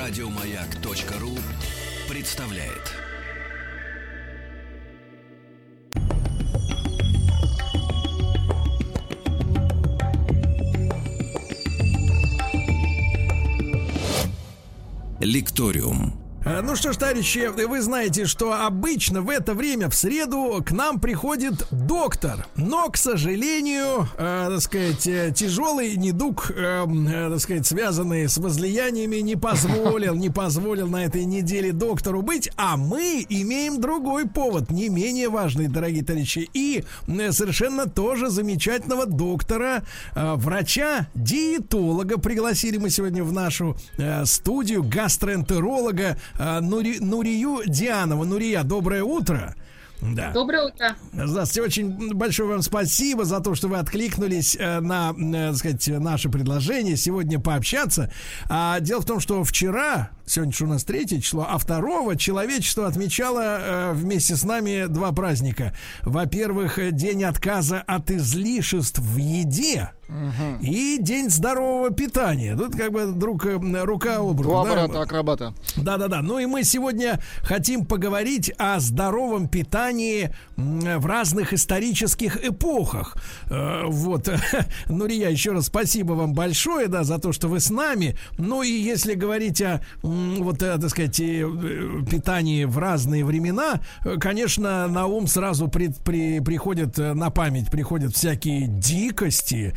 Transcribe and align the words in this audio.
Радиомаяк.ру 0.00 1.36
представляет. 2.08 2.96
Лекториум. 15.20 16.29
Э, 16.42 16.62
ну 16.62 16.74
что 16.74 16.92
ж, 16.92 16.96
товарищи, 16.96 17.48
вы 17.48 17.82
знаете, 17.82 18.24
что 18.24 18.54
обычно 18.54 19.20
в 19.20 19.28
это 19.28 19.52
время 19.52 19.90
в 19.90 19.94
среду 19.94 20.62
к 20.64 20.72
нам 20.72 20.98
приходит 20.98 21.66
доктор, 21.70 22.46
но, 22.56 22.88
к 22.88 22.96
сожалению, 22.96 24.08
э, 24.16 24.46
так 24.48 24.60
сказать, 24.62 25.06
э, 25.06 25.32
тяжелый 25.36 25.96
недуг, 25.96 26.50
э, 26.50 26.86
э, 26.86 27.30
так 27.30 27.40
сказать, 27.40 27.66
связанный 27.66 28.26
с 28.26 28.38
возлияниями, 28.38 29.16
не 29.16 29.36
позволил, 29.36 30.14
не 30.14 30.30
позволил 30.30 30.88
на 30.88 31.04
этой 31.04 31.26
неделе 31.26 31.72
доктору 31.72 32.22
быть, 32.22 32.50
а 32.56 32.78
мы 32.78 33.26
имеем 33.28 33.78
другой 33.78 34.26
повод, 34.26 34.70
не 34.70 34.88
менее 34.88 35.28
важный, 35.28 35.68
дорогие 35.68 36.04
товарищи, 36.04 36.48
и 36.54 36.84
э, 37.06 37.32
совершенно 37.32 37.86
тоже 37.86 38.30
замечательного 38.30 39.04
доктора, 39.04 39.82
э, 40.14 40.34
врача, 40.36 41.06
диетолога 41.14 42.18
пригласили 42.18 42.78
мы 42.78 42.88
сегодня 42.88 43.24
в 43.24 43.32
нашу 43.32 43.76
э, 43.98 44.24
студию, 44.24 44.82
гастроэнтеролога, 44.82 46.16
Нури, 46.60 46.98
Нурию 47.00 47.62
Дианову. 47.66 48.24
Нурия, 48.24 48.62
доброе 48.62 49.02
утро. 49.02 49.54
Да. 50.02 50.30
Доброе 50.32 50.66
утро. 50.66 50.96
Здравствуйте. 51.12 51.62
Очень 51.62 52.14
большое 52.14 52.48
вам 52.48 52.62
спасибо 52.62 53.24
за 53.24 53.40
то, 53.40 53.54
что 53.54 53.68
вы 53.68 53.78
откликнулись 53.78 54.56
э, 54.58 54.80
на, 54.80 55.10
э, 55.10 55.48
так 55.50 55.56
сказать, 55.56 55.88
наше 55.88 56.30
предложение 56.30 56.96
сегодня 56.96 57.38
пообщаться. 57.38 58.10
А, 58.48 58.80
дело 58.80 59.02
в 59.02 59.04
том, 59.04 59.20
что 59.20 59.44
вчера, 59.44 60.10
сегодня 60.24 60.54
же 60.54 60.64
у 60.64 60.68
нас 60.68 60.84
третье 60.84 61.20
число, 61.20 61.46
а 61.48 61.58
второго 61.58 62.16
человечество 62.16 62.86
отмечало 62.86 63.42
э, 63.42 63.92
вместе 63.92 64.36
с 64.36 64.44
нами 64.44 64.86
два 64.86 65.12
праздника. 65.12 65.74
Во-первых, 66.02 66.78
день 66.92 67.24
отказа 67.24 67.82
от 67.86 68.10
излишеств 68.10 69.00
в 69.00 69.16
еде. 69.18 69.90
Угу. 70.10 70.64
И 70.64 70.98
день 70.98 71.30
здорового 71.30 71.90
питания. 71.90 72.56
Тут 72.56 72.74
как 72.76 72.92
бы 72.92 73.06
друг, 73.06 73.44
рука 73.44 74.16
об 74.16 74.40
руку. 74.40 74.66
Два 74.66 74.86
да? 74.88 75.00
акробата. 75.02 75.54
Да-да-да. 75.76 76.20
Ну 76.20 76.38
и 76.38 76.46
мы 76.46 76.64
сегодня 76.64 77.20
хотим 77.42 77.86
поговорить 77.86 78.52
о 78.58 78.80
здоровом 78.80 79.48
питании 79.48 80.34
в 80.56 81.06
разных 81.06 81.52
исторических 81.52 82.44
эпохах. 82.44 83.16
Э, 83.50 83.84
вот. 83.86 84.28
Нурия, 84.88 85.30
еще 85.30 85.52
раз 85.52 85.66
спасибо 85.66 86.12
вам 86.14 86.34
большое, 86.34 86.88
да, 86.88 87.04
за 87.04 87.18
то, 87.18 87.32
что 87.32 87.48
вы 87.48 87.60
с 87.60 87.70
нами. 87.70 88.16
Ну 88.36 88.62
и 88.62 88.70
если 88.70 89.14
говорить 89.14 89.62
о, 89.62 89.80
вот, 90.02 90.62
э, 90.62 90.76
так 90.78 90.90
сказать, 90.90 91.20
э, 91.20 91.46
питании 92.10 92.64
в 92.64 92.78
разные 92.78 93.24
времена, 93.24 93.80
конечно, 94.20 94.88
на 94.88 95.06
ум 95.06 95.26
сразу 95.28 95.68
при, 95.68 95.92
при, 96.04 96.40
приходят 96.40 96.98
на 96.98 97.30
память, 97.30 97.70
приходят 97.70 98.14
всякие 98.14 98.66
дикости, 98.66 99.74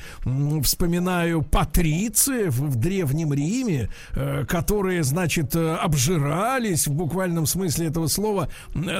вспоминаю 0.63 1.41
патрициев 1.41 2.55
в 2.55 2.75
Древнем 2.75 3.33
Риме, 3.33 3.89
э, 4.15 4.45
которые, 4.45 5.03
значит, 5.03 5.55
э, 5.55 5.75
обжирались 5.75 6.87
в 6.87 6.93
буквальном 6.93 7.45
смысле 7.45 7.87
этого 7.87 8.07
слова 8.07 8.49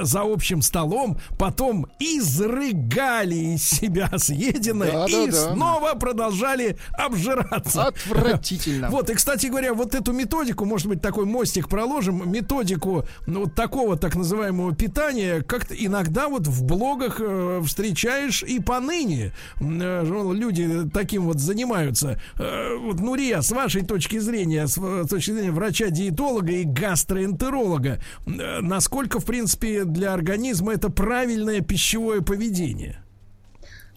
за 0.02 0.22
общим 0.22 0.62
столом, 0.62 1.18
потом 1.38 1.86
изрыгали 1.98 3.54
из 3.54 3.64
себя 3.64 4.10
съеденное 4.16 4.92
да, 4.92 5.06
и 5.06 5.30
да, 5.30 5.52
снова 5.52 5.92
да. 5.92 5.98
продолжали 5.98 6.76
обжираться. 6.92 7.84
Отвратительно. 7.84 8.90
Вот, 8.94 9.10
и, 9.10 9.14
кстати 9.14 9.46
говоря, 9.46 9.74
вот 9.74 9.94
эту 9.94 10.12
методику, 10.12 10.64
может 10.64 10.86
быть, 10.86 11.00
такой 11.00 11.24
мостик 11.24 11.68
проложим, 11.68 12.30
методику 12.30 13.04
ну, 13.26 13.40
вот 13.40 13.54
такого 13.54 13.96
так 13.96 14.14
называемого 14.14 14.74
питания, 14.74 15.42
как-то 15.42 15.74
иногда 15.74 16.28
вот 16.28 16.46
в 16.46 16.64
блогах 16.64 17.16
э, 17.18 17.62
встречаешь 17.64 18.42
и 18.42 18.60
поныне. 18.60 19.32
Э, 19.60 20.04
люди 20.04 20.88
такие 20.92 21.13
таким 21.14 21.26
вот 21.26 21.38
занимаются. 21.38 22.20
Э, 22.38 22.76
вот, 22.76 22.98
Нурия, 22.98 23.40
с 23.40 23.52
вашей 23.52 23.82
точки 23.82 24.18
зрения, 24.18 24.66
с 24.66 24.74
точки 25.08 25.30
зрения 25.30 25.52
врача-диетолога 25.52 26.52
и 26.52 26.64
гастроэнтеролога, 26.64 28.00
э, 28.26 28.60
насколько, 28.60 29.20
в 29.20 29.24
принципе, 29.24 29.84
для 29.84 30.12
организма 30.12 30.72
это 30.72 30.90
правильное 30.90 31.60
пищевое 31.60 32.20
поведение? 32.20 33.03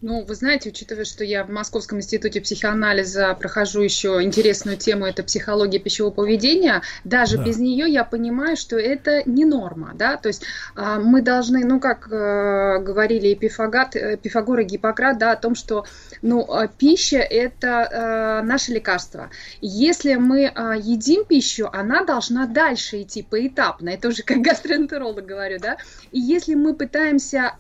Ну, 0.02 0.24
вы 0.24 0.36
знаете, 0.36 0.70
учитывая, 0.70 1.06
что 1.06 1.24
я 1.24 1.44
в 1.44 1.50
Московском 1.50 1.98
институте 1.98 2.40
психоанализа 2.40 3.34
прохожу 3.34 3.82
еще 3.82 4.22
интересную 4.22 4.78
тему, 4.78 5.08
это 5.08 5.24
психология 5.24 5.80
пищевого 5.80 6.14
поведения, 6.14 6.84
даже 7.04 7.38
да. 7.38 7.44
без 7.44 7.58
нее 7.58 7.92
я 7.92 8.04
понимаю, 8.04 8.58
что 8.58 8.78
это 8.78 9.24
не 9.26 9.44
норма, 9.44 9.94
да, 9.96 10.18
то 10.18 10.28
есть 10.28 10.44
э, 10.76 11.00
мы 11.04 11.24
должны, 11.24 11.66
ну, 11.66 11.80
как 11.80 12.10
э, 12.12 12.78
говорили 12.80 13.34
Пифагат, 13.34 13.96
э, 13.96 14.18
Пифагор 14.18 14.60
и 14.60 14.66
Гиппократ, 14.66 15.18
да, 15.18 15.32
о 15.32 15.36
том, 15.36 15.56
что, 15.56 15.86
ну, 16.22 16.46
э, 16.46 16.68
пища– 16.78 17.18
это 17.18 17.68
э, 17.68 18.46
наше 18.46 18.74
лекарство. 18.74 19.32
Если 19.62 20.14
мы 20.14 20.44
э, 20.44 20.74
едим 20.80 21.26
пищу, 21.26 21.70
она 21.74 22.04
должна 22.04 22.46
дальше 22.46 23.02
идти 23.02 23.24
поэтапно, 23.24 23.90
это 23.90 24.10
уже 24.10 24.22
как 24.22 24.42
гастроэнтеролог 24.42 25.26
говорю, 25.26 25.58
да, 25.60 25.78
и 26.12 26.20
если 26.20 26.54
мы 26.54 26.76
пытаемся, 26.76 27.54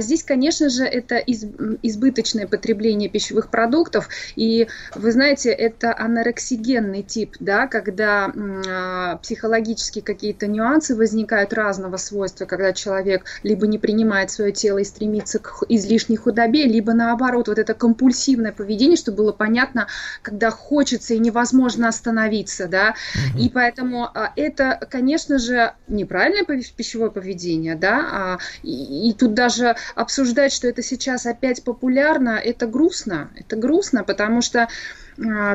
здесь, 0.00 0.22
конечно 0.22 0.68
же, 0.68 0.84
это 0.84 1.16
из 1.16 1.44
избыточное 1.82 2.46
потребление 2.46 3.08
пищевых 3.08 3.48
продуктов. 3.48 4.08
И 4.36 4.68
вы 4.94 5.12
знаете, 5.12 5.50
это 5.50 5.96
анорексигенный 5.96 7.02
тип, 7.02 7.36
да, 7.40 7.66
когда 7.66 8.32
э, 8.32 9.18
психологические 9.22 10.02
какие-то 10.02 10.46
нюансы 10.46 10.94
возникают 10.94 11.52
разного 11.52 11.96
свойства, 11.96 12.46
когда 12.46 12.72
человек 12.72 13.24
либо 13.42 13.66
не 13.66 13.78
принимает 13.78 14.30
свое 14.30 14.52
тело 14.52 14.78
и 14.78 14.84
стремится 14.84 15.38
к 15.38 15.64
излишней 15.68 16.16
худобе, 16.16 16.64
либо 16.64 16.92
наоборот, 16.92 17.48
вот 17.48 17.58
это 17.58 17.74
компульсивное 17.74 18.52
поведение, 18.52 18.96
чтобы 18.96 19.18
было 19.18 19.32
понятно, 19.32 19.86
когда 20.22 20.50
хочется 20.50 21.14
и 21.14 21.18
невозможно 21.18 21.88
остановиться, 21.88 22.68
да. 22.68 22.94
Угу. 23.34 23.42
И 23.42 23.48
поэтому 23.48 24.08
э, 24.14 24.26
это, 24.36 24.78
конечно 24.90 25.38
же, 25.38 25.74
неправильное 25.88 26.44
пищевое 26.44 27.10
поведение, 27.10 27.74
да, 27.74 28.08
а, 28.12 28.38
и, 28.62 29.10
и 29.10 29.12
тут 29.12 29.34
даже 29.34 29.76
обсуждать, 29.94 30.52
что 30.52 30.68
это 30.68 30.82
сейчас 30.82 31.26
опять 31.26 31.51
опять 31.52 31.64
популярно, 31.64 32.30
это 32.30 32.66
грустно. 32.66 33.30
Это 33.36 33.56
грустно, 33.56 34.04
потому 34.04 34.40
что 34.42 34.68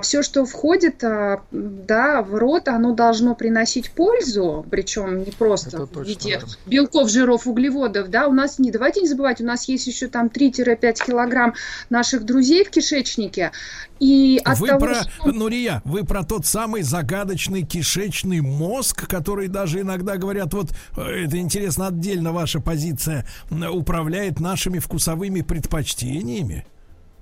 все, 0.01 0.21
что 0.23 0.45
входит 0.45 1.03
а, 1.03 1.43
да, 1.51 2.21
в 2.21 2.35
рот, 2.35 2.67
оно 2.67 2.93
должно 2.93 3.35
приносить 3.35 3.91
пользу, 3.91 4.65
причем 4.69 5.23
не 5.23 5.31
просто 5.31 5.85
в 5.85 6.03
виде 6.03 6.39
точно. 6.39 6.57
белков, 6.65 7.09
жиров, 7.09 7.47
углеводов. 7.47 8.09
Да, 8.09 8.27
у 8.27 8.33
нас 8.33 8.59
не, 8.59 8.71
давайте 8.71 9.01
не 9.01 9.07
забывать, 9.07 9.41
у 9.41 9.45
нас 9.45 9.67
есть 9.67 9.87
еще 9.87 10.07
там 10.07 10.27
3-5 10.27 11.05
килограмм 11.05 11.55
наших 11.89 12.23
друзей 12.23 12.63
в 12.63 12.69
кишечнике. 12.69 13.51
И 13.99 14.39
от 14.45 14.59
вы 14.59 14.67
того, 14.67 14.79
про, 14.79 14.95
что... 14.95 15.31
Нурия, 15.31 15.81
вы 15.83 16.03
про 16.03 16.23
тот 16.23 16.45
самый 16.45 16.83
загадочный 16.83 17.63
кишечный 17.63 18.41
мозг, 18.41 19.07
который 19.07 19.47
даже 19.47 19.81
иногда 19.81 20.17
говорят, 20.17 20.53
вот 20.53 20.71
э, 20.95 21.25
это 21.25 21.37
интересно, 21.37 21.87
отдельно 21.87 22.31
ваша 22.31 22.59
позиция, 22.59 23.25
управляет 23.49 24.39
нашими 24.39 24.79
вкусовыми 24.79 25.41
предпочтениями. 25.41 26.65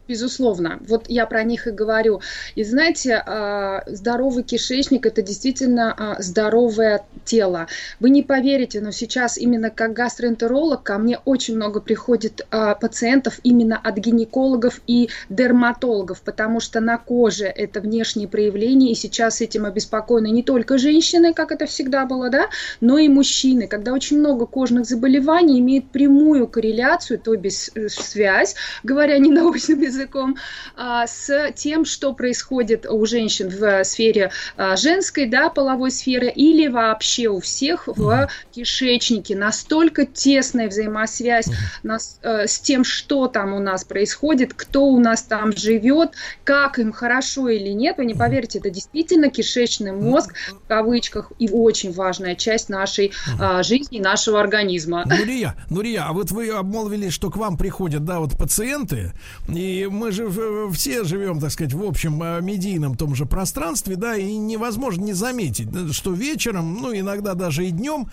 Безусловно, 0.08 0.78
вот 0.88 1.06
я 1.08 1.26
про 1.26 1.44
них 1.44 1.66
и 1.66 1.72
говорю. 1.72 2.22
И 2.54 2.64
знаете, 2.64 3.16
а, 3.26 3.84
здоровый 3.88 4.44
кишечник 4.44 5.08
это 5.08 5.24
действительно 5.24 5.96
а, 5.98 6.22
здоровое 6.22 7.04
тело. 7.24 7.66
Вы 8.00 8.12
не 8.12 8.22
поверите, 8.22 8.82
но 8.82 8.92
сейчас 8.92 9.36
именно 9.36 9.72
как 9.72 9.94
гастроэнтеролог 9.94 10.84
ко 10.84 11.00
мне 11.00 11.18
очень 11.26 11.56
много 11.56 11.82
приходит 11.82 12.46
а, 12.52 12.76
пациентов 12.76 13.40
именно 13.42 13.80
от 13.84 13.98
гинекологов 13.98 14.80
и 14.86 15.10
дерматологов, 15.30 16.22
потому 16.22 16.60
что 16.60 16.82
на 16.82 17.00
коже 17.00 17.46
это 17.46 17.82
внешние 17.82 18.28
проявления, 18.28 18.92
и 18.92 18.96
сейчас 18.96 19.42
этим 19.42 19.66
обеспокоены 19.66 20.28
не 20.28 20.44
только 20.44 20.78
женщины, 20.78 21.34
как 21.34 21.52
это 21.52 21.66
всегда 21.66 22.06
было, 22.06 22.30
да, 22.30 22.50
но 22.80 23.00
и 23.00 23.10
мужчины, 23.10 23.68
когда 23.68 23.92
очень 23.92 24.20
много 24.20 24.46
кожных 24.46 24.86
заболеваний 24.86 25.60
имеет 25.60 25.90
прямую 25.90 26.48
корреляцию, 26.48 27.18
то 27.18 27.36
без 27.36 27.72
э, 27.74 27.90
связь, 27.90 28.54
говоря 28.84 29.18
не 29.18 29.32
научным 29.32 29.82
языком, 29.82 29.95
языком, 29.96 30.38
а, 30.76 31.08
с 31.08 31.52
тем, 31.54 31.86
что 31.86 32.14
происходит 32.14 32.86
у 32.86 33.06
женщин 33.06 33.50
в 33.50 33.84
сфере 33.84 34.32
а, 34.58 34.76
женской, 34.76 35.28
да, 35.28 35.50
половой 35.50 35.92
сферы, 35.92 36.30
или 36.30 36.68
вообще 36.68 37.28
у 37.28 37.40
всех 37.40 37.88
в 37.88 38.30
кишечнике. 38.52 39.36
Настолько 39.36 40.06
тесная 40.06 40.68
взаимосвязь 40.68 41.48
нас, 41.84 42.20
э, 42.22 42.48
с 42.48 42.60
тем, 42.60 42.84
что 42.84 43.28
там 43.28 43.54
у 43.54 43.60
нас 43.60 43.84
происходит, 43.84 44.54
кто 44.54 44.86
у 44.86 45.00
нас 45.00 45.24
там 45.24 45.56
живет, 45.56 46.12
как 46.44 46.80
им 46.80 46.92
хорошо 46.92 47.50
или 47.50 47.70
нет. 47.70 47.98
Вы 47.98 48.06
не 48.06 48.14
поверите, 48.14 48.60
это 48.60 48.70
действительно 48.70 49.30
кишечный 49.30 49.92
мозг, 49.92 50.34
в 50.50 50.68
кавычках, 50.68 51.32
и 51.40 51.50
очень 51.50 51.94
важная 51.94 52.36
часть 52.36 52.70
нашей 52.70 53.12
а, 53.40 53.64
жизни, 53.64 54.00
нашего 54.00 54.40
организма. 54.40 55.04
Нурия, 55.06 55.56
Нурия, 55.70 56.06
а 56.08 56.14
вот 56.14 56.32
вы 56.32 56.50
обмолвили, 56.50 57.10
что 57.10 57.30
к 57.30 57.38
вам 57.38 57.58
приходят, 57.58 58.04
да, 58.04 58.20
вот 58.20 58.38
пациенты, 58.38 59.14
и 59.48 59.85
и 59.86 59.88
мы 59.88 60.12
же 60.12 60.30
все 60.74 61.04
живем, 61.04 61.40
так 61.40 61.52
сказать, 61.52 61.74
в 61.74 61.84
общем 61.84 62.22
э, 62.22 62.42
медийном 62.42 62.96
том 62.96 63.16
же 63.16 63.26
пространстве, 63.26 63.96
да, 63.96 64.16
и 64.16 64.36
невозможно 64.36 65.04
не 65.04 65.14
заметить, 65.14 65.70
что 65.94 66.12
вечером, 66.12 66.76
ну, 66.82 66.96
иногда 66.96 67.34
даже 67.34 67.66
и 67.66 67.72
днем, 67.72 68.10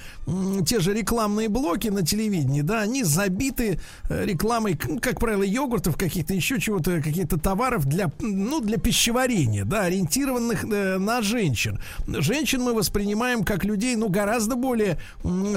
те 0.66 0.80
же 0.80 0.92
рекламные 0.92 1.48
блоки 1.48 1.88
на 1.88 2.04
телевидении, 2.04 2.62
да, 2.62 2.80
они 2.80 3.04
забиты 3.04 3.80
э, 4.08 4.26
рекламой, 4.26 4.74
как 4.74 5.18
правило, 5.18 5.42
йогуртов, 5.42 5.96
каких-то 5.96 6.34
еще 6.34 6.60
чего-то, 6.60 7.00
каких-то 7.00 7.38
товаров 7.38 7.86
для, 7.86 8.10
ну, 8.20 8.60
для 8.60 8.78
пищеварения, 8.78 9.64
да, 9.64 9.82
ориентированных 9.82 10.64
э, 10.64 10.98
на 10.98 11.22
женщин. 11.22 11.80
Женщин 12.06 12.62
мы 12.62 12.74
воспринимаем 12.74 13.44
как 13.44 13.64
людей, 13.64 13.96
ну, 13.96 14.08
гораздо 14.08 14.56
более, 14.56 14.98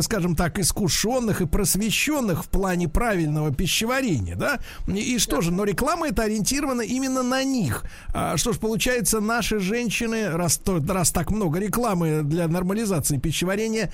скажем 0.01 0.35
так, 0.35 0.59
искушенных 0.59 1.41
и 1.41 1.45
просвещенных 1.45 2.45
в 2.45 2.50
плане 2.50 2.88
правильного 2.88 3.53
пищеварения, 3.53 4.35
да, 4.35 4.59
и 4.88 5.17
что 5.19 5.41
же, 5.41 5.51
но 5.51 5.63
реклама 5.65 6.05
это 6.06 6.24
ориентирована 6.24 6.81
именно 6.81 7.24
на 7.24 7.44
них. 7.44 7.84
А, 8.13 8.38
что 8.38 8.54
ж, 8.54 8.57
получается, 8.57 9.19
наши 9.19 9.60
женщины, 9.60 10.30
раз, 10.30 10.57
то, 10.57 10.81
раз 10.88 11.12
так 11.12 11.31
много 11.31 11.60
рекламы 11.60 12.22
для 12.24 12.48
нормализации 12.48 13.18
пищеварения, 13.18 13.92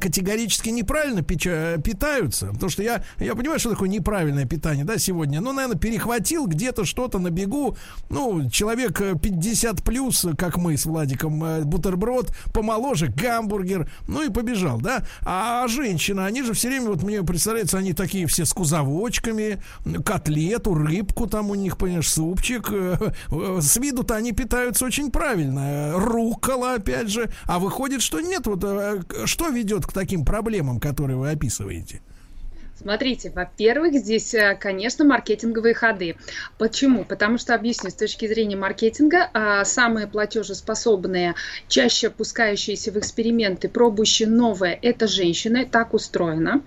категорически 0.00 0.70
неправильно 0.70 1.22
питаются. 1.22 2.46
Потому 2.48 2.70
что 2.70 2.82
я, 2.82 3.04
я 3.18 3.34
понимаю, 3.34 3.60
что 3.60 3.70
такое 3.70 3.88
неправильное 3.88 4.44
питание, 4.44 4.84
да, 4.84 4.98
сегодня. 4.98 5.40
Ну, 5.40 5.52
наверное, 5.52 5.78
перехватил 5.78 6.46
где-то 6.46 6.84
что-то 6.84 7.18
на 7.18 7.30
бегу. 7.30 7.76
Ну, 8.08 8.48
человек 8.50 9.00
50 9.20 9.82
плюс, 9.82 10.26
как 10.36 10.56
мы 10.56 10.76
с 10.76 10.86
Владиком, 10.86 11.42
э, 11.44 11.62
бутерброд, 11.64 12.34
помоложе, 12.52 13.08
гамбургер, 13.08 13.90
ну 14.08 14.22
и 14.22 14.30
побежал, 14.30 14.80
да. 14.80 15.04
А 15.22 15.66
женщины, 15.68 16.20
они 16.20 16.42
же 16.42 16.54
все 16.54 16.68
время, 16.68 16.88
вот 16.88 17.02
мне 17.02 17.22
представляется, 17.22 17.78
они 17.78 17.92
такие 17.92 18.26
все 18.26 18.44
с 18.44 18.52
кузовочками, 18.52 19.62
котлету, 20.04 20.74
рыбку 20.74 21.26
там 21.26 21.49
у 21.50 21.54
них, 21.54 21.76
понимаешь, 21.76 22.08
супчик. 22.08 22.70
Э, 22.70 23.12
э, 23.30 23.58
с 23.60 23.76
виду-то 23.76 24.14
они 24.14 24.32
питаются 24.32 24.84
очень 24.84 25.10
правильно. 25.10 25.92
Рукола, 25.96 26.74
опять 26.74 27.08
же. 27.08 27.30
А 27.44 27.58
выходит, 27.58 28.02
что 28.02 28.20
нет. 28.20 28.46
Вот 28.46 28.64
что 29.26 29.48
ведет 29.48 29.86
к 29.86 29.92
таким 29.92 30.24
проблемам, 30.24 30.80
которые 30.80 31.16
вы 31.16 31.30
описываете? 31.30 32.02
Смотрите, 32.80 33.30
во-первых, 33.30 33.92
здесь, 33.92 34.32
э, 34.32 34.56
конечно, 34.58 35.04
маркетинговые 35.04 35.74
ходы. 35.74 36.16
Почему? 36.56 37.04
Потому 37.04 37.36
что, 37.36 37.54
объясню, 37.54 37.90
с 37.90 37.94
точки 37.94 38.26
зрения 38.26 38.56
маркетинга, 38.56 39.28
а, 39.34 39.66
самые 39.66 40.06
платежеспособные, 40.06 41.34
чаще 41.68 42.08
пускающиеся 42.08 42.90
в 42.90 42.96
эксперименты, 42.96 43.68
пробующие 43.68 44.28
новое, 44.28 44.78
это 44.80 45.08
женщины, 45.08 45.68
так 45.70 45.92
устроено. 45.92 46.62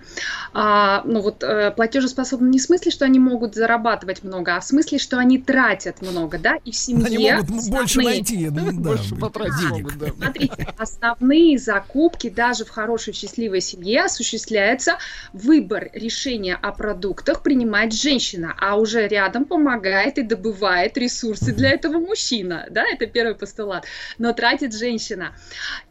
А, 0.52 1.02
ну 1.04 1.20
вот 1.20 1.42
э, 1.42 1.72
платежеспособны 1.72 2.48
не 2.48 2.60
в 2.60 2.62
смысле, 2.62 2.92
что 2.92 3.04
они 3.04 3.18
могут 3.18 3.56
зарабатывать 3.56 4.22
много, 4.22 4.54
а 4.54 4.60
в 4.60 4.64
смысле, 4.64 4.98
что 4.98 5.18
они 5.18 5.38
тратят 5.38 6.00
много, 6.00 6.38
да, 6.38 6.58
и 6.64 6.70
в 6.70 6.76
семье... 6.76 7.06
Они 7.06 7.18
могут 7.18 7.44
основные... 7.46 7.70
больше 7.70 8.00
найти, 8.02 8.50
да, 8.50 8.62
больше 8.70 9.16
потратить 9.16 9.58
денег. 9.58 9.98
Да. 9.98 10.06
Смотрите, 10.16 10.68
основные 10.78 11.58
закупки 11.58 12.30
даже 12.30 12.64
в 12.64 12.70
хорошей 12.70 13.14
счастливой 13.14 13.60
семье 13.60 14.04
осуществляется 14.04 14.98
выбор 15.32 15.90
решение 16.04 16.54
о 16.54 16.72
продуктах 16.72 17.42
принимает 17.42 17.92
женщина, 17.92 18.54
а 18.60 18.76
уже 18.76 19.08
рядом 19.08 19.44
помогает 19.44 20.18
и 20.18 20.22
добывает 20.22 20.96
ресурсы 20.98 21.52
для 21.52 21.70
этого 21.70 21.98
мужчина. 21.98 22.66
Да, 22.70 22.84
это 22.84 23.06
первый 23.06 23.34
постулат. 23.34 23.86
Но 24.18 24.32
тратит 24.32 24.74
женщина. 24.74 25.34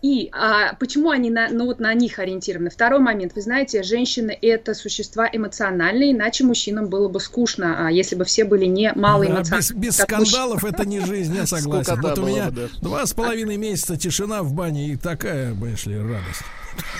И 0.01 0.29
а, 0.31 0.75
почему 0.75 1.09
они 1.09 1.29
на, 1.29 1.49
ну, 1.49 1.65
вот 1.65 1.79
на 1.79 1.93
них 1.93 2.19
ориентированы? 2.19 2.69
Второй 2.69 2.99
момент. 2.99 3.33
Вы 3.35 3.41
знаете, 3.41 3.83
женщины 3.83 4.37
это 4.41 4.73
существа 4.73 5.27
эмоциональные, 5.31 6.11
иначе 6.11 6.43
мужчинам 6.43 6.87
было 6.87 7.07
бы 7.09 7.19
скучно, 7.19 7.87
а, 7.87 7.91
если 7.91 8.15
бы 8.15 8.25
все 8.25 8.43
были 8.45 8.65
не 8.65 8.93
малоэмоциональны. 8.93 9.49
Да, 9.49 9.57
без, 9.57 9.71
без 9.71 9.97
скандалов 9.97 10.63
это 10.63 10.85
не 10.85 10.99
жизнь, 10.99 11.35
я 11.35 11.45
согласен. 11.47 11.99
Вот 12.01 12.19
у 12.19 12.25
меня 12.25 12.51
два 12.81 13.05
с 13.05 13.13
половиной 13.13 13.57
месяца 13.57 13.97
тишина 13.97 14.43
в 14.43 14.53
бане 14.53 14.89
и 14.89 14.95
такая, 14.95 15.53
понимаешь 15.53 15.85
ли, 15.85 15.97
радость. 15.97 16.43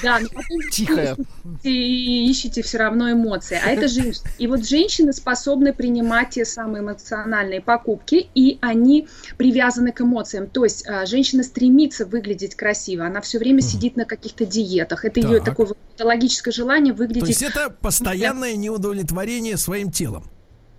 Да, 0.01 0.19
но 0.19 0.27
потом 0.29 0.59
Тихая. 0.71 1.15
И 1.63 2.29
ищете 2.29 2.61
все 2.61 2.77
равно 2.77 3.11
эмоции. 3.11 3.59
А 3.63 3.69
это 3.69 3.87
женщины. 3.87 4.29
И 4.37 4.47
вот 4.47 4.67
женщины 4.67 5.13
способны 5.13 5.73
принимать 5.73 6.31
те 6.31 6.45
самые 6.45 6.81
эмоциональные 6.81 7.61
покупки, 7.61 8.27
и 8.35 8.57
они 8.61 9.07
привязаны 9.37 9.91
к 9.91 10.01
эмоциям. 10.01 10.47
То 10.47 10.63
есть 10.63 10.87
а, 10.87 11.05
женщина 11.05 11.43
стремится 11.43 12.05
выглядеть 12.05 12.55
красиво, 12.55 13.05
она 13.05 13.21
все 13.21 13.39
время 13.39 13.61
сидит 13.61 13.95
на 13.95 14.05
каких-то 14.05 14.45
диетах. 14.45 15.05
Это 15.05 15.21
так. 15.21 15.31
ее 15.31 15.39
такое 15.39 15.67
патологическое 15.67 16.51
желание 16.51 16.93
выглядеть. 16.93 17.23
То 17.23 17.27
есть 17.27 17.43
это 17.43 17.69
постоянное 17.69 18.55
неудовлетворение 18.55 19.57
своим 19.57 19.91
телом. 19.91 20.23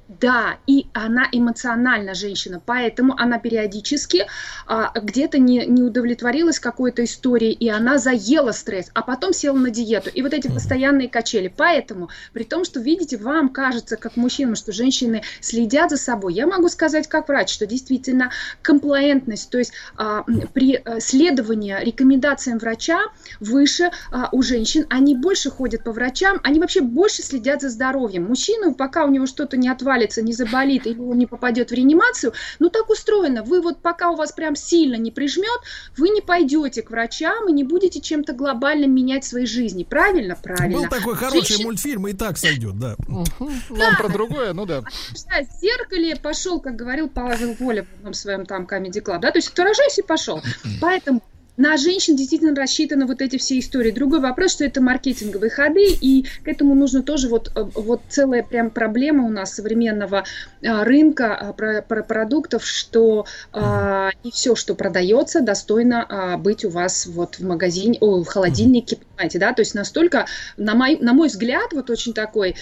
Да, 0.06 0.58
и 0.66 0.86
она 0.92 1.26
эмоциональна 1.32 2.12
женщина, 2.12 2.60
поэтому 2.64 3.14
она 3.18 3.38
периодически 3.38 4.26
а, 4.66 4.92
где-то 4.94 5.38
не, 5.38 5.64
не 5.64 5.82
удовлетворилась 5.82 6.58
какой-то 6.58 7.04
историей, 7.04 7.52
и 7.52 7.70
она 7.70 7.96
заела 7.96 8.52
стресс, 8.52 8.90
а 8.92 9.00
потом 9.00 9.32
села 9.32 9.56
на 9.56 9.70
диету. 9.70 10.10
И 10.10 10.20
вот 10.20 10.34
эти 10.34 10.48
постоянные 10.48 11.08
качели. 11.08 11.52
Поэтому, 11.54 12.10
при 12.34 12.44
том, 12.44 12.66
что, 12.66 12.80
видите, 12.80 13.16
вам 13.16 13.48
кажется, 13.48 13.96
как 13.96 14.16
мужчинам, 14.16 14.56
что 14.56 14.72
женщины 14.72 15.22
следят 15.40 15.88
за 15.88 15.96
собой, 15.96 16.34
я 16.34 16.46
могу 16.46 16.68
сказать 16.68 17.08
как 17.08 17.28
врач, 17.28 17.50
что 17.50 17.66
действительно 17.66 18.30
комплаентность, 18.60 19.48
то 19.48 19.56
есть 19.56 19.72
а, 19.96 20.24
при 20.52 20.82
а, 20.84 21.00
следовании 21.00 21.82
рекомендациям 21.82 22.58
врача 22.58 23.00
выше 23.40 23.90
а, 24.10 24.28
у 24.32 24.42
женщин, 24.42 24.84
они 24.90 25.14
больше 25.16 25.50
ходят 25.50 25.82
по 25.82 25.92
врачам, 25.92 26.40
они 26.42 26.60
вообще 26.60 26.82
больше 26.82 27.22
следят 27.22 27.62
за 27.62 27.70
здоровьем. 27.70 28.24
Мужчину, 28.24 28.74
пока 28.74 29.06
у 29.06 29.10
него 29.10 29.24
что-то 29.24 29.56
не 29.56 29.70
отвалится, 29.70 29.93
отвалится, 29.94 30.22
не 30.22 30.32
заболит 30.32 30.86
или 30.86 30.98
он 30.98 31.18
не 31.18 31.26
попадет 31.26 31.70
в 31.70 31.74
реанимацию, 31.74 32.32
ну 32.58 32.70
так 32.70 32.90
устроено. 32.90 33.42
Вы 33.42 33.60
вот 33.60 33.80
пока 33.80 34.10
у 34.10 34.16
вас 34.16 34.32
прям 34.32 34.56
сильно 34.56 34.96
не 34.96 35.10
прижмет, 35.10 35.60
вы 35.96 36.08
не 36.10 36.20
пойдете 36.20 36.82
к 36.82 36.90
врачам 36.90 37.48
и 37.48 37.52
не 37.52 37.64
будете 37.64 38.00
чем-то 38.00 38.32
глобальным 38.32 38.94
менять 38.94 39.24
свои 39.24 39.46
жизни. 39.46 39.84
Правильно? 39.84 40.36
Правильно. 40.36 40.78
Был 40.78 40.88
такой 40.88 41.14
хороший 41.14 41.46
Женщин... 41.46 41.64
мультфильм, 41.64 42.08
и 42.08 42.12
так 42.12 42.38
сойдет, 42.38 42.78
да. 42.78 42.96
Вам 43.08 43.96
про 43.96 44.08
другое, 44.08 44.52
ну 44.52 44.66
да. 44.66 44.82
В 44.82 45.60
зеркале 45.60 46.16
пошел, 46.16 46.60
как 46.60 46.76
говорил 46.76 47.08
Павел 47.08 47.54
Воля 47.58 47.84
в 47.84 47.98
одном 47.98 48.14
своем 48.14 48.46
там 48.46 48.64
Comedy 48.64 49.02
Club, 49.02 49.20
да, 49.20 49.30
то 49.30 49.38
есть 49.38 49.48
отражайся 49.48 50.02
и 50.02 50.04
пошел. 50.04 50.42
Поэтому 50.80 51.22
на 51.56 51.76
женщин 51.76 52.16
действительно 52.16 52.54
рассчитаны 52.54 53.06
вот 53.06 53.22
эти 53.22 53.36
все 53.38 53.58
истории. 53.58 53.90
Другой 53.90 54.20
вопрос, 54.20 54.52
что 54.52 54.64
это 54.64 54.80
маркетинговые 54.80 55.50
ходы, 55.50 55.86
и 56.00 56.26
к 56.42 56.48
этому 56.48 56.74
нужно 56.74 57.02
тоже 57.02 57.28
вот, 57.28 57.50
э, 57.54 57.62
вот 57.74 58.00
целая 58.08 58.42
прям 58.42 58.70
проблема 58.70 59.24
у 59.24 59.30
нас 59.30 59.54
современного 59.54 60.24
а, 60.64 60.84
рынка 60.84 61.34
а, 61.34 61.52
про, 61.52 61.82
про 61.82 62.02
продуктов, 62.02 62.66
что 62.66 63.26
а, 63.52 64.10
не 64.24 64.30
все, 64.30 64.54
что 64.56 64.74
продается, 64.74 65.40
достойно 65.40 66.04
а, 66.08 66.36
быть 66.38 66.64
у 66.64 66.70
вас 66.70 67.06
вот 67.06 67.36
в 67.38 67.44
магазине, 67.44 67.98
о, 68.00 68.22
в 68.22 68.26
холодильнике, 68.26 68.96
понимаете, 68.96 69.38
да, 69.38 69.52
то 69.52 69.60
есть 69.60 69.74
настолько, 69.74 70.26
на 70.56 70.74
мой, 70.74 70.98
на 71.00 71.12
мой 71.12 71.28
взгляд, 71.28 71.72
вот 71.72 71.90
очень 71.90 72.12
такой, 72.14 72.56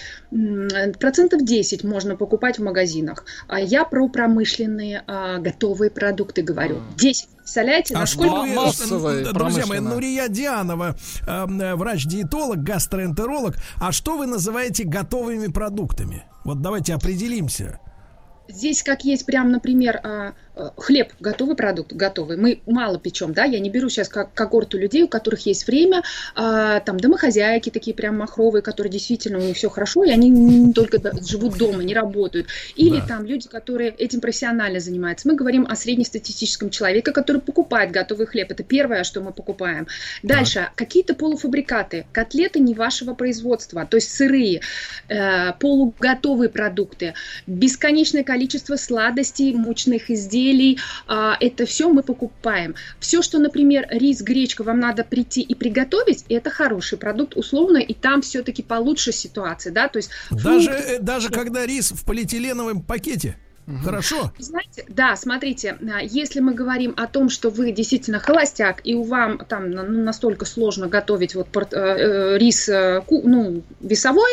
процентов 0.99 1.43
10 1.43 1.83
можно 1.83 2.15
покупать 2.15 2.59
в 2.59 2.63
магазинах. 2.63 3.25
А 3.47 3.59
я 3.59 3.85
про 3.85 4.07
промышленные 4.07 5.03
а, 5.07 5.39
готовые 5.39 5.89
продукты 5.89 6.41
говорю. 6.41 6.79
10 6.97 7.27
Представляете, 7.43 7.93
а 7.95 7.99
насколько... 7.99 8.45
Массовая 8.55 9.33
друзья 9.33 9.65
мои, 9.65 9.79
Нурия 9.79 10.29
Дианова, 10.29 10.95
э, 11.27 11.75
врач-диетолог, 11.75 12.63
гастроэнтеролог. 12.63 13.55
А 13.81 13.91
что 13.91 14.17
вы 14.17 14.27
называете 14.27 14.85
готовыми 14.85 15.47
продуктами? 15.47 16.23
Вот 16.45 16.61
давайте 16.61 16.93
определимся. 16.93 17.81
Здесь 18.47 18.81
как 18.81 19.03
есть 19.03 19.25
прям, 19.25 19.51
например, 19.51 19.99
а, 20.03 20.33
хлеб 20.77 21.13
готовый 21.19 21.55
продукт, 21.55 21.93
готовый. 21.93 22.37
Мы 22.37 22.59
мало 22.65 22.99
печем, 22.99 23.33
да, 23.33 23.43
я 23.43 23.59
не 23.59 23.69
беру 23.69 23.89
сейчас 23.89 24.07
как 24.07 24.33
когорту 24.33 24.77
людей, 24.77 25.03
у 25.03 25.07
которых 25.07 25.45
есть 25.45 25.65
время, 25.67 26.03
а, 26.35 26.79
там 26.81 26.99
домохозяйки 26.99 27.69
такие 27.69 27.95
прям 27.95 28.17
махровые, 28.17 28.61
которые 28.61 28.91
действительно 28.91 29.39
у 29.39 29.41
них 29.41 29.57
все 29.57 29.69
хорошо, 29.69 30.03
и 30.03 30.11
они 30.11 30.71
только 30.73 31.01
живут 31.25 31.57
дома, 31.57 31.83
не 31.83 31.93
работают. 31.93 32.47
Или 32.75 32.99
да. 32.99 33.07
там 33.07 33.25
люди, 33.25 33.47
которые 33.47 33.91
этим 33.91 34.21
профессионально 34.21 34.79
занимаются. 34.79 35.27
Мы 35.27 35.35
говорим 35.35 35.65
о 35.67 35.75
среднестатистическом 35.75 36.69
человеке, 36.69 37.11
который 37.11 37.41
покупает 37.41 37.91
готовый 37.91 38.27
хлеб. 38.27 38.51
Это 38.51 38.63
первое, 38.63 39.03
что 39.03 39.21
мы 39.21 39.31
покупаем. 39.31 39.87
Дальше, 40.21 40.59
да. 40.59 40.71
какие-то 40.75 41.15
полуфабрикаты, 41.15 42.05
котлеты 42.11 42.59
не 42.59 42.75
вашего 42.75 43.13
производства, 43.15 43.85
то 43.85 43.97
есть 43.97 44.11
сырые, 44.11 44.61
э, 45.09 45.53
полуготовые 45.53 46.49
продукты, 46.49 47.15
бесконечное 47.47 48.23
количество 48.23 48.75
сладостей, 48.75 49.53
мучных 49.53 50.11
изделий, 50.11 50.42
изделий, 50.43 50.79
а, 51.07 51.37
это 51.39 51.65
все 51.65 51.89
мы 51.89 52.03
покупаем. 52.03 52.75
Все, 52.99 53.21
что, 53.21 53.39
например, 53.39 53.87
рис, 53.89 54.21
гречка, 54.21 54.63
вам 54.63 54.79
надо 54.79 55.03
прийти 55.03 55.41
и 55.41 55.55
приготовить, 55.55 56.25
это 56.29 56.49
хороший 56.49 56.97
продукт, 56.97 57.35
условно, 57.35 57.77
и 57.77 57.93
там 57.93 58.21
все-таки 58.21 58.63
получше 58.63 59.11
ситуация, 59.11 59.71
да, 59.71 59.87
то 59.87 59.97
есть... 59.97 60.09
Даже, 60.29 60.71
фрукты, 60.71 60.93
э, 60.93 60.99
даже 60.99 61.29
когда 61.29 61.65
рис 61.65 61.91
в 61.91 62.05
полиэтиленовом 62.05 62.81
пакете? 62.81 63.37
Угу. 63.65 63.77
Хорошо. 63.77 64.33
Знаете, 64.39 64.83
да, 64.89 65.15
смотрите, 65.15 65.77
а, 65.81 66.01
если 66.01 66.41
мы 66.41 66.53
говорим 66.53 66.93
о 66.97 67.07
том, 67.07 67.29
что 67.29 67.49
вы 67.49 67.71
действительно 67.71 68.19
холостяк, 68.19 68.81
и 68.83 68.93
у 68.93 69.03
вам 69.03 69.37
там 69.37 69.71
ну, 69.71 69.83
настолько 70.03 70.45
сложно 70.45 70.87
готовить 70.87 71.33
вот 71.33 71.47
э, 71.55 71.59
э, 71.71 72.37
рис, 72.37 72.67
ну, 72.67 73.63
весовой, 73.79 74.31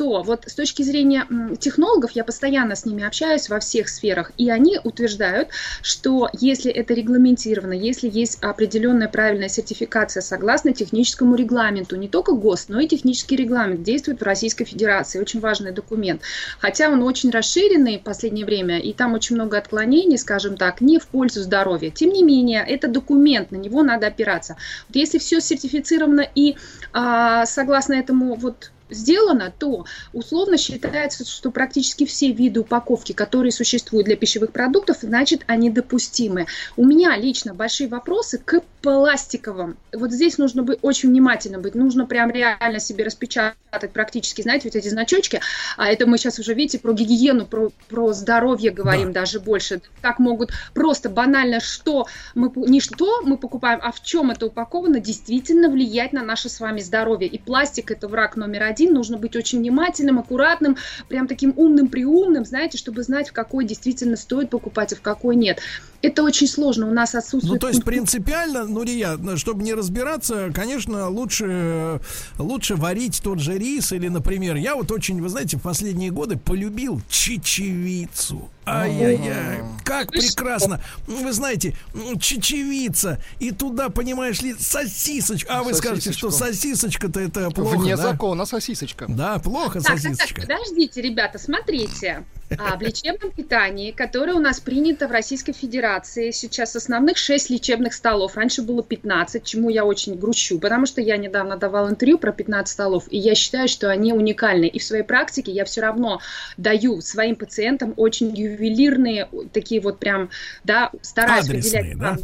то 0.00 0.22
вот 0.22 0.44
с 0.46 0.54
точки 0.54 0.82
зрения 0.82 1.26
технологов, 1.58 2.12
я 2.12 2.24
постоянно 2.24 2.74
с 2.74 2.86
ними 2.86 3.04
общаюсь 3.04 3.50
во 3.50 3.60
всех 3.60 3.90
сферах, 3.90 4.32
и 4.38 4.48
они 4.48 4.78
утверждают, 4.82 5.50
что 5.82 6.30
если 6.32 6.72
это 6.72 6.94
регламентировано, 6.94 7.74
если 7.74 8.08
есть 8.08 8.42
определенная 8.42 9.08
правильная 9.08 9.50
сертификация 9.50 10.22
согласно 10.22 10.72
техническому 10.72 11.34
регламенту, 11.34 11.96
не 11.96 12.08
только 12.08 12.32
ГОСТ, 12.32 12.70
но 12.70 12.80
и 12.80 12.88
технический 12.88 13.36
регламент 13.36 13.82
действует 13.82 14.20
в 14.20 14.24
Российской 14.24 14.64
Федерации, 14.64 15.20
очень 15.20 15.40
важный 15.40 15.72
документ. 15.72 16.22
Хотя 16.60 16.88
он 16.88 17.02
очень 17.02 17.28
расширенный 17.28 17.98
в 17.98 18.02
последнее 18.02 18.46
время, 18.46 18.78
и 18.78 18.94
там 18.94 19.12
очень 19.12 19.36
много 19.36 19.58
отклонений, 19.58 20.16
скажем 20.16 20.56
так, 20.56 20.80
не 20.80 20.98
в 20.98 21.08
пользу 21.08 21.42
здоровья. 21.42 21.90
Тем 21.90 22.08
не 22.08 22.22
менее, 22.22 22.64
это 22.66 22.88
документ, 22.88 23.50
на 23.50 23.56
него 23.56 23.82
надо 23.82 24.06
опираться. 24.06 24.56
Вот 24.88 24.96
если 24.96 25.18
все 25.18 25.42
сертифицировано 25.42 26.26
и 26.34 26.56
а, 26.94 27.44
согласно 27.44 27.92
этому 27.92 28.34
вот 28.34 28.70
сделано, 28.90 29.52
то 29.56 29.84
условно 30.12 30.58
считается, 30.58 31.24
что 31.24 31.50
практически 31.50 32.06
все 32.06 32.32
виды 32.32 32.60
упаковки, 32.60 33.12
которые 33.12 33.52
существуют 33.52 34.06
для 34.06 34.16
пищевых 34.16 34.52
продуктов, 34.52 34.98
значит, 35.02 35.42
они 35.46 35.70
допустимы. 35.70 36.46
У 36.76 36.84
меня 36.84 37.16
лично 37.16 37.54
большие 37.54 37.88
вопросы 37.88 38.38
к 38.38 38.62
пластиковым. 38.82 39.76
Вот 39.92 40.10
здесь 40.10 40.38
нужно 40.38 40.62
быть 40.62 40.78
очень 40.82 41.10
внимательным 41.10 41.60
быть. 41.60 41.74
Нужно 41.74 42.06
прям 42.06 42.30
реально 42.30 42.80
себе 42.80 43.04
распечатать 43.04 43.92
практически, 43.92 44.42
знаете, 44.42 44.68
вот 44.68 44.76
эти 44.76 44.88
значочки. 44.88 45.40
А 45.76 45.88
это 45.88 46.06
мы 46.06 46.18
сейчас 46.18 46.38
уже, 46.38 46.54
видите, 46.54 46.78
про 46.78 46.92
гигиену, 46.92 47.46
про, 47.46 47.70
про 47.88 48.12
здоровье 48.12 48.70
говорим 48.70 49.12
да. 49.12 49.20
даже 49.20 49.38
больше. 49.38 49.82
Как 50.00 50.18
могут 50.18 50.50
просто 50.74 51.10
банально, 51.10 51.60
что 51.60 52.06
мы, 52.34 52.50
не 52.56 52.80
что 52.80 53.20
мы 53.22 53.36
покупаем, 53.36 53.80
а 53.82 53.92
в 53.92 54.02
чем 54.02 54.30
это 54.30 54.46
упаковано, 54.46 54.98
действительно 55.00 55.68
влиять 55.68 56.12
на 56.12 56.22
наше 56.22 56.48
с 56.48 56.58
вами 56.60 56.80
здоровье. 56.80 57.28
И 57.28 57.38
пластик– 57.38 57.90
это 57.92 58.08
враг 58.08 58.36
номер 58.36 58.64
один 58.64 58.79
один, 58.80 58.94
нужно 58.94 59.18
быть 59.18 59.36
очень 59.36 59.58
внимательным, 59.58 60.18
аккуратным, 60.18 60.76
прям 61.08 61.26
таким 61.26 61.52
умным-приумным, 61.56 62.44
знаете, 62.44 62.78
чтобы 62.78 63.02
знать, 63.02 63.28
в 63.28 63.32
какой 63.32 63.64
действительно 63.66 64.16
стоит 64.16 64.50
покупать, 64.50 64.92
а 64.92 64.96
в 64.96 65.02
какой 65.02 65.36
нет. 65.36 65.60
Это 66.02 66.22
очень 66.22 66.46
сложно, 66.46 66.88
у 66.88 66.92
нас 66.92 67.14
отсутствует... 67.14 67.54
Ну, 67.54 67.58
то 67.58 67.68
есть 67.68 67.84
принципиально, 67.84 68.64
ну, 68.64 68.82
Рия, 68.82 69.18
чтобы 69.36 69.62
не 69.62 69.74
разбираться, 69.74 70.50
конечно, 70.54 71.08
лучше, 71.10 72.00
лучше 72.38 72.76
варить 72.76 73.20
тот 73.22 73.38
же 73.38 73.58
рис 73.58 73.92
или, 73.92 74.08
например, 74.08 74.56
я 74.56 74.76
вот 74.76 74.90
очень, 74.92 75.20
вы 75.20 75.28
знаете, 75.28 75.58
в 75.58 75.62
последние 75.62 76.10
годы 76.10 76.38
полюбил 76.38 77.02
чечевицу. 77.10 78.48
Ай-яй-яй, 78.64 79.62
как 79.84 80.10
прекрасно. 80.10 80.80
Вы 81.06 81.32
знаете, 81.32 81.76
чечевица, 82.18 83.22
и 83.38 83.50
туда, 83.50 83.90
понимаешь 83.90 84.40
ли, 84.40 84.54
сосисочка. 84.58 85.58
А 85.58 85.62
вы 85.62 85.74
скажете, 85.74 86.12
что 86.12 86.30
сосисочка-то 86.30 87.20
это 87.20 87.50
плохо, 87.50 87.76
Вне 87.76 87.96
да? 87.96 88.02
закона 88.02 88.46
сосисочка. 88.46 89.06
Да, 89.08 89.38
плохо 89.38 89.80
так, 89.80 89.98
сосисочка. 89.98 90.40
Так, 90.40 90.48
так, 90.48 90.58
подождите, 90.58 91.02
ребята, 91.02 91.38
смотрите. 91.38 92.24
А 92.58 92.76
в 92.76 92.82
лечебном 92.82 93.30
питании, 93.30 93.90
которое 93.90 94.34
у 94.34 94.40
нас 94.40 94.60
принято 94.60 95.08
в 95.08 95.12
Российской 95.12 95.52
Федерации, 95.52 96.30
сейчас 96.30 96.74
основных 96.76 97.16
6 97.16 97.50
лечебных 97.50 97.94
столов. 97.94 98.36
Раньше 98.36 98.62
было 98.62 98.82
15, 98.82 99.44
чему 99.44 99.70
я 99.70 99.84
очень 99.84 100.16
грущу, 100.18 100.58
потому 100.58 100.86
что 100.86 101.00
я 101.00 101.16
недавно 101.16 101.56
давал 101.56 101.88
интервью 101.88 102.18
про 102.18 102.32
15 102.32 102.72
столов, 102.72 103.04
и 103.10 103.18
я 103.18 103.34
считаю, 103.34 103.68
что 103.68 103.90
они 103.90 104.12
уникальны. 104.12 104.66
И 104.66 104.78
в 104.78 104.84
своей 104.84 105.04
практике 105.04 105.52
я 105.52 105.64
все 105.64 105.80
равно 105.80 106.20
даю 106.56 107.00
своим 107.00 107.36
пациентам 107.36 107.94
очень 107.96 108.36
ювелирные, 108.36 109.28
такие 109.52 109.80
вот 109.80 109.98
прям, 109.98 110.30
да, 110.64 110.90
стараюсь 111.02 111.48
Адресные, 111.48 111.82
выделять. 111.82 111.98
Да? 111.98 112.18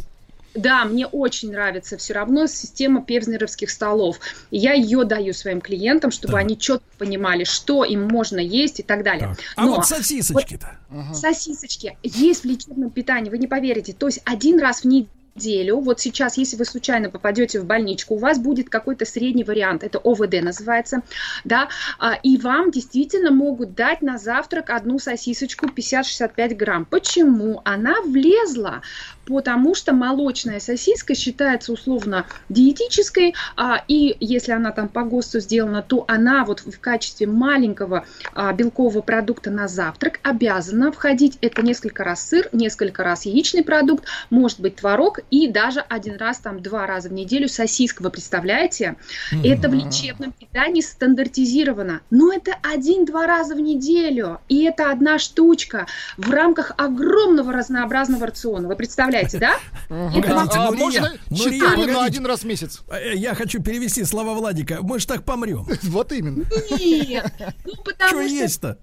Да, 0.57 0.85
мне 0.85 1.05
очень 1.05 1.51
нравится 1.51 1.97
все 1.97 2.13
равно 2.13 2.47
система 2.47 3.03
певзнеровских 3.03 3.69
столов. 3.69 4.19
Я 4.51 4.73
ее 4.73 5.03
даю 5.05 5.33
своим 5.33 5.61
клиентам, 5.61 6.11
чтобы 6.11 6.33
да. 6.33 6.39
они 6.39 6.57
четко 6.57 6.85
понимали, 6.97 7.43
что 7.43 7.83
им 7.83 8.07
можно 8.07 8.39
есть 8.39 8.79
и 8.79 8.83
так 8.83 9.03
далее. 9.03 9.29
Так. 9.29 9.39
А 9.55 9.65
Но 9.65 9.75
вот 9.75 9.85
сосисочки-то? 9.85 10.77
Вот 10.89 11.15
Сосисочки 11.15 11.97
есть 12.01 12.41
в 12.41 12.45
лечебном 12.45 12.89
питании, 12.89 13.29
вы 13.29 13.37
не 13.37 13.47
поверите. 13.47 13.93
То 13.93 14.07
есть 14.07 14.21
один 14.25 14.59
раз 14.59 14.81
в 14.81 14.85
неделю 14.85 15.09
неделю, 15.37 15.79
вот 15.79 15.99
сейчас, 15.99 16.37
если 16.37 16.57
вы 16.57 16.65
случайно 16.65 17.09
попадете 17.09 17.59
в 17.59 17.65
больничку, 17.65 18.15
у 18.15 18.17
вас 18.17 18.39
будет 18.39 18.69
какой-то 18.69 19.05
средний 19.05 19.43
вариант, 19.43 19.83
это 19.83 19.99
ОВД 19.99 20.41
называется, 20.41 21.01
да, 21.43 21.69
а, 21.99 22.13
и 22.23 22.37
вам 22.37 22.71
действительно 22.71 23.31
могут 23.31 23.75
дать 23.75 24.01
на 24.01 24.17
завтрак 24.17 24.69
одну 24.69 24.99
сосисочку 24.99 25.67
50-65 25.67 26.55
грамм. 26.55 26.85
Почему? 26.85 27.61
Она 27.63 28.01
влезла 28.01 28.81
потому 29.27 29.75
что 29.75 29.93
молочная 29.93 30.59
сосиска 30.59 31.15
считается 31.15 31.71
условно 31.71 32.25
диетической, 32.49 33.35
а, 33.55 33.83
и 33.87 34.15
если 34.19 34.51
она 34.53 34.71
там 34.71 34.87
по 34.87 35.03
ГОСТу 35.03 35.39
сделана, 35.39 35.81
то 35.81 36.05
она 36.07 36.45
вот 36.45 36.61
в 36.61 36.79
качестве 36.79 37.27
маленького 37.27 38.05
а, 38.33 38.53
белкового 38.53 39.01
продукта 39.01 39.51
на 39.51 39.67
завтрак 39.67 40.19
обязана 40.23 40.91
входить. 40.91 41.37
Это 41.41 41.61
несколько 41.61 42.03
раз 42.03 42.27
сыр, 42.27 42.49
несколько 42.51 43.03
раз 43.03 43.25
яичный 43.25 43.63
продукт, 43.63 44.05
может 44.29 44.59
быть 44.59 44.77
творог 44.77 45.19
и 45.29 45.47
даже 45.47 45.81
один 45.81 46.17
раз, 46.17 46.39
там 46.39 46.61
два 46.61 46.87
раза 46.87 47.09
в 47.09 47.13
неделю 47.13 47.49
сосиска. 47.49 48.01
Вы 48.01 48.09
представляете? 48.09 48.95
Mm-hmm. 49.33 49.53
Это 49.53 49.69
в 49.69 49.73
лечебном 49.73 50.31
питании 50.31 50.81
стандартизировано. 50.81 52.01
Но 52.09 52.31
это 52.31 52.55
один-два 52.63 53.27
раза 53.27 53.55
в 53.55 53.59
неделю. 53.59 54.39
И 54.47 54.63
это 54.63 54.91
одна 54.91 55.19
штучка 55.19 55.87
в 56.17 56.29
рамках 56.29 56.71
огромного 56.77 57.51
разнообразного 57.51 58.27
рациона. 58.27 58.67
Вы 58.67 58.75
представляете? 58.75 59.16
Представляете, 59.21 59.39
да? 59.39 59.59
Погодите, 59.89 60.57
а, 60.57 60.71
можно 60.71 61.17
четыре 61.33 61.93
на 61.93 62.05
один 62.05 62.25
раз 62.25 62.41
в 62.41 62.45
месяц? 62.45 62.81
Э, 62.89 63.15
я 63.15 63.33
хочу 63.33 63.61
перевести 63.61 64.03
слова 64.03 64.33
Владика. 64.33 64.79
Мы 64.81 64.99
же 64.99 65.07
так 65.07 65.23
помрем. 65.23 65.65
Вот 65.83 66.11
именно. 66.11 66.43
Нет. 66.79 67.31
Ну, 67.65 67.73
потому 67.83 68.09
что... 68.09 68.21
есть-то? 68.21 68.77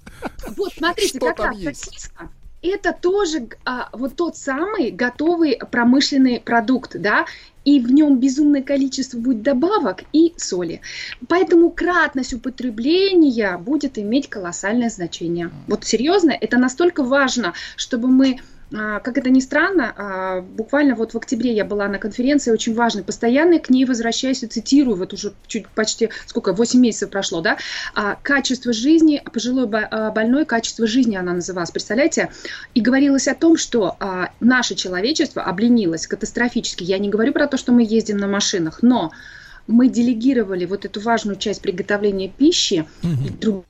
Вот, 0.57 0.73
смотрите, 0.75 1.19
как 1.19 1.39
раз 1.39 1.63
сосиска 1.63 2.31
это 2.65 2.93
тоже 2.99 3.49
а, 3.65 3.91
вот 3.93 4.17
тот 4.17 4.37
самый 4.37 4.91
готовый 4.91 5.59
промышленный 5.71 6.41
продукт, 6.41 6.99
да, 6.99 7.27
и 7.65 7.81
в 7.81 7.93
нем 7.93 8.19
безумное 8.19 8.63
количество 8.63 9.19
будет 9.19 9.43
добавок 9.43 10.05
и 10.13 10.33
соли. 10.37 10.81
Поэтому 11.29 11.71
кратность 11.71 12.35
употребления 12.35 13.57
будет 13.59 13.99
иметь 13.99 14.29
колоссальное 14.29 14.91
значение. 14.91 15.51
Вот 15.67 15.85
серьезно, 15.85 16.31
это 16.31 16.59
настолько 16.59 17.03
важно, 17.03 17.55
чтобы 17.77 18.09
мы 18.09 18.39
как 18.71 19.19
это 19.19 19.31
ни 19.31 19.41
странно, 19.41 19.95
а, 19.97 20.41
буквально 20.41 20.95
вот 20.95 21.15
в 21.15 21.17
октябре 21.17 21.55
я 21.55 21.65
была 21.65 21.87
на 21.89 21.99
конференции 21.99 22.51
очень 22.51 22.75
важной, 22.75 23.05
постоянно 23.05 23.59
к 23.59 23.71
ней 23.71 23.85
возвращаюсь 23.85 24.43
и 24.43 24.47
цитирую, 24.47 24.97
вот 24.97 25.13
уже 25.13 25.33
чуть 25.47 25.69
почти, 25.69 26.11
сколько, 26.27 26.53
8 26.53 26.81
месяцев 26.81 27.11
прошло, 27.11 27.41
да, 27.41 27.59
а, 27.95 28.17
качество 28.23 28.73
жизни, 28.73 29.23
пожилой 29.33 29.67
больной, 29.67 30.45
качество 30.45 30.87
жизни 30.87 31.17
она 31.17 31.33
называлась, 31.35 31.71
представляете, 31.71 32.31
и 32.75 32.81
говорилось 32.81 33.29
о 33.29 33.35
том, 33.35 33.57
что 33.57 33.97
наше 34.41 34.75
человечество 34.75 35.43
обленилось 35.43 36.07
катастрофически, 36.07 36.83
я 36.85 36.99
не 36.99 37.09
говорю 37.09 37.33
про 37.33 37.47
то, 37.47 37.57
что 37.57 37.73
мы 37.73 37.83
ездим 37.83 38.17
на 38.17 38.27
машинах, 38.27 38.83
но 38.83 39.13
мы 39.67 39.89
делегировали 39.89 40.65
вот 40.65 40.85
эту 40.85 41.01
важную 41.01 41.37
часть 41.37 41.63
приготовления 41.63 42.29
пищи 42.29 42.87
mm-hmm. 43.03 43.39
другим 43.41 43.65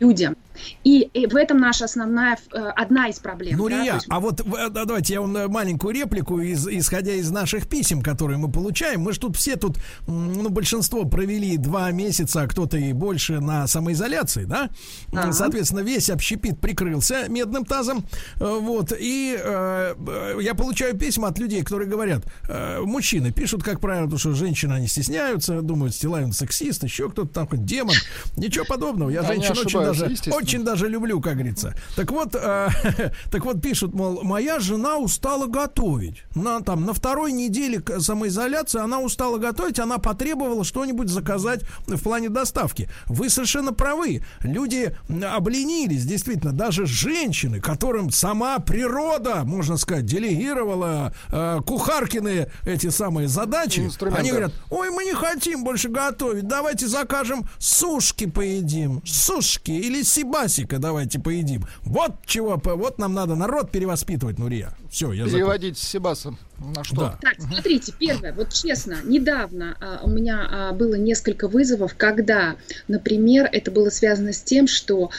людям. 0.00 0.36
И, 0.84 1.00
и 1.00 1.26
в 1.26 1.36
этом 1.36 1.58
наша 1.58 1.84
основная, 1.84 2.38
э, 2.52 2.58
одна 2.58 3.08
из 3.08 3.18
проблем. 3.18 3.58
Ну, 3.58 3.68
да? 3.68 3.82
есть... 3.82 4.06
а 4.08 4.20
вот 4.20 4.40
э, 4.40 4.68
давайте 4.70 5.14
я 5.14 5.20
вам 5.20 5.36
э, 5.36 5.48
маленькую 5.48 5.94
реплику, 5.94 6.40
из, 6.40 6.66
исходя 6.66 7.12
из 7.12 7.30
наших 7.30 7.68
писем, 7.68 8.02
которые 8.02 8.38
мы 8.38 8.50
получаем. 8.50 9.00
Мы 9.00 9.12
же 9.12 9.20
тут 9.20 9.36
все 9.36 9.56
тут, 9.56 9.78
ну, 10.06 10.48
большинство 10.48 11.04
провели 11.04 11.56
два 11.56 11.90
месяца, 11.90 12.42
а 12.42 12.46
кто-то 12.46 12.76
и 12.76 12.92
больше 12.92 13.40
на 13.40 13.66
самоизоляции, 13.66 14.44
да? 14.44 14.70
Ага. 15.12 15.32
Соответственно, 15.32 15.80
весь 15.80 16.10
общепит 16.10 16.60
прикрылся 16.60 17.28
медным 17.28 17.64
тазом. 17.64 18.04
Вот. 18.36 18.92
И 18.98 19.38
э, 19.38 19.94
я 20.40 20.54
получаю 20.54 20.96
письма 20.96 21.28
от 21.28 21.38
людей, 21.38 21.62
которые 21.62 21.88
говорят, 21.88 22.24
э, 22.48 22.80
мужчины 22.80 23.32
пишут, 23.32 23.62
как 23.62 23.80
правило, 23.80 24.18
что 24.18 24.32
женщины, 24.32 24.74
они 24.74 24.86
стесняются, 24.86 25.62
думают, 25.62 25.94
Стилавин 25.94 26.32
сексист, 26.32 26.82
еще 26.84 27.08
кто-то 27.08 27.32
там, 27.32 27.48
демон. 27.52 27.94
Ничего 28.36 28.64
подобного. 28.64 29.10
Я 29.10 29.22
женщин 29.22 29.52
очень 29.52 29.80
даже 29.80 30.06
очень 30.30 30.49
даже 30.58 30.88
люблю, 30.88 31.20
как 31.20 31.34
говорится. 31.34 31.74
Так 31.96 32.10
вот, 32.10 32.34
э, 32.34 32.68
так 33.30 33.44
вот 33.44 33.60
пишут, 33.60 33.94
мол, 33.94 34.22
моя 34.22 34.58
жена 34.60 34.98
устала 34.98 35.46
готовить. 35.46 36.24
На, 36.34 36.60
там, 36.60 36.84
на 36.84 36.92
второй 36.92 37.32
неделе 37.32 37.82
самоизоляции 37.98 38.80
она 38.80 39.00
устала 39.00 39.38
готовить, 39.38 39.78
она 39.78 39.98
потребовала 39.98 40.64
что-нибудь 40.64 41.08
заказать 41.08 41.62
в 41.86 42.02
плане 42.02 42.28
доставки. 42.28 42.88
Вы 43.06 43.28
совершенно 43.28 43.72
правы. 43.72 44.22
Люди 44.40 44.96
обленились, 45.08 46.04
действительно, 46.04 46.52
даже 46.52 46.86
женщины, 46.86 47.60
которым 47.60 48.10
сама 48.10 48.58
природа, 48.58 49.42
можно 49.44 49.76
сказать, 49.76 50.06
делегировала 50.06 51.12
э, 51.28 51.60
кухаркины 51.66 52.48
эти 52.64 52.88
самые 52.88 53.28
задачи. 53.28 53.90
Они 54.14 54.30
говорят, 54.30 54.52
ой, 54.70 54.90
мы 54.90 55.04
не 55.04 55.14
хотим 55.14 55.64
больше 55.64 55.88
готовить, 55.88 56.46
давайте 56.46 56.86
закажем 56.88 57.48
сушки 57.58 58.26
поедим. 58.26 59.02
Сушки 59.04 59.70
или 59.70 60.02
сиб 60.02 60.29
сибасика 60.30 60.78
давайте 60.78 61.18
поедим. 61.18 61.64
Вот 61.82 62.12
чего, 62.24 62.60
вот 62.64 62.98
нам 62.98 63.14
надо 63.14 63.34
народ 63.34 63.70
перевоспитывать, 63.70 64.38
Нурия. 64.38 64.72
Все, 64.90 65.12
я 65.12 65.24
Переводить 65.24 65.78
с 65.78 65.82
сибасом 65.82 66.38
на 66.58 66.84
что? 66.84 66.96
Да. 66.96 67.18
Так, 67.20 67.40
смотрите, 67.40 67.92
первое, 67.98 68.32
вот 68.32 68.52
честно, 68.52 68.98
недавно 69.04 69.76
а, 69.80 70.00
у 70.04 70.10
меня 70.10 70.46
а, 70.50 70.72
было 70.72 70.94
несколько 70.94 71.48
вызовов, 71.48 71.94
когда, 71.96 72.56
например, 72.88 73.48
это 73.50 73.70
было 73.70 73.90
связано 73.90 74.32
с 74.32 74.40
тем, 74.40 74.66
что 74.66 75.10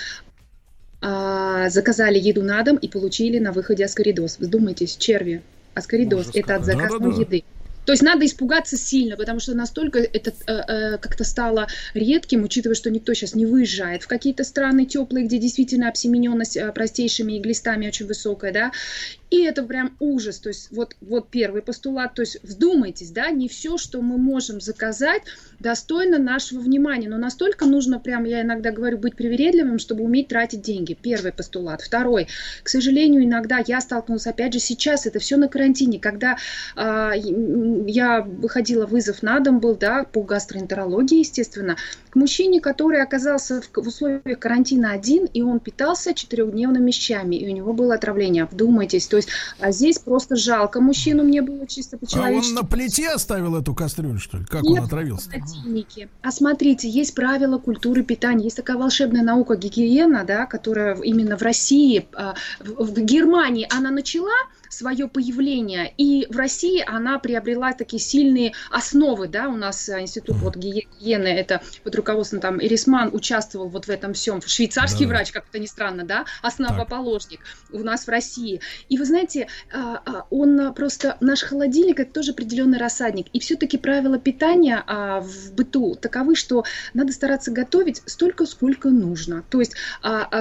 а, 1.02 1.70
заказали 1.70 2.20
еду 2.20 2.44
на 2.44 2.64
дом 2.64 2.78
и 2.78 2.88
получили 2.88 3.40
на 3.40 3.52
выходе 3.52 3.86
аскоридоз. 3.86 4.40
Вдумайтесь, 4.40 4.96
черви. 4.96 5.42
Аскоридоз– 5.74 6.32
это 6.34 6.56
от 6.56 6.66
заказной 6.66 7.12
да, 7.12 7.16
да, 7.16 7.22
еды. 7.22 7.44
То 7.92 7.94
есть 7.94 8.04
надо 8.04 8.26
испугаться 8.26 8.78
сильно, 8.78 9.18
потому 9.18 9.42
что 9.42 9.54
настолько 9.54 10.00
это 10.00 10.32
э, 10.48 10.54
э, 10.54 10.98
как-то 10.98 11.26
стало 11.26 11.68
редким, 11.94 12.46
учитывая, 12.46 12.74
что 12.74 12.90
никто 12.90 13.14
сейчас 13.14 13.36
не 13.36 13.46
выезжает 13.46 14.04
в 14.04 14.08
какие-то 14.08 14.46
страны 14.46 14.86
теплые, 14.86 15.26
где 15.26 15.38
действительно 15.38 15.90
обсемененность 15.90 16.56
э, 16.56 16.72
простейшими 16.72 17.38
иглистами 17.38 17.90
очень 17.90 18.06
высокая, 18.08 18.54
да, 18.54 18.72
и 19.32 19.44
это 19.44 19.64
прям 19.64 19.96
ужас. 20.00 20.40
То 20.40 20.50
есть 20.50 20.68
вот, 20.72 20.96
вот 21.00 21.30
первый 21.30 21.62
постулат. 21.62 22.14
То 22.14 22.22
есть 22.22 22.38
вдумайтесь, 22.44 23.12
да, 23.12 23.30
не 23.32 23.48
все, 23.48 23.78
что 23.78 24.02
мы 24.02 24.18
можем 24.18 24.60
заказать, 24.60 25.24
достойно 25.60 26.18
нашего 26.18 26.60
внимания. 26.60 27.08
Но 27.08 27.18
настолько 27.18 27.66
нужно 27.66 28.00
прям, 28.00 28.26
я 28.26 28.42
иногда 28.42 28.72
говорю, 28.72 28.98
быть 28.98 29.16
привередливым, 29.16 29.80
чтобы 29.80 30.04
уметь 30.04 30.28
тратить 30.28 30.62
деньги. 30.62 30.98
Первый 31.02 31.32
постулат. 31.32 31.82
Второй. 31.82 32.28
К 32.62 32.68
сожалению, 32.68 33.24
иногда 33.24 33.64
я 33.66 33.80
столкнулась, 33.80 34.28
опять 34.28 34.54
же, 34.54 34.60
сейчас 34.60 35.06
это 35.06 35.20
все 35.20 35.38
на 35.38 35.48
карантине, 35.48 36.00
когда 36.00 36.38
э, 36.76 37.12
я 37.86 38.22
выходила, 38.22 38.86
вызов 38.86 39.22
на 39.22 39.40
дом 39.40 39.60
был, 39.60 39.76
да, 39.76 40.04
по 40.04 40.22
гастроэнтерологии, 40.22 41.20
естественно, 41.20 41.78
к 42.12 42.16
мужчине, 42.16 42.60
который 42.60 43.02
оказался 43.02 43.62
в, 43.62 43.78
условиях 43.78 44.38
карантина 44.38 44.92
один, 44.92 45.26
и 45.26 45.42
он 45.42 45.60
питался 45.60 46.14
четырехдневными 46.14 46.92
щами, 46.92 47.38
и 47.38 47.50
у 47.50 47.56
него 47.56 47.74
было 47.74 47.96
отравление. 47.96 48.46
Вдумайтесь, 48.46 49.08
то 49.08 49.16
есть 49.16 49.30
а 49.60 49.72
здесь 49.72 50.00
просто 50.00 50.36
жалко 50.36 50.82
мужчину, 50.82 51.24
мне 51.24 51.42
было 51.42 51.66
чисто 51.66 51.98
по-человечески. 51.98 52.54
А 52.54 52.60
он 52.60 52.64
на 52.64 52.70
плите 52.70 53.10
оставил 53.10 53.56
эту 53.56 53.74
кастрюлю, 53.74 54.20
что 54.20 54.38
ли? 54.38 54.46
Как 54.46 54.64
Нет, 54.64 54.82
он 54.82 54.86
отравился? 54.86 55.30
в 55.30 55.34
холодильнике. 55.34 56.10
А 56.22 56.32
смотрите, 56.32 56.90
есть 56.90 57.16
правила 57.16 57.58
культуры 57.58 58.04
питания, 58.04 58.44
есть 58.44 58.58
такая 58.58 58.78
волшебная 58.78 59.24
наука 59.24 59.56
гигиена, 59.56 60.26
да, 60.26 60.46
которая 60.46 60.96
именно 61.02 61.38
в 61.38 61.42
России, 61.42 62.08
а, 62.14 62.36
в 62.60 63.00
Германии 63.00 63.68
она 63.70 63.90
начала, 63.90 64.32
свое 64.72 65.08
появление. 65.08 65.94
И 65.98 66.28
в 66.30 66.38
России 66.38 66.84
она 66.88 67.20
приобрела 67.20 67.74
такие 67.74 68.02
сильные 68.02 68.54
основы, 68.72 69.28
да, 69.28 69.50
у 69.50 69.56
нас 69.56 69.90
э, 69.90 70.02
институт 70.02 70.38
вот 70.38 70.56
гигиены, 70.56 71.28
это 71.28 71.62
руководством 72.02 72.40
там 72.40 72.62
Ирисман 72.62 73.10
участвовал 73.14 73.70
вот 73.70 73.86
в 73.86 73.90
этом 73.90 74.14
всем, 74.14 74.42
швейцарский 74.42 75.06
да. 75.06 75.10
врач, 75.10 75.32
как 75.32 75.46
это 75.50 75.60
ни 75.60 75.66
странно, 75.66 76.04
да, 76.04 76.26
основоположник 76.42 77.40
так. 77.72 77.80
у 77.80 77.84
нас 77.84 78.06
в 78.06 78.10
России. 78.10 78.62
И 78.90 78.98
вы 78.98 79.06
знаете, 79.06 79.48
а, 79.74 80.02
а, 80.06 80.26
он 80.30 80.74
просто, 80.74 81.18
наш 81.22 81.42
холодильник 81.44 82.00
это 82.00 82.12
тоже 82.12 82.32
определенный 82.32 82.78
рассадник. 82.78 83.28
И 83.34 83.40
все-таки 83.40 83.78
правила 83.78 84.20
питания 84.20 84.84
а, 84.86 85.22
в 85.22 85.54
быту 85.54 85.96
таковы, 85.96 86.36
что 86.36 86.64
надо 86.94 87.14
стараться 87.14 87.52
готовить 87.52 88.02
столько, 88.06 88.46
сколько 88.46 88.90
нужно. 88.90 89.44
То 89.50 89.60
есть 89.60 89.74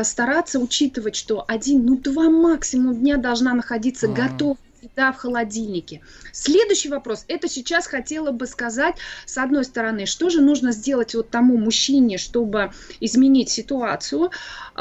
стараться 0.03 0.59
учитывать, 0.59 1.17
что 1.17 1.45
один, 1.47 1.85
ну 1.85 1.97
два 1.97 2.31
максимум 2.31 2.97
дня 2.97 3.17
должна 3.17 3.55
находиться 3.55 4.09
готов 4.09 4.57
еда 4.83 5.13
в 5.13 5.17
холодильнике. 5.17 6.01
Следующий 6.33 6.89
вопрос. 6.89 7.25
Это 7.29 7.49
сейчас 7.49 7.87
хотела 7.87 8.31
бы 8.31 8.47
сказать, 8.47 8.97
с 9.27 9.39
одной 9.39 9.65
стороны, 9.65 10.07
что 10.07 10.31
же 10.31 10.41
нужно 10.41 10.73
сделать 10.73 11.15
вот 11.15 11.31
тому 11.31 11.57
мужчине, 11.57 12.19
чтобы 12.19 12.73
изменить 13.01 13.51
ситуацию. 13.51 14.31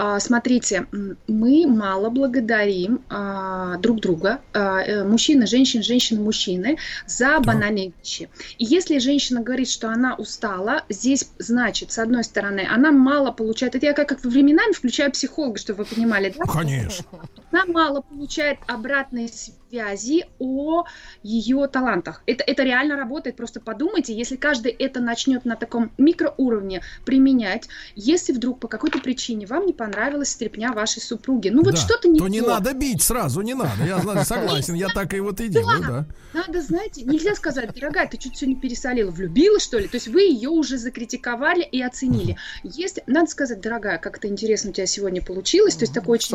А, 0.02 0.18
смотрите, 0.22 0.88
мы 1.28 1.68
мало 1.68 2.10
благодарим 2.10 3.02
а, 3.10 3.76
друг 3.80 4.00
друга, 4.00 4.40
а, 4.54 4.82
э, 4.82 5.04
мужчины, 5.04 5.46
женщины, 5.46 5.84
женщины, 5.84 6.22
мужчины, 6.22 6.78
за 7.06 7.38
банальные 7.42 7.92
вещи. 8.00 8.30
И 8.58 8.64
если 8.64 9.00
женщина 9.00 9.42
говорит, 9.42 9.70
что 9.70 9.90
она 9.90 10.16
устала, 10.16 10.86
здесь 10.88 11.30
значит, 11.38 11.92
с 11.92 12.00
одной 12.00 12.24
стороны, 12.24 12.66
она 12.72 12.94
мало 12.94 13.34
получает. 13.34 13.76
Это 13.76 13.88
я 13.88 13.94
как, 13.94 14.08
как 14.08 14.24
временами 14.24 14.72
включаю 14.72 15.12
психолога, 15.12 15.60
чтобы 15.60 15.84
вы 15.84 15.94
понимали, 15.94 16.34
да? 16.38 16.46
Конечно. 16.46 17.06
Она 17.52 17.66
мало 17.66 18.00
получает 18.00 18.60
обратной 18.68 19.28
связи 19.70 20.26
о 20.40 20.86
ее 21.24 21.68
талантах. 21.68 22.24
Это, 22.26 22.44
это 22.46 22.64
реально 22.64 22.96
работает. 22.96 23.36
Просто 23.36 23.60
подумайте, 23.60 24.14
если 24.14 24.36
каждый 24.36 24.72
это 24.72 25.00
начнет 25.00 25.46
на 25.46 25.56
таком 25.56 25.92
микроуровне 25.98 26.82
применять, 27.06 27.68
если 27.96 28.34
вдруг 28.34 28.60
по 28.60 28.68
какой-то 28.68 29.00
причине 29.00 29.46
вам 29.46 29.66
не 29.66 29.74
понравилась 29.90 30.30
стрепня 30.30 30.72
вашей 30.72 31.02
супруги, 31.02 31.50
ну 31.50 31.64
вот 31.64 31.74
да, 31.74 31.80
что-то 31.80 32.08
не 32.08 32.20
то. 32.20 32.28
не 32.28 32.42
надо 32.42 32.74
бить 32.74 33.02
сразу, 33.02 33.42
не 33.42 33.54
надо. 33.54 33.84
Я 33.86 34.24
согласен, 34.24 34.76
я 34.76 34.88
так 34.88 35.14
и 35.14 35.20
вот 35.20 35.42
и 35.42 35.48
делаю, 35.48 35.82
да. 35.82 36.06
Надо, 36.34 36.62
знаете, 36.62 37.04
нельзя 37.04 37.36
сказать, 37.36 37.74
дорогая, 37.74 38.08
ты 38.08 38.18
чуть 38.18 38.38
сегодня 38.38 38.60
пересолила, 38.60 39.10
влюбила, 39.10 39.60
что 39.60 39.80
ли? 39.80 39.88
То 39.88 39.96
есть 39.96 40.08
вы 40.08 40.22
ее 40.22 40.50
уже 40.50 40.78
закритиковали 40.78 41.64
и 41.64 41.82
оценили. 41.82 42.38
Если, 42.64 43.04
надо 43.08 43.30
сказать, 43.30 43.62
дорогая, 43.62 43.98
как 43.98 44.18
это 44.18 44.28
интересно 44.28 44.70
у 44.70 44.74
тебя 44.74 44.86
сегодня 44.86 45.22
получилось, 45.22 45.76
то 45.76 45.84
есть 45.84 45.94
такой 45.94 46.16
очень 46.16 46.30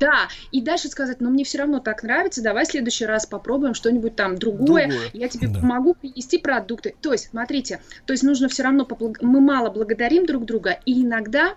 да, 0.00 0.28
и 0.50 0.62
дальше 0.62 0.88
сказать, 0.88 1.20
ну 1.20 1.28
мне 1.28 1.44
все 1.44 1.58
равно 1.58 1.78
так 1.78 2.02
нравится, 2.02 2.42
давай 2.42 2.64
в 2.64 2.68
следующий 2.68 3.04
раз 3.04 3.26
попробуем 3.26 3.74
что-нибудь 3.74 4.16
там 4.16 4.38
другое, 4.38 4.88
другое. 4.88 5.10
я 5.12 5.28
тебе 5.28 5.48
да. 5.48 5.60
помогу 5.60 5.92
принести 5.92 6.38
продукты. 6.38 6.94
То 7.02 7.12
есть, 7.12 7.28
смотрите, 7.28 7.82
то 8.06 8.14
есть 8.14 8.22
нужно 8.22 8.48
все 8.48 8.62
равно, 8.62 8.86
поблаг... 8.86 9.20
мы 9.20 9.40
мало 9.42 9.68
благодарим 9.68 10.24
друг 10.24 10.46
друга, 10.46 10.80
и 10.86 11.02
иногда 11.02 11.54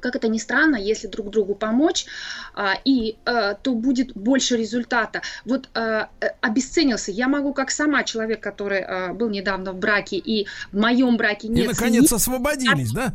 как 0.00 0.16
это 0.16 0.28
ни 0.28 0.38
странно, 0.38 0.76
если 0.76 1.06
друг 1.06 1.30
другу 1.30 1.54
помочь, 1.54 2.06
а, 2.54 2.74
и 2.84 3.16
а, 3.24 3.54
то 3.54 3.74
будет 3.74 4.14
больше 4.14 4.56
результата. 4.56 5.22
Вот 5.44 5.68
а, 5.74 6.08
э, 6.20 6.28
обесценился. 6.40 7.10
Я 7.10 7.28
могу, 7.28 7.52
как 7.52 7.70
сама 7.70 8.04
человек, 8.04 8.40
который 8.40 8.80
а, 8.80 9.12
был 9.12 9.30
недавно 9.30 9.72
в 9.72 9.78
браке, 9.78 10.16
и 10.16 10.46
в 10.72 10.78
моем 10.78 11.16
браке 11.16 11.48
нет. 11.48 11.64
И 11.64 11.68
наконец 11.68 12.12
освободились, 12.12 12.92
да? 12.92 13.14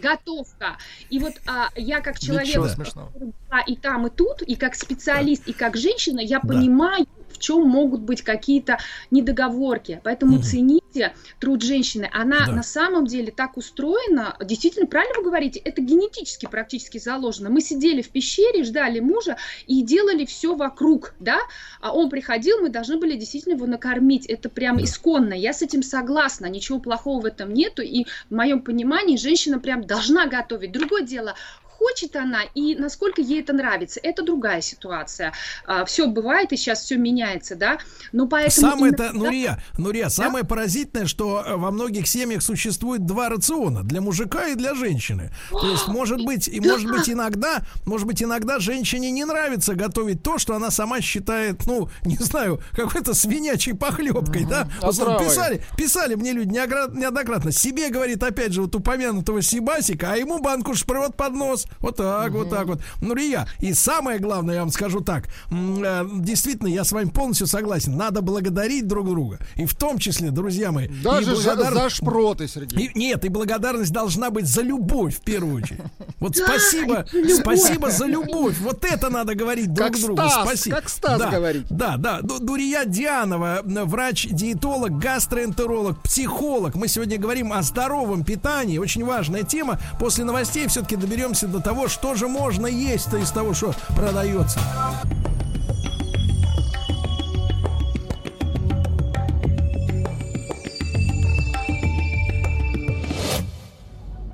готовка. 0.00 0.76
И 1.10 1.18
вот 1.18 1.34
а, 1.46 1.68
я 1.76 2.00
как 2.00 2.18
человек, 2.18 2.56
была 2.56 3.60
и 3.66 3.76
там, 3.76 4.06
и 4.06 4.10
тут, 4.10 4.42
и 4.42 4.54
как 4.54 4.74
специалист, 4.74 5.44
да. 5.44 5.50
и 5.50 5.54
как 5.54 5.76
женщина, 5.76 6.20
я 6.20 6.40
да. 6.40 6.48
понимаю, 6.48 7.06
в 7.38 7.40
чем 7.40 7.68
могут 7.68 8.00
быть 8.00 8.22
какие-то 8.22 8.78
недоговорки. 9.10 10.00
Поэтому 10.02 10.36
угу. 10.36 10.42
цените 10.42 11.14
труд 11.38 11.62
женщины. 11.62 12.10
Она 12.12 12.46
да. 12.46 12.52
на 12.52 12.62
самом 12.62 13.06
деле 13.06 13.30
так 13.30 13.56
устроена, 13.56 14.36
действительно, 14.44 14.86
правильно 14.86 15.18
вы 15.18 15.24
говорите, 15.24 15.60
это 15.60 15.80
генетически 15.80 16.46
практически 16.46 16.98
заложено. 16.98 17.50
Мы 17.50 17.60
сидели 17.60 18.02
в 18.02 18.10
пещере, 18.10 18.64
ждали 18.64 19.00
мужа 19.00 19.36
и 19.66 19.82
делали 19.82 20.24
все 20.24 20.54
вокруг, 20.54 21.14
да, 21.20 21.38
а 21.80 21.92
он 21.92 22.10
приходил, 22.10 22.60
мы 22.60 22.68
должны 22.68 22.98
были 22.98 23.16
действительно 23.16 23.54
его 23.54 23.66
накормить. 23.66 24.26
Это 24.26 24.48
прям 24.48 24.78
да. 24.78 24.84
исконно. 24.84 25.34
Я 25.34 25.52
с 25.52 25.62
этим 25.62 25.82
согласна, 25.82 26.46
ничего 26.46 26.78
плохого 26.78 27.22
в 27.22 27.24
этом 27.26 27.54
нету. 27.54 27.82
И 27.82 28.04
в 28.28 28.34
моем 28.34 28.62
понимании 28.62 29.16
женщина 29.16 29.60
прям 29.60 29.84
должна 29.84 30.26
готовить. 30.26 30.72
Другое 30.72 31.02
дело, 31.02 31.34
хочет 31.78 32.16
она 32.16 32.42
и 32.54 32.74
насколько 32.74 33.22
ей 33.22 33.40
это 33.40 33.52
нравится. 33.52 34.00
Это 34.02 34.22
другая 34.22 34.60
ситуация. 34.60 35.32
А, 35.64 35.84
все 35.84 36.08
бывает, 36.08 36.52
и 36.52 36.56
сейчас 36.56 36.82
все 36.82 36.96
меняется, 36.96 37.54
да. 37.54 37.78
Но 38.12 38.26
поэтому... 38.26 38.70
Самое-то, 38.70 39.04
именно... 39.06 39.24
Нурия, 39.24 39.62
Нурия, 39.78 40.04
да? 40.04 40.10
самое 40.10 40.44
поразительное, 40.44 41.06
что 41.06 41.42
э, 41.46 41.56
во 41.56 41.70
многих 41.70 42.08
семьях 42.08 42.42
существует 42.42 43.06
два 43.06 43.28
рациона. 43.28 43.84
Для 43.84 44.00
мужика 44.00 44.48
и 44.48 44.54
для 44.54 44.74
женщины. 44.74 45.30
То 45.50 45.70
есть, 45.70 45.86
может 45.88 46.24
быть, 46.24 46.48
и 46.48 46.58
да. 46.60 46.72
может 46.72 46.90
быть 46.90 47.08
иногда, 47.08 47.62
может 47.86 48.06
быть, 48.06 48.22
иногда 48.22 48.58
женщине 48.58 49.10
не 49.10 49.24
нравится 49.24 49.74
готовить 49.74 50.22
то, 50.22 50.38
что 50.38 50.56
она 50.56 50.70
сама 50.70 51.00
считает, 51.00 51.64
ну, 51.66 51.88
не 52.04 52.16
знаю, 52.16 52.60
какой-то 52.72 53.14
свинячей 53.14 53.74
похлебкой, 53.74 54.42
угу. 54.42 54.50
да. 54.50 54.68
Писали, 54.80 55.62
писали 55.76 56.14
мне 56.16 56.32
люди 56.32 56.48
неоднократно. 56.48 57.52
Себе, 57.52 57.90
говорит, 57.90 58.22
опять 58.22 58.52
же, 58.52 58.62
вот 58.62 58.74
упомянутого 58.74 59.42
Сибасика, 59.42 60.12
а 60.12 60.16
ему 60.16 60.40
банку 60.40 60.74
шпрот 60.74 61.16
под 61.16 61.34
нос. 61.34 61.67
Вот 61.80 61.96
так, 61.96 62.30
угу. 62.30 62.38
вот 62.38 62.50
так 62.50 62.66
вот. 62.66 62.80
Ну, 63.00 63.14
Рия, 63.14 63.48
и 63.60 63.72
самое 63.72 64.18
главное, 64.18 64.56
я 64.56 64.60
вам 64.60 64.70
скажу 64.70 65.00
так. 65.00 65.28
Э, 65.50 66.06
действительно, 66.14 66.68
я 66.68 66.84
с 66.84 66.92
вами 66.92 67.08
полностью 67.08 67.46
согласен. 67.46 67.96
Надо 67.96 68.22
благодарить 68.22 68.86
друг 68.86 69.08
друга. 69.08 69.38
И 69.56 69.66
в 69.66 69.74
том 69.74 69.98
числе, 69.98 70.30
друзья 70.30 70.72
мои. 70.72 70.88
Даже 70.88 71.32
благодар... 71.32 71.72
за, 71.72 71.80
за 71.82 71.90
шпроты, 71.90 72.48
Сергей. 72.48 72.86
И, 72.86 72.98
нет, 72.98 73.24
и 73.24 73.28
благодарность 73.28 73.92
должна 73.92 74.30
быть 74.30 74.46
за 74.46 74.62
любовь 74.62 75.16
в 75.16 75.20
первую 75.20 75.62
очередь. 75.62 75.80
Вот 76.18 76.36
спасибо, 76.36 77.06
спасибо 77.40 77.90
за 77.90 78.06
любовь. 78.06 78.58
Вот 78.60 78.84
это 78.84 79.10
надо 79.10 79.34
говорить 79.34 79.72
друг 79.72 79.92
как 79.92 80.00
другу. 80.00 80.22
Стас, 80.22 80.44
спасибо. 80.44 80.76
Как 80.76 80.88
Стас 80.88 81.18
да, 81.18 81.30
говорит. 81.30 81.66
Да, 81.70 81.96
да. 81.96 82.20
Дурия 82.22 82.84
Дианова, 82.84 83.60
врач-диетолог, 83.64 84.98
гастроэнтеролог, 84.98 86.02
психолог. 86.02 86.74
Мы 86.74 86.88
сегодня 86.88 87.18
говорим 87.18 87.52
о 87.52 87.62
здоровом 87.62 88.24
питании. 88.24 88.78
Очень 88.78 89.04
важная 89.04 89.42
тема. 89.42 89.78
После 89.98 90.24
новостей 90.24 90.66
все-таки 90.66 90.96
доберемся 90.96 91.46
до 91.46 91.57
того, 91.60 91.88
что 91.88 92.14
же 92.14 92.28
можно 92.28 92.66
есть-то 92.66 93.18
из 93.18 93.30
того, 93.30 93.54
что 93.54 93.74
продается. 93.96 94.60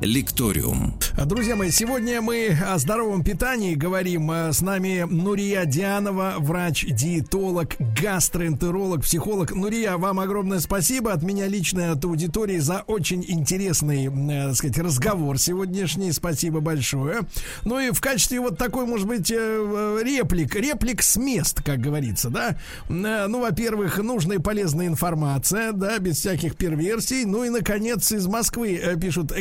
Лекториум. 0.05 0.95
Друзья 1.27 1.55
мои, 1.55 1.71
сегодня 1.71 2.21
мы 2.21 2.59
о 2.67 2.77
здоровом 2.77 3.23
питании 3.23 3.75
говорим. 3.75 4.31
Э, 4.31 4.53
с 4.53 4.61
нами 4.61 5.07
Нурия 5.09 5.64
Дианова, 5.64 6.35
врач-диетолог, 6.38 7.77
гастроэнтеролог, 8.03 9.03
психолог. 9.03 9.55
Нурия, 9.55 9.97
вам 9.97 10.19
огромное 10.21 10.59
спасибо 10.59 11.12
от 11.12 11.23
меня 11.23 11.47
лично, 11.47 11.93
от 11.93 12.05
аудитории 12.05 12.59
за 12.59 12.83
очень 12.88 13.25
интересный, 13.27 14.07
э, 14.07 14.49
так 14.49 14.57
сказать, 14.57 14.79
разговор 14.79 15.38
сегодняшний. 15.38 16.12
Спасибо 16.12 16.61
большое. 16.61 17.21
Ну 17.64 17.79
и 17.79 17.90
в 17.93 18.01
качестве 18.01 18.40
вот 18.40 18.59
такой, 18.59 18.87
может 18.87 19.07
быть, 19.07 19.31
э, 19.31 20.01
реплик, 20.05 20.57
реплик 20.57 21.03
с 21.03 21.17
мест, 21.17 21.62
как 21.62 21.79
говорится, 21.79 22.29
да. 22.29 22.57
Ну, 22.88 23.40
во-первых, 23.40 23.99
нужная 23.99 24.38
и 24.38 24.40
полезная 24.40 24.88
информация, 24.88 25.73
да, 25.73 25.99
без 25.99 26.19
всяких 26.19 26.57
перверсий. 26.57 27.25
Ну 27.25 27.45
и, 27.45 27.49
наконец, 27.49 28.11
из 28.12 28.27
Москвы 28.27 28.99
пишут, 29.01 29.33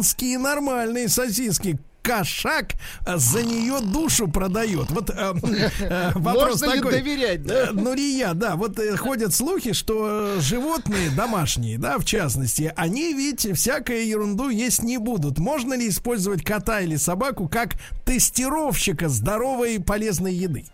клинские 0.00 0.38
нормальные 0.38 1.08
сосиски 1.08 1.78
кошак 2.02 2.72
за 3.06 3.42
нее 3.42 3.80
душу 3.80 4.28
продает. 4.28 4.90
Вот 4.90 5.10
э, 5.10 5.34
э, 5.80 6.12
вопрос 6.14 6.62
Можно 6.62 6.76
такой. 6.76 6.92
Ли 6.92 6.98
доверять, 7.00 7.42
да? 7.42 7.68
Э, 7.68 7.72
Нурия, 7.72 8.32
да, 8.32 8.56
вот 8.56 8.78
э, 8.78 8.96
ходят 8.96 9.34
слухи, 9.34 9.74
что 9.74 10.40
животные 10.40 11.10
домашние, 11.10 11.76
да, 11.76 11.98
в 11.98 12.06
частности, 12.06 12.72
они 12.74 13.12
ведь 13.12 13.46
всякую 13.54 14.06
ерунду 14.06 14.48
есть 14.48 14.82
не 14.82 14.96
будут. 14.96 15.38
Можно 15.38 15.74
ли 15.74 15.90
использовать 15.90 16.42
кота 16.42 16.80
или 16.80 16.96
собаку 16.96 17.46
как 17.48 17.74
тестировщика 18.06 19.10
здоровой 19.10 19.74
и 19.74 19.78
полезной 19.78 20.32
еды? 20.32 20.64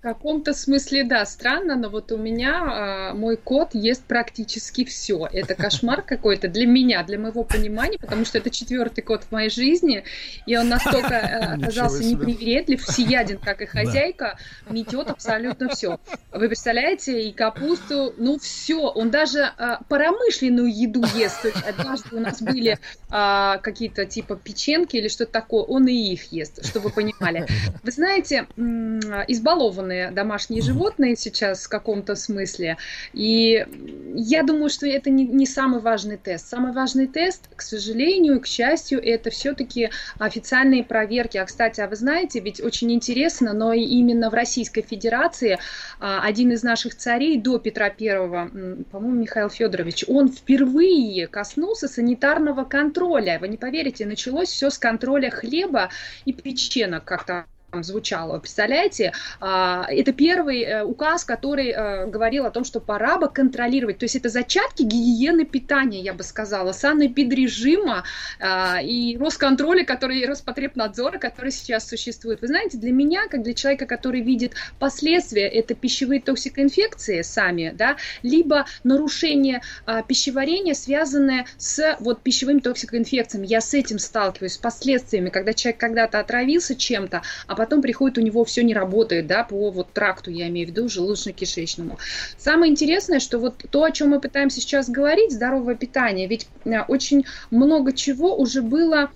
Каком-то 0.00 0.54
смысле, 0.54 1.04
да, 1.04 1.24
странно, 1.26 1.76
но 1.76 1.88
вот 1.88 2.12
у 2.12 2.16
меня 2.16 2.62
а, 2.62 3.14
мой 3.14 3.36
кот 3.36 3.74
ест 3.74 4.04
практически 4.04 4.84
все. 4.84 5.28
Это 5.32 5.54
кошмар 5.54 6.02
какой-то 6.02 6.48
для 6.48 6.66
меня, 6.66 7.02
для 7.02 7.18
моего 7.18 7.42
понимания, 7.42 7.98
потому 7.98 8.24
что 8.24 8.38
это 8.38 8.50
четвертый 8.50 9.02
кот 9.02 9.24
в 9.24 9.32
моей 9.32 9.50
жизни, 9.50 10.04
и 10.46 10.56
он 10.56 10.68
настолько 10.68 11.14
э, 11.14 11.54
оказался 11.62 12.04
непривередлив, 12.04 12.82
всеяден, 12.82 13.38
как 13.38 13.62
и 13.62 13.66
хозяйка, 13.66 14.38
метет 14.70 15.10
абсолютно 15.10 15.70
все. 15.70 15.98
Вы 16.32 16.48
представляете, 16.48 17.28
и 17.28 17.32
капусту, 17.32 18.14
ну 18.16 18.38
все, 18.38 18.78
он 18.78 19.10
даже 19.10 19.50
а, 19.58 19.80
промышленную 19.88 20.72
еду 20.72 21.04
ест. 21.14 21.42
То 21.42 21.48
есть 21.48 21.62
однажды 21.66 22.16
у 22.16 22.20
нас 22.20 22.40
были 22.40 22.78
а, 23.10 23.58
какие-то 23.58 24.06
типа 24.06 24.36
печенки 24.36 24.96
или 24.96 25.08
что-то 25.08 25.32
такое, 25.32 25.64
он 25.64 25.86
и 25.88 25.94
их 25.94 26.32
ест, 26.32 26.64
чтобы 26.64 26.88
вы 26.88 26.90
понимали. 26.90 27.46
Вы 27.82 27.90
знаете, 27.90 28.46
избалованные 28.56 29.85
разные 29.86 30.10
домашние 30.10 30.62
животные 30.62 31.16
сейчас 31.16 31.64
в 31.64 31.68
каком-то 31.68 32.14
смысле. 32.14 32.76
И 33.12 33.66
я 34.14 34.42
думаю, 34.42 34.68
что 34.68 34.86
это 34.86 35.10
не, 35.10 35.24
не 35.26 35.46
самый 35.46 35.80
важный 35.80 36.16
тест. 36.16 36.48
Самый 36.48 36.72
важный 36.72 37.06
тест, 37.06 37.48
к 37.54 37.62
сожалению, 37.62 38.40
к 38.40 38.46
счастью, 38.46 39.00
это 39.02 39.30
все-таки 39.30 39.90
официальные 40.18 40.84
проверки. 40.84 41.38
А, 41.38 41.44
кстати, 41.44 41.80
а 41.80 41.88
вы 41.88 41.96
знаете, 41.96 42.40
ведь 42.40 42.60
очень 42.60 42.92
интересно, 42.92 43.52
но 43.52 43.72
именно 43.72 44.30
в 44.30 44.34
Российской 44.34 44.82
Федерации 44.82 45.58
а, 46.00 46.22
один 46.22 46.52
из 46.52 46.62
наших 46.62 46.96
царей 46.96 47.38
до 47.38 47.58
Петра 47.58 47.90
Первого, 47.90 48.50
по-моему, 48.90 49.20
Михаил 49.20 49.48
Федорович, 49.48 50.04
он 50.08 50.28
впервые 50.28 51.26
коснулся 51.26 51.88
санитарного 51.88 52.64
контроля. 52.64 53.38
Вы 53.40 53.48
не 53.48 53.56
поверите, 53.56 54.06
началось 54.06 54.48
все 54.48 54.70
с 54.70 54.78
контроля 54.78 55.30
хлеба 55.30 55.90
и 56.24 56.32
печенок 56.32 57.04
как-то 57.04 57.46
звучало. 57.72 58.38
Представляете, 58.38 59.12
а, 59.40 59.86
это 59.88 60.12
первый 60.12 60.62
э, 60.62 60.82
указ, 60.84 61.24
который 61.24 61.70
э, 61.70 62.06
говорил 62.06 62.46
о 62.46 62.50
том, 62.50 62.64
что 62.64 62.80
пора 62.80 63.18
бы 63.18 63.28
контролировать. 63.28 63.98
То 63.98 64.04
есть 64.04 64.16
это 64.16 64.28
зачатки 64.28 64.82
гигиены 64.82 65.44
питания, 65.44 66.00
я 66.00 66.14
бы 66.14 66.22
сказала, 66.22 66.72
санэпидрежима 66.72 68.04
а, 68.40 68.80
и 68.82 69.16
Росконтроля, 69.18 69.84
который, 69.84 70.24
Роспотребнадзора, 70.26 71.18
который 71.18 71.50
сейчас 71.50 71.88
существует. 71.88 72.40
Вы 72.40 72.46
знаете, 72.46 72.78
для 72.78 72.92
меня, 72.92 73.26
как 73.28 73.42
для 73.42 73.54
человека, 73.54 73.86
который 73.86 74.20
видит 74.20 74.54
последствия, 74.78 75.46
это 75.48 75.74
пищевые 75.74 76.20
токсикоинфекции 76.20 77.22
сами, 77.22 77.74
да, 77.76 77.96
либо 78.22 78.66
нарушение 78.84 79.60
а, 79.84 80.02
пищеварения, 80.02 80.74
связанное 80.74 81.46
с 81.58 81.96
вот 82.00 82.22
пищевыми 82.22 82.60
токсикоинфекциями. 82.60 83.46
Я 83.46 83.60
с 83.60 83.74
этим 83.74 83.98
сталкиваюсь, 83.98 84.54
с 84.54 84.58
последствиями, 84.58 85.30
когда 85.30 85.52
человек 85.52 85.80
когда-то 85.80 86.20
отравился 86.20 86.74
чем-то, 86.74 87.22
а 87.46 87.55
потом 87.56 87.82
приходит, 87.82 88.18
у 88.18 88.20
него 88.20 88.44
все 88.44 88.62
не 88.62 88.74
работает, 88.74 89.26
да, 89.26 89.44
по 89.44 89.70
вот 89.70 89.92
тракту, 89.92 90.30
я 90.30 90.48
имею 90.48 90.68
в 90.68 90.70
виду, 90.70 90.86
желудочно-кишечному. 90.86 91.98
Самое 92.38 92.70
интересное, 92.70 93.20
что 93.20 93.38
вот 93.38 93.64
то, 93.70 93.84
о 93.84 93.90
чем 93.90 94.10
мы 94.10 94.20
пытаемся 94.20 94.60
сейчас 94.60 94.88
говорить, 94.88 95.32
здоровое 95.32 95.74
питание, 95.74 96.28
ведь 96.28 96.48
э, 96.64 96.80
очень 96.82 97.24
много 97.50 97.92
чего 97.92 98.36
уже 98.36 98.62
было 98.62 99.10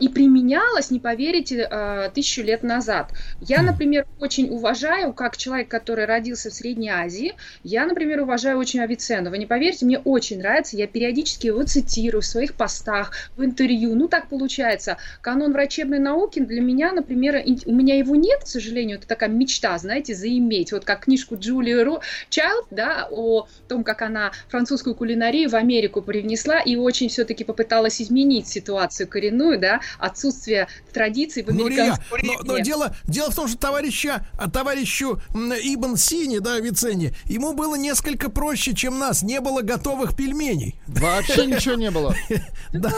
и 0.00 0.08
применялась, 0.08 0.90
не 0.90 0.98
поверите, 0.98 1.66
а, 1.70 2.08
тысячу 2.10 2.42
лет 2.42 2.62
назад. 2.62 3.12
Я, 3.40 3.62
например, 3.62 4.06
очень 4.20 4.48
уважаю, 4.48 5.12
как 5.12 5.36
человек, 5.36 5.68
который 5.68 6.06
родился 6.06 6.50
в 6.50 6.54
Средней 6.54 6.88
Азии, 6.88 7.34
я, 7.62 7.86
например, 7.86 8.22
уважаю 8.22 8.58
очень 8.58 8.80
Авиценну. 8.80 9.30
Вы 9.30 9.38
не 9.38 9.46
поверите, 9.46 9.84
мне 9.84 9.98
очень 9.98 10.38
нравится, 10.38 10.76
я 10.76 10.86
периодически 10.86 11.48
его 11.48 11.62
цитирую 11.64 12.22
в 12.22 12.26
своих 12.26 12.54
постах, 12.54 13.12
в 13.36 13.44
интервью. 13.44 13.94
Ну, 13.94 14.08
так 14.08 14.28
получается. 14.28 14.96
Канон 15.20 15.52
врачебной 15.52 15.98
науки 15.98 16.38
для 16.40 16.62
меня, 16.62 16.92
например, 16.92 17.42
у 17.66 17.72
меня 17.72 17.98
его 17.98 18.16
нет, 18.16 18.44
к 18.44 18.46
сожалению, 18.46 18.98
это 18.98 19.06
такая 19.06 19.28
мечта, 19.28 19.76
знаете, 19.76 20.14
заиметь. 20.14 20.72
Вот 20.72 20.84
как 20.84 21.00
книжку 21.00 21.36
Джулии 21.38 21.74
Ро 21.74 22.00
Чайлд, 22.30 22.66
да, 22.70 23.08
о 23.10 23.46
том, 23.68 23.84
как 23.84 24.02
она 24.02 24.32
французскую 24.48 24.94
кулинарию 24.94 25.50
в 25.50 25.54
Америку 25.54 26.00
привнесла 26.00 26.60
и 26.60 26.76
очень 26.76 27.08
все-таки 27.08 27.44
попыталась 27.44 28.00
изменить 28.00 28.48
ситуацию 28.48 29.08
коренную, 29.08 29.58
да, 29.58 29.65
отсутствие 29.98 30.68
традиций 30.92 31.42
в 31.42 31.48
американском 31.48 32.04
ну, 32.22 32.32
но, 32.38 32.54
но 32.54 32.58
дело, 32.58 32.94
дело 33.04 33.30
в 33.30 33.34
том, 33.34 33.48
что 33.48 33.58
товарища, 33.58 34.26
а 34.38 34.50
товарищу 34.50 35.20
Ибн 35.34 35.96
Сини, 35.96 36.38
да, 36.38 36.58
Виценни, 36.58 37.14
ему 37.24 37.52
было 37.52 37.74
несколько 37.76 38.30
проще, 38.30 38.74
чем 38.74 38.98
нас. 38.98 39.22
Не 39.22 39.40
было 39.40 39.62
готовых 39.62 40.16
пельменей. 40.16 40.78
Вообще 40.86 41.46
ничего 41.46 41.74
не 41.74 41.90
было. 41.90 42.14
Да. 42.72 42.92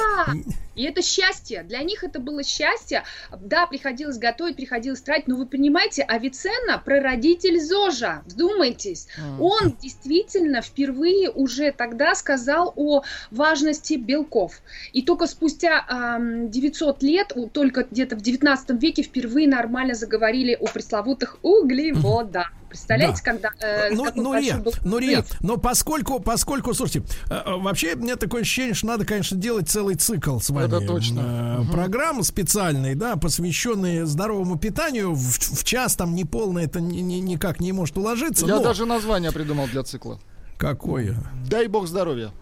И 0.79 0.85
это 0.85 1.03
счастье. 1.03 1.65
Для 1.65 1.83
них 1.83 2.05
это 2.05 2.21
было 2.21 2.45
счастье. 2.45 3.03
Да, 3.41 3.67
приходилось 3.67 4.17
готовить, 4.17 4.55
приходилось 4.55 5.01
тратить, 5.01 5.27
но 5.27 5.35
вы 5.35 5.45
понимаете, 5.45 6.03
Авиценна 6.03 6.79
прародитель 6.79 7.61
ЗОЖа. 7.61 8.23
Вдумайтесь. 8.27 9.09
Он 9.41 9.77
действительно 9.83 10.63
впервые 10.63 11.31
уже 11.31 11.73
тогда 11.73 12.15
сказал 12.15 12.73
о 12.77 13.03
важности 13.33 13.95
белков. 13.95 14.63
И 14.93 15.03
только 15.03 15.27
спустя 15.27 15.85
э, 16.21 16.47
900 16.49 17.03
лет, 17.03 17.33
только 17.53 17.83
где-то 17.91 18.15
в 18.15 18.21
19 18.21 18.81
веке 18.81 19.03
впервые 19.03 19.49
нормально 19.49 19.95
заговорили 19.95 20.55
о 20.55 20.67
пресловутых 20.67 21.39
углеводах. 21.43 22.53
Представляете, 22.69 23.23
да. 23.25 23.33
когда... 23.33 23.51
Э, 23.61 23.91
ну, 23.91 24.07
ну, 24.15 24.39
Рия, 24.39 24.59
был... 24.59 24.73
ну, 24.85 24.99
Рия, 24.99 25.25
но 25.41 25.57
поскольку, 25.57 26.21
поскольку, 26.21 26.75
слушайте, 26.75 27.07
э, 27.31 27.35
э, 27.35 27.57
вообще, 27.57 27.95
у 27.95 27.99
меня 27.99 28.17
такое 28.17 28.43
ощущение, 28.43 28.75
что 28.75 28.87
надо, 28.89 29.05
конечно, 29.05 29.37
делать 29.37 29.69
целый 29.69 29.95
цикл 29.95 30.39
с 30.39 30.51
вами. 30.51 30.67
Это 30.67 30.81
точно. 30.81 31.21
Э, 31.21 31.61
угу. 31.61 31.73
Программы 31.73 32.23
специальные, 32.25 32.95
да, 32.95 33.17
посвященные 33.17 34.07
здоровому 34.07 34.59
питанию. 34.59 35.15
В, 35.15 35.39
в 35.39 35.65
час 35.65 35.97
там 35.97 36.15
неполно 36.15 36.59
это 36.59 36.81
ни, 36.81 37.01
ни, 37.01 37.15
никак 37.15 37.61
не 37.61 37.73
может 37.73 37.97
уложиться. 37.97 38.47
Я 38.47 38.57
но... 38.57 38.63
даже 38.63 38.85
название 38.85 39.33
придумал 39.33 39.67
для 39.67 39.83
цикла. 39.83 40.21
Какое? 40.59 41.17
Дай 41.49 41.69
бог 41.69 41.87
здоровья. 41.87 42.33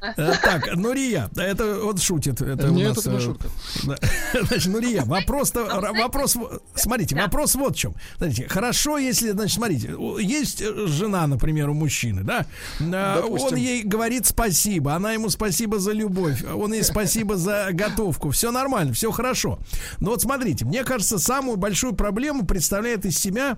Э, 0.00 0.32
так, 0.42 0.76
Нурия, 0.76 1.30
это 1.36 1.80
вот 1.82 2.00
шутит. 2.00 2.40
Это 2.40 2.68
Нет, 2.68 2.92
у 2.92 2.94
нас, 2.94 2.98
это 2.98 3.10
не 3.10 3.16
э, 3.16 3.20
шутка. 3.20 3.48
Значит, 4.46 4.66
Нурия, 4.66 5.04
вопрос, 5.04 5.52
вопрос, 5.54 6.36
смотрите, 6.74 7.16
вопрос 7.16 7.54
вот 7.54 7.76
в 7.76 7.78
чем. 7.78 7.94
Смотрите, 8.16 8.48
хорошо, 8.48 8.98
если, 8.98 9.30
значит, 9.30 9.56
смотрите, 9.56 9.94
есть 10.20 10.62
жена, 10.86 11.26
например, 11.26 11.70
у 11.70 11.74
мужчины, 11.74 12.22
да? 12.22 12.46
Э, 12.80 13.22
он 13.22 13.56
ей 13.56 13.82
говорит 13.82 14.26
спасибо, 14.26 14.94
она 14.94 15.12
ему 15.12 15.28
спасибо 15.28 15.78
за 15.78 15.92
любовь, 15.92 16.44
он 16.44 16.72
ей 16.72 16.84
спасибо 16.84 17.36
за 17.36 17.68
готовку. 17.72 18.30
Все 18.30 18.50
нормально, 18.50 18.92
все 18.92 19.10
хорошо. 19.10 19.58
Но 19.98 20.10
вот 20.10 20.22
смотрите, 20.22 20.64
мне 20.64 20.84
кажется, 20.84 21.18
самую 21.18 21.56
большую 21.56 21.94
проблему 21.94 22.46
представляет 22.46 23.04
из 23.04 23.18
себя 23.18 23.56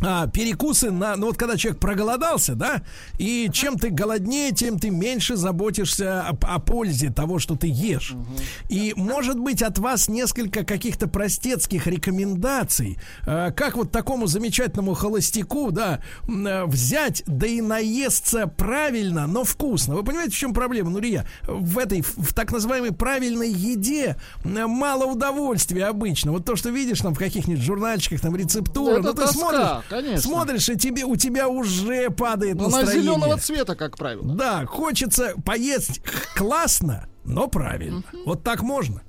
а, 0.00 0.26
перекусы 0.26 0.90
на, 0.90 1.16
ну 1.16 1.26
вот 1.26 1.36
когда 1.36 1.56
человек 1.56 1.80
проголодался, 1.80 2.54
да, 2.54 2.82
и 3.18 3.48
чем 3.52 3.78
ты 3.78 3.90
голоднее, 3.90 4.52
тем 4.52 4.78
ты 4.78 4.90
меньше 4.90 5.36
заботишься 5.36 6.22
о, 6.22 6.36
о 6.42 6.58
пользе 6.58 7.10
того, 7.10 7.38
что 7.38 7.56
ты 7.56 7.68
ешь. 7.68 8.12
Угу. 8.12 8.26
И 8.68 8.92
может 8.96 9.38
быть 9.38 9.62
от 9.62 9.78
вас 9.78 10.08
несколько 10.08 10.64
каких-то 10.64 11.06
простецких 11.06 11.86
рекомендаций, 11.86 12.98
э, 13.26 13.52
как 13.52 13.76
вот 13.76 13.92
такому 13.92 14.26
замечательному 14.26 14.94
холостяку, 14.94 15.70
да, 15.70 16.00
э, 16.26 16.64
взять, 16.64 17.22
да 17.26 17.46
и 17.46 17.60
наесться 17.60 18.46
правильно, 18.46 19.26
но 19.26 19.44
вкусно. 19.44 19.94
Вы 19.94 20.04
понимаете, 20.04 20.32
в 20.32 20.38
чем 20.38 20.54
проблема, 20.54 20.90
Нурия? 20.90 21.26
В 21.46 21.78
этой, 21.78 22.02
в 22.02 22.34
так 22.34 22.52
называемой 22.52 22.92
правильной 22.92 23.50
еде 23.50 24.16
мало 24.44 25.04
удовольствия 25.04 25.86
обычно. 25.86 26.32
Вот 26.32 26.44
то, 26.44 26.56
что 26.56 26.70
видишь 26.70 27.00
там 27.00 27.14
в 27.14 27.18
каких-нибудь 27.18 27.62
журнальчиках, 27.62 28.20
там 28.20 28.34
рецептуры, 28.36 29.00
ну, 29.00 29.12
ты 29.14 29.26
смотришь 29.28 29.84
Конечно. 29.94 30.22
смотришь, 30.22 30.68
и 30.68 30.76
тебе, 30.76 31.04
у 31.04 31.14
тебя 31.14 31.48
уже 31.48 32.10
падает 32.10 32.56
но 32.56 32.64
настроение. 32.64 32.92
Она 32.92 33.02
зеленого 33.02 33.38
цвета, 33.38 33.76
как 33.76 33.96
правило. 33.96 34.34
Да, 34.34 34.66
хочется 34.66 35.34
поесть 35.44 36.00
классно, 36.34 37.08
но 37.24 37.46
правильно. 37.46 38.02
Вот 38.24 38.42
так 38.42 38.62
можно. 38.62 39.02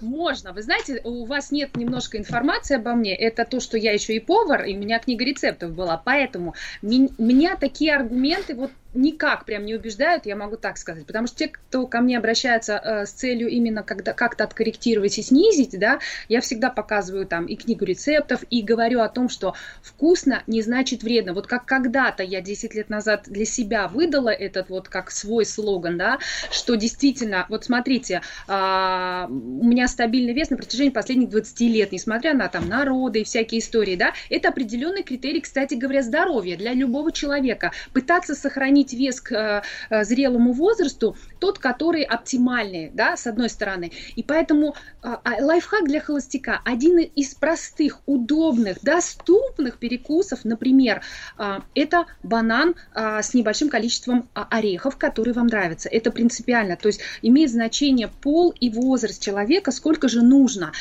Можно. 0.00 0.52
Вы 0.52 0.62
знаете, 0.62 1.00
у 1.04 1.24
вас 1.26 1.52
нет 1.52 1.76
немножко 1.76 2.18
информации 2.18 2.74
обо 2.74 2.94
мне. 2.94 3.14
Это 3.14 3.44
то, 3.44 3.60
что 3.60 3.78
я 3.78 3.92
еще 3.92 4.16
и 4.16 4.18
повар, 4.18 4.64
и 4.64 4.74
у 4.76 4.80
меня 4.80 4.98
книга 4.98 5.24
рецептов 5.24 5.70
была. 5.72 5.96
Поэтому 5.96 6.54
меня 6.82 7.54
такие 7.54 7.94
аргументы 7.94 8.56
вот 8.56 8.72
никак 8.94 9.44
прям 9.44 9.64
не 9.64 9.74
убеждают, 9.74 10.26
я 10.26 10.36
могу 10.36 10.56
так 10.56 10.76
сказать. 10.76 11.06
Потому 11.06 11.26
что 11.26 11.36
те, 11.36 11.48
кто 11.48 11.86
ко 11.86 12.00
мне 12.00 12.18
обращаются 12.18 12.74
э, 12.74 13.06
с 13.06 13.10
целью 13.10 13.48
именно 13.48 13.82
когда, 13.82 14.12
как-то 14.12 14.44
откорректировать 14.44 15.18
и 15.18 15.22
снизить, 15.22 15.78
да, 15.78 16.00
я 16.28 16.40
всегда 16.40 16.70
показываю 16.70 17.26
там 17.26 17.46
и 17.46 17.56
книгу 17.56 17.84
рецептов, 17.84 18.44
и 18.50 18.62
говорю 18.62 19.00
о 19.00 19.08
том, 19.08 19.28
что 19.28 19.54
вкусно 19.82 20.42
не 20.46 20.62
значит 20.62 21.02
вредно. 21.02 21.32
Вот 21.32 21.46
как 21.46 21.64
когда-то 21.64 22.22
я 22.22 22.40
10 22.40 22.74
лет 22.74 22.90
назад 22.90 23.24
для 23.26 23.44
себя 23.44 23.88
выдала 23.88 24.30
этот 24.30 24.68
вот 24.68 24.88
как 24.88 25.10
свой 25.10 25.46
слоган, 25.46 25.98
да, 25.98 26.18
что 26.50 26.74
действительно, 26.74 27.46
вот 27.48 27.64
смотрите, 27.64 28.22
э, 28.48 29.26
у 29.28 29.64
меня 29.64 29.88
стабильный 29.88 30.34
вес 30.34 30.50
на 30.50 30.56
протяжении 30.56 30.90
последних 30.90 31.30
20 31.30 31.60
лет, 31.62 31.92
несмотря 31.92 32.34
на 32.34 32.48
там 32.48 32.68
народы 32.68 33.20
и 33.20 33.24
всякие 33.24 33.60
истории, 33.60 33.96
да, 33.96 34.12
это 34.28 34.48
определенный 34.48 35.02
критерий, 35.02 35.40
кстати 35.40 35.74
говоря, 35.74 36.02
здоровья 36.02 36.56
для 36.56 36.74
любого 36.74 37.12
человека. 37.12 37.72
Пытаться 37.92 38.34
сохранить 38.34 38.81
сохранить 38.82 38.92
вес 38.92 39.20
к 39.20 39.32
э, 39.32 39.62
э, 39.90 40.04
зрелому 40.04 40.52
возрасту, 40.52 41.16
тот, 41.38 41.58
который 41.58 42.02
оптимальный, 42.02 42.90
да, 42.94 43.16
с 43.16 43.26
одной 43.26 43.48
стороны. 43.48 43.92
И 44.16 44.22
поэтому 44.22 44.74
а, 45.02 45.20
а, 45.24 45.44
лайфхак 45.44 45.84
для 45.84 46.00
холостяка 46.00 46.60
один 46.64 46.98
из 46.98 47.34
простых, 47.34 48.00
удобных, 48.06 48.78
доступных 48.82 49.78
перекусов, 49.78 50.44
например, 50.44 51.02
а, 51.36 51.62
это 51.74 52.06
банан 52.22 52.74
с 52.94 53.34
небольшим 53.34 53.68
количеством 53.68 54.28
орехов, 54.34 54.96
которые 54.96 55.34
вам 55.34 55.46
нравятся. 55.46 55.88
Это 55.88 56.10
принципиально. 56.10 56.76
То 56.76 56.88
есть 56.88 57.00
имеет 57.22 57.50
значение 57.50 58.08
пол 58.08 58.54
и 58.60 58.70
возраст 58.70 59.22
человека, 59.22 59.72
сколько 59.72 60.08
же 60.08 60.22
нужно. 60.22 60.72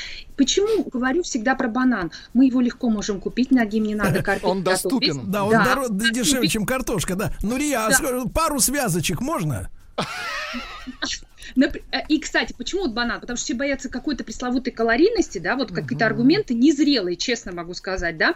Почему 0.41 0.83
говорю 0.91 1.21
всегда 1.21 1.53
про 1.53 1.67
банан? 1.67 2.11
Мы 2.33 2.47
его 2.47 2.61
легко 2.61 2.89
можем 2.89 3.21
купить, 3.21 3.51
ноги 3.51 3.77
не 3.77 3.93
надо 3.93 4.23
картошку. 4.23 4.49
Он 4.49 4.63
доступен. 4.63 5.29
Да, 5.29 5.43
он 5.43 5.51
да. 5.51 5.85
дешевле, 5.89 6.47
чем 6.47 6.65
картошка, 6.65 7.13
да. 7.13 7.31
Ну, 7.43 7.57
Рия, 7.57 7.87
да. 7.87 8.23
пару 8.33 8.59
связочек 8.59 9.21
можно? 9.21 9.69
Э, 11.55 11.97
и, 12.07 12.19
кстати, 12.19 12.53
почему 12.57 12.81
вот 12.81 12.91
банан? 12.91 13.19
Потому 13.19 13.37
что 13.37 13.45
все 13.45 13.53
боятся 13.53 13.89
какой-то 13.89 14.23
пресловутой 14.23 14.73
калорийности, 14.73 15.39
да, 15.39 15.55
вот 15.55 15.71
какие-то 15.71 16.05
аргументы 16.05 16.53
незрелые, 16.53 17.15
честно 17.15 17.51
могу 17.51 17.73
сказать, 17.73 18.17
да. 18.17 18.35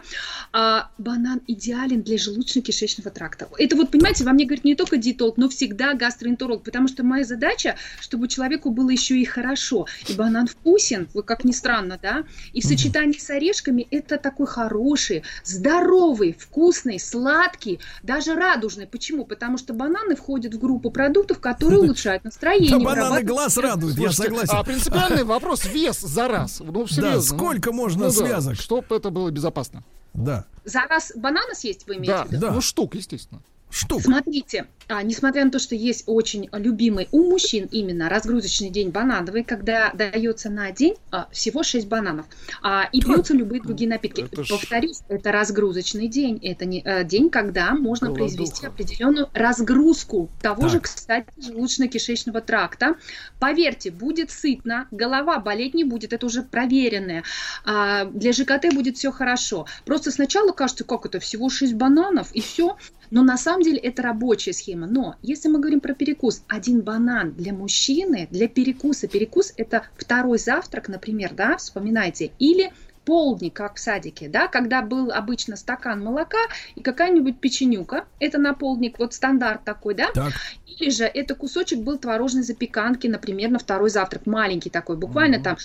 А 0.52 0.90
банан 0.98 1.40
идеален 1.46 2.02
для 2.02 2.16
желудочно-кишечного 2.16 3.10
тракта. 3.10 3.48
Это 3.58 3.76
вот, 3.76 3.90
понимаете, 3.90 4.24
во 4.24 4.32
мне 4.32 4.44
говорит 4.44 4.64
не 4.64 4.74
только 4.74 4.96
диетолог, 4.96 5.36
но 5.36 5.48
всегда 5.48 5.94
гастроэнтеролог, 5.94 6.62
потому 6.62 6.88
что 6.88 7.04
моя 7.04 7.24
задача, 7.24 7.76
чтобы 8.00 8.28
человеку 8.28 8.70
было 8.70 8.90
еще 8.90 9.18
и 9.18 9.24
хорошо. 9.24 9.86
И 10.08 10.14
банан 10.14 10.46
вкусен, 10.46 11.08
как 11.24 11.44
ни 11.44 11.52
странно, 11.52 11.98
да, 12.00 12.24
и 12.52 12.60
в 12.60 12.64
сочетании 12.64 13.18
с 13.18 13.30
орешками 13.30 13.86
это 13.90 14.16
такой 14.16 14.46
хороший, 14.46 15.22
здоровый, 15.44 16.36
вкусный, 16.38 16.98
сладкий, 16.98 17.80
даже 18.02 18.34
радужный. 18.34 18.86
Почему? 18.86 19.24
Потому 19.24 19.58
что 19.58 19.72
бананы 19.72 20.16
входят 20.16 20.54
в 20.54 20.58
группу 20.58 20.90
продуктов, 20.90 21.40
которые 21.40 21.80
улучшают 21.82 22.24
настроение 22.24 22.70
бананы 23.00 23.22
глаз 23.22 23.56
радует, 23.56 23.98
я 23.98 24.12
согласен. 24.12 24.54
А 24.54 24.62
принципиальный 24.64 25.24
вопрос 25.24 25.64
вес 25.64 26.00
за 26.00 26.28
раз. 26.28 26.60
Ну, 26.60 26.86
серьезно. 26.86 27.02
Да, 27.02 27.14
ну. 27.16 27.22
сколько 27.22 27.72
можно 27.72 28.04
ну, 28.06 28.10
связок? 28.10 28.56
Да, 28.56 28.62
чтобы 28.62 28.96
это 28.96 29.10
было 29.10 29.30
безопасно. 29.30 29.82
Да. 30.14 30.44
За 30.64 30.80
раз 30.88 31.12
банана 31.14 31.54
съесть 31.54 31.86
вы 31.86 31.96
имеете 31.96 32.12
да, 32.12 32.24
в 32.24 32.32
виду? 32.32 32.46
Да, 32.46 32.52
ну 32.52 32.60
штук, 32.60 32.94
естественно 32.94 33.42
штук. 33.70 34.02
Смотрите, 34.02 34.66
а, 34.88 35.02
несмотря 35.02 35.44
на 35.44 35.50
то, 35.50 35.58
что 35.58 35.74
есть 35.74 36.04
очень 36.06 36.48
любимый 36.52 37.08
у 37.10 37.28
мужчин 37.30 37.68
именно 37.70 38.08
разгрузочный 38.08 38.70
день 38.70 38.90
банановый, 38.90 39.42
когда 39.42 39.90
дается 39.92 40.48
на 40.48 40.70
день 40.70 40.94
а, 41.10 41.28
всего 41.32 41.62
6 41.62 41.88
бананов, 41.88 42.26
а, 42.62 42.88
и 42.92 43.00
пьются 43.00 43.34
любые 43.34 43.60
другие 43.60 43.90
напитки. 43.90 44.22
Это 44.22 44.44
Повторюсь, 44.48 44.98
ж... 44.98 45.02
это 45.08 45.32
разгрузочный 45.32 46.06
день, 46.08 46.38
это 46.42 46.64
не, 46.64 46.82
а, 46.82 47.02
день, 47.02 47.30
когда 47.30 47.74
можно 47.74 48.08
Голодуха. 48.08 48.36
произвести 48.36 48.66
определенную 48.66 49.28
разгрузку 49.32 50.30
того 50.40 50.62
так. 50.62 50.70
же, 50.70 50.80
кстати, 50.80 51.26
желудочно-кишечного 51.36 52.40
тракта. 52.40 52.94
Поверьте, 53.40 53.90
будет 53.90 54.30
сытно, 54.30 54.86
голова 54.92 55.40
болеть 55.40 55.74
не 55.74 55.84
будет, 55.84 56.12
это 56.12 56.26
уже 56.26 56.42
проверенное. 56.42 57.24
А, 57.64 58.04
для 58.04 58.32
ЖКТ 58.32 58.72
будет 58.72 58.96
все 58.96 59.10
хорошо. 59.10 59.66
Просто 59.84 60.12
сначала 60.12 60.52
кажется, 60.52 60.84
как 60.84 61.06
это, 61.06 61.18
всего 61.18 61.50
6 61.50 61.74
бананов, 61.74 62.30
и 62.32 62.40
все. 62.40 62.76
Но 63.10 63.22
на 63.22 63.36
самом 63.36 63.62
деле 63.62 63.78
это 63.78 64.02
рабочая 64.02 64.52
схема. 64.52 64.75
Но 64.84 65.16
если 65.22 65.48
мы 65.48 65.60
говорим 65.60 65.80
про 65.80 65.94
перекус, 65.94 66.42
один 66.48 66.82
банан 66.82 67.32
для 67.32 67.54
мужчины, 67.54 68.28
для 68.30 68.48
перекуса, 68.48 69.08
перекус 69.08 69.54
это 69.56 69.86
второй 69.96 70.38
завтрак, 70.38 70.88
например, 70.88 71.32
да, 71.32 71.56
вспоминайте, 71.56 72.32
или 72.38 72.72
полдник, 73.06 73.54
как 73.54 73.76
в 73.76 73.78
садике, 73.78 74.28
да, 74.28 74.48
когда 74.48 74.82
был 74.82 75.10
обычно 75.10 75.56
стакан 75.56 76.02
молока 76.02 76.40
и 76.74 76.82
какая-нибудь 76.82 77.38
печенюка, 77.38 78.04
это 78.18 78.38
на 78.38 78.52
полдник, 78.52 78.98
вот 78.98 79.14
стандарт 79.14 79.64
такой, 79.64 79.94
да, 79.94 80.10
так. 80.12 80.32
или 80.66 80.90
же 80.90 81.04
это 81.04 81.36
кусочек 81.36 81.78
был 81.78 81.98
творожной 81.98 82.42
запеканки, 82.42 83.06
например, 83.06 83.50
на 83.50 83.60
второй 83.60 83.90
завтрак, 83.90 84.26
маленький 84.26 84.70
такой, 84.70 84.96
буквально 84.96 85.36
угу. 85.36 85.44
там 85.44 85.56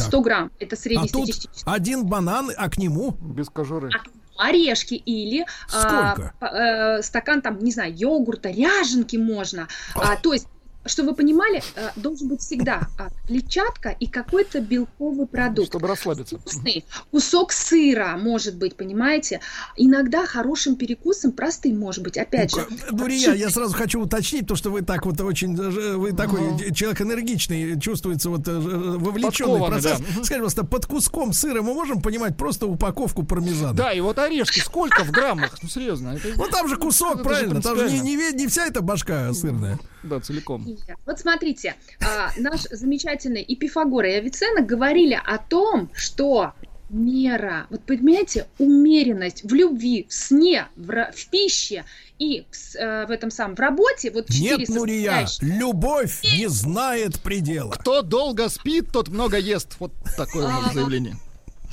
100 0.00 0.10
так. 0.10 0.24
грамм, 0.24 0.50
это 0.58 0.74
среднестатистический. 0.74 1.48
А 1.62 1.64
тут 1.66 1.74
один 1.74 2.06
банан, 2.06 2.50
а 2.56 2.70
к 2.70 2.78
нему? 2.78 3.12
Без 3.20 3.50
кожуры. 3.50 3.90
А 3.92 4.02
орешки 4.38 4.94
или 4.94 5.46
а, 5.72 6.16
а, 6.40 7.02
стакан 7.02 7.42
там, 7.42 7.58
не 7.58 7.72
знаю, 7.72 7.92
йогурта, 7.96 8.50
ряженки 8.50 9.16
можно. 9.16 9.68
А, 9.94 10.16
то 10.16 10.32
есть 10.32 10.46
чтобы 10.86 11.10
вы 11.10 11.14
понимали, 11.16 11.62
э, 11.74 11.90
должен 11.96 12.28
быть 12.28 12.40
всегда 12.40 12.88
а, 12.98 13.08
клетчатка 13.26 13.90
и 13.90 14.06
какой-то 14.06 14.60
белковый 14.60 15.26
продукт. 15.26 15.68
Чтобы 15.68 15.88
расслабиться. 15.88 16.38
Вкусный. 16.38 16.84
Кусок 17.10 17.52
сыра 17.52 18.16
может 18.16 18.56
быть, 18.56 18.76
понимаете? 18.76 19.40
Иногда 19.76 20.26
хорошим 20.26 20.76
перекусом 20.76 21.32
простым 21.32 21.78
может 21.78 22.02
быть. 22.02 22.16
Опять 22.16 22.54
ну, 22.54 22.62
же. 22.62 22.92
Дурия, 22.92 23.34
я 23.34 23.50
сразу 23.50 23.74
хочу 23.74 24.00
уточнить, 24.00 24.46
то, 24.46 24.56
что 24.56 24.70
вы 24.70 24.82
так 24.82 25.06
вот 25.06 25.20
очень, 25.20 25.56
э, 25.56 25.96
вы 25.96 26.12
такой 26.12 26.40
uh 26.40 26.74
человек 26.74 27.00
энергичный, 27.00 27.80
чувствуется 27.80 28.30
вот 28.30 28.46
э, 28.48 28.52
вовлеченный 28.52 29.66
процесс. 29.66 29.98
Да. 29.98 30.04
Скажите, 30.06 30.34
пожалуйста, 30.34 30.64
под 30.64 30.86
куском 30.86 31.32
сыра 31.32 31.62
мы 31.62 31.74
можем 31.74 32.00
понимать 32.00 32.36
просто 32.36 32.66
упаковку 32.66 33.22
пармезана? 33.24 33.74
Да, 33.74 33.92
и 33.92 34.00
вот 34.00 34.18
орешки 34.18 34.60
сколько 34.60 35.04
в 35.04 35.10
граммах? 35.10 35.56
Ну, 35.62 35.68
серьезно. 35.68 36.10
Это... 36.10 36.28
Ну, 36.36 36.48
там 36.48 36.68
же 36.68 36.76
кусок, 36.76 37.16
это 37.16 37.24
правильно? 37.24 37.62
Там 37.62 37.76
же 37.76 37.90
не, 37.90 38.00
не, 38.00 38.32
не 38.32 38.46
вся 38.46 38.66
эта 38.66 38.80
башка 38.80 39.32
сырная. 39.32 39.78
Да, 40.02 40.20
целиком. 40.20 40.75
Вот 41.04 41.18
смотрите, 41.18 41.74
а, 42.00 42.30
наш 42.36 42.62
замечательный 42.70 43.42
и 43.42 43.56
Пифагор, 43.56 44.04
и 44.04 44.12
Авиценна 44.12 44.62
говорили 44.62 45.20
о 45.24 45.38
том, 45.38 45.90
что 45.94 46.52
мера, 46.88 47.66
вот 47.70 47.82
понимаете, 47.82 48.46
умеренность 48.58 49.42
в 49.44 49.52
любви, 49.52 50.06
в 50.08 50.14
сне, 50.14 50.68
в, 50.76 51.10
в 51.12 51.30
пище 51.30 51.84
и 52.18 52.46
в, 52.50 52.76
э, 52.76 53.06
в 53.06 53.10
этом 53.10 53.30
самом 53.30 53.56
в 53.56 53.60
работе, 53.60 54.10
вот 54.10 54.28
четыре 54.28 54.58
Нет, 54.58 54.68
Нурия, 54.68 55.26
любовь 55.40 56.22
не 56.22 56.48
знает 56.48 57.20
предела. 57.20 57.72
Кто 57.72 58.02
долго 58.02 58.48
спит, 58.48 58.92
тот 58.92 59.08
много 59.08 59.38
ест. 59.38 59.76
Вот 59.80 59.92
такое 60.16 60.46
а, 60.46 60.72
заявление. 60.72 61.16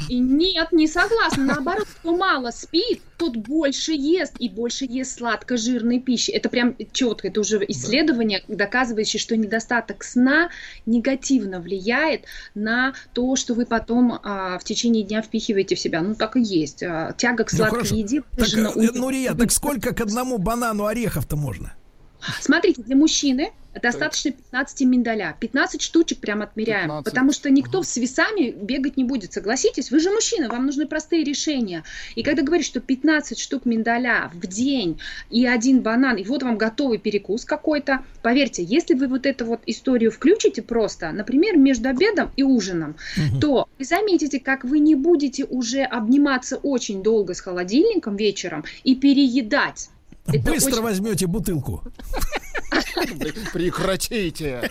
И 0.10 0.20
нет, 0.20 0.72
не 0.72 0.88
согласна. 0.88 1.44
Наоборот, 1.44 1.88
кто 2.00 2.16
мало 2.16 2.52
спит, 2.52 3.02
тот 3.18 3.36
больше 3.38 3.94
ест 3.94 4.34
и 4.40 4.50
больше 4.50 4.86
ест 4.86 5.18
сладко-жирной 5.18 6.00
пищи. 6.00 6.32
Это 6.32 6.50
прям 6.50 6.76
четко, 6.92 7.28
это 7.28 7.40
уже 7.40 7.64
исследование, 7.68 8.44
доказывающее, 8.48 9.20
что 9.20 9.38
недостаток 9.38 10.04
сна 10.04 10.50
негативно 10.86 11.60
влияет 11.60 12.26
на 12.56 12.94
то, 13.14 13.36
что 13.36 13.54
вы 13.54 13.66
потом 13.66 14.20
а, 14.24 14.58
в 14.60 14.64
течение 14.64 15.04
дня 15.04 15.22
впихиваете 15.22 15.76
в 15.76 15.80
себя. 15.80 16.02
Ну, 16.02 16.16
так 16.16 16.36
и 16.36 16.42
есть. 16.42 16.84
А, 16.84 17.14
тяга 17.18 17.44
к 17.44 17.50
сладкой 17.50 17.90
ну, 17.90 17.98
еде. 17.98 18.24
Так, 18.38 18.54
э, 18.54 18.92
Нурия, 18.94 19.34
так 19.34 19.52
сколько 19.52 19.94
к 19.94 20.02
одному 20.02 20.38
банану 20.38 20.86
орехов-то 20.86 21.36
можно? 21.36 21.74
Смотрите, 22.42 22.82
для 22.82 22.96
мужчины 22.96 23.52
достаточно 23.82 24.32
15 24.32 24.82
миндаля. 24.82 25.36
15 25.40 25.82
штучек 25.82 26.20
прям 26.20 26.42
отмеряем. 26.42 26.90
15. 26.90 27.06
Потому 27.06 27.32
что 27.32 27.50
никто 27.50 27.84
с 27.84 27.98
весами 27.98 28.52
бегать 28.52 28.98
не 28.98 29.04
будет. 29.04 29.34
Согласитесь? 29.34 29.92
Вы 29.92 30.00
же 30.00 30.12
мужчина, 30.12 30.50
вам 30.50 30.66
нужны 30.66 30.86
простые 30.86 31.24
решения. 31.24 31.84
И 32.16 32.24
когда 32.24 32.44
говоришь, 32.44 32.68
что 32.68 32.80
15 32.80 33.40
штук 33.40 33.66
миндаля 33.66 34.32
в 34.34 34.46
день 34.48 35.00
и 35.30 35.46
один 35.46 35.82
банан, 35.82 36.18
и 36.18 36.24
вот 36.24 36.44
вам 36.44 36.58
готовый 36.58 36.98
перекус 36.98 37.46
какой-то, 37.46 38.04
поверьте, 38.22 38.64
если 38.64 38.94
вы 38.94 39.08
вот 39.08 39.26
эту 39.26 39.46
вот 39.46 39.62
историю 39.66 40.12
включите 40.12 40.62
просто, 40.62 41.12
например, 41.12 41.58
между 41.58 41.90
обедом 41.90 42.32
и 42.36 42.44
ужином, 42.44 42.96
угу. 43.18 43.40
то 43.40 43.70
вы 43.78 43.86
заметите, 43.86 44.40
как 44.40 44.64
вы 44.64 44.80
не 44.80 44.96
будете 44.96 45.46
уже 45.46 45.82
обниматься 45.82 46.58
очень 46.58 47.04
долго 47.04 47.34
с 47.34 47.42
холодильником 47.42 48.16
вечером 48.16 48.64
и 48.84 48.96
переедать 48.96 49.90
это 50.28 50.52
Быстро 50.52 50.72
очень... 50.72 50.82
возьмете 50.82 51.28
бутылку. 51.28 51.84
Прекратите 53.54 54.70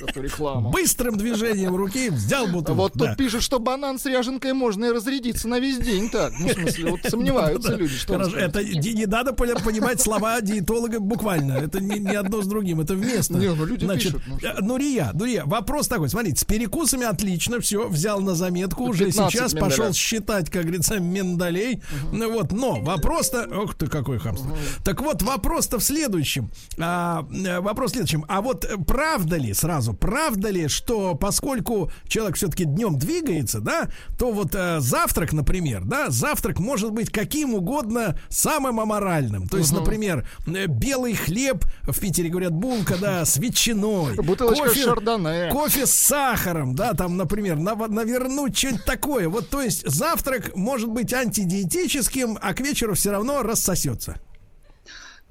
эту 0.00 0.22
рекламу. 0.22 0.70
Быстрым 0.70 1.16
движением 1.16 1.76
руки 1.76 2.10
взял 2.10 2.46
бутылку. 2.46 2.74
Вот 2.74 2.92
тут 2.94 3.16
пишут, 3.16 3.42
что 3.42 3.58
банан 3.58 3.98
с 3.98 4.06
ряженкой 4.06 4.52
можно 4.52 4.86
и 4.86 4.90
разрядиться 4.90 5.48
на 5.48 5.58
весь 5.58 5.78
день 5.78 6.10
так. 6.10 6.32
Ну, 6.38 6.48
в 6.48 6.52
смысле, 6.52 6.90
вот 6.90 7.00
сомневаются 7.08 7.74
люди. 7.74 7.94
Что 7.94 8.14
это 8.14 8.62
не 8.64 9.06
надо 9.06 9.32
понимать 9.32 10.00
слова 10.00 10.40
диетолога 10.40 11.00
буквально. 11.00 11.52
Это 11.52 11.80
не 11.80 12.14
одно 12.14 12.42
с 12.42 12.46
другим, 12.46 12.80
это 12.80 12.94
вместо. 12.94 13.34
Не, 13.34 13.54
ну 13.54 13.64
люди 13.64 13.86
пишут. 13.86 14.22
Ну, 14.26 14.38
Нурия, 14.60 15.10
Нурия, 15.14 15.44
вопрос 15.44 15.88
такой, 15.88 16.08
смотрите, 16.08 16.40
с 16.40 16.44
перекусами 16.44 17.04
отлично, 17.04 17.60
все, 17.60 17.88
взял 17.88 18.20
на 18.20 18.34
заметку, 18.34 18.84
уже 18.84 19.10
сейчас 19.10 19.52
пошел 19.52 19.92
считать, 19.92 20.50
как 20.50 20.62
говорится, 20.62 20.98
миндалей. 20.98 21.82
Ну 22.12 22.32
вот, 22.32 22.52
но 22.52 22.80
вопрос-то, 22.80 23.48
ох 23.52 23.74
ты, 23.74 23.86
какой 23.86 24.18
хамство. 24.18 24.56
Так 24.84 25.00
вот, 25.00 25.22
вопрос-то 25.22 25.78
в 25.78 25.84
следующем. 25.84 26.50
А, 26.78 27.26
э, 27.32 27.60
вопрос 27.62 27.90
в 27.90 27.94
следующем. 27.94 28.24
А 28.28 28.40
вот 28.40 28.68
правда 28.86 29.36
ли, 29.36 29.52
сразу, 29.54 29.94
правда 29.94 30.50
ли, 30.50 30.68
что 30.68 31.14
поскольку 31.14 31.90
человек 32.06 32.36
все-таки 32.36 32.64
днем 32.64 32.98
двигается, 32.98 33.60
да, 33.60 33.88
то 34.18 34.32
вот 34.32 34.54
а, 34.54 34.80
завтрак, 34.80 35.32
например, 35.32 35.84
да, 35.84 36.10
завтрак 36.10 36.58
может 36.58 36.92
быть 36.92 37.10
каким 37.10 37.54
угодно 37.54 38.18
самым 38.28 38.80
аморальным. 38.80 39.48
То 39.48 39.58
есть, 39.58 39.72
например, 39.72 40.26
э, 40.46 40.66
белый 40.66 41.14
хлеб, 41.14 41.64
в 41.82 41.98
Питере 41.98 42.28
говорят 42.28 42.52
булка, 42.52 42.96
да, 42.96 43.24
с 43.24 43.36
ветчиной. 43.36 44.16
Бутылочка 44.16 44.68
кофе, 44.68 44.84
шардоне. 44.84 45.48
Кофе 45.50 45.86
с 45.86 45.92
сахаром, 45.92 46.74
да, 46.74 46.94
там, 46.94 47.16
например, 47.16 47.56
нав- 47.56 47.88
навернуть 47.88 48.56
что-нибудь 48.56 48.84
такое. 48.84 49.28
Вот, 49.28 49.48
то 49.48 49.60
есть, 49.60 49.88
завтрак 49.88 50.54
может 50.56 50.88
быть 50.88 51.12
антидиетическим, 51.12 52.38
а 52.40 52.54
к 52.54 52.60
вечеру 52.60 52.94
все 52.94 53.10
равно 53.10 53.42
рассосется. 53.42 54.20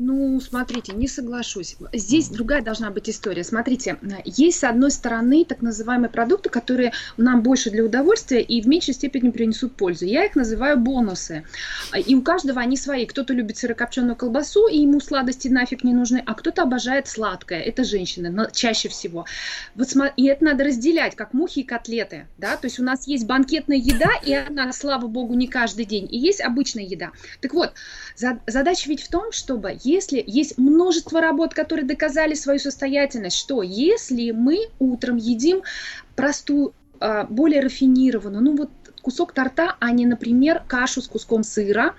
Ну, 0.03 0.39
смотрите, 0.41 0.93
не 0.93 1.07
соглашусь. 1.07 1.75
Здесь 1.93 2.29
другая 2.29 2.63
должна 2.63 2.89
быть 2.89 3.07
история. 3.07 3.43
Смотрите, 3.43 3.97
есть 4.25 4.57
с 4.57 4.63
одной 4.63 4.89
стороны 4.89 5.45
так 5.45 5.61
называемые 5.61 6.09
продукты, 6.09 6.49
которые 6.49 6.91
нам 7.17 7.43
больше 7.43 7.69
для 7.69 7.85
удовольствия 7.85 8.41
и 8.41 8.63
в 8.63 8.67
меньшей 8.67 8.95
степени 8.95 9.29
принесут 9.29 9.75
пользу. 9.75 10.05
Я 10.05 10.25
их 10.25 10.35
называю 10.35 10.77
бонусы. 10.77 11.43
И 12.07 12.15
у 12.15 12.23
каждого 12.23 12.61
они 12.61 12.77
свои. 12.77 13.05
Кто-то 13.05 13.33
любит 13.33 13.57
сырокопченую 13.57 14.15
колбасу, 14.15 14.67
и 14.67 14.79
ему 14.79 14.99
сладости 15.01 15.49
нафиг 15.49 15.83
не 15.83 15.93
нужны, 15.93 16.23
а 16.25 16.33
кто-то 16.33 16.63
обожает 16.63 17.07
сладкое. 17.07 17.59
Это 17.61 17.83
женщины, 17.83 18.31
но 18.31 18.47
чаще 18.49 18.89
всего. 18.89 19.25
Вот, 19.75 19.89
и 20.17 20.25
это 20.25 20.43
надо 20.43 20.63
разделять, 20.63 21.15
как 21.15 21.35
мухи 21.35 21.59
и 21.59 21.63
котлеты. 21.63 22.25
Да? 22.39 22.57
То 22.57 22.65
есть 22.65 22.79
у 22.79 22.83
нас 22.83 23.05
есть 23.05 23.27
банкетная 23.27 23.77
еда, 23.77 24.09
и 24.25 24.33
она, 24.33 24.73
слава 24.73 25.05
богу, 25.05 25.35
не 25.35 25.47
каждый 25.47 25.85
день. 25.85 26.07
И 26.09 26.17
есть 26.17 26.41
обычная 26.41 26.85
еда. 26.85 27.11
Так 27.39 27.53
вот, 27.53 27.73
задача 28.15 28.89
ведь 28.89 29.01
в 29.01 29.09
том, 29.09 29.31
чтобы 29.31 29.77
если 29.83 30.23
есть 30.25 30.57
множество 30.57 31.21
работ, 31.21 31.53
которые 31.53 31.85
доказали 31.85 32.33
свою 32.33 32.59
состоятельность, 32.59 33.37
что 33.37 33.61
если 33.61 34.31
мы 34.31 34.67
утром 34.79 35.17
едим 35.17 35.61
простую 36.15 36.73
а, 36.99 37.25
более 37.25 37.61
рафинированную, 37.61 38.43
ну 38.43 38.55
вот 38.55 38.69
кусок 39.01 39.33
торта, 39.33 39.75
а 39.79 39.91
не, 39.91 40.05
например, 40.05 40.61
кашу 40.67 41.01
с 41.01 41.07
куском 41.07 41.43
сыра 41.43 41.95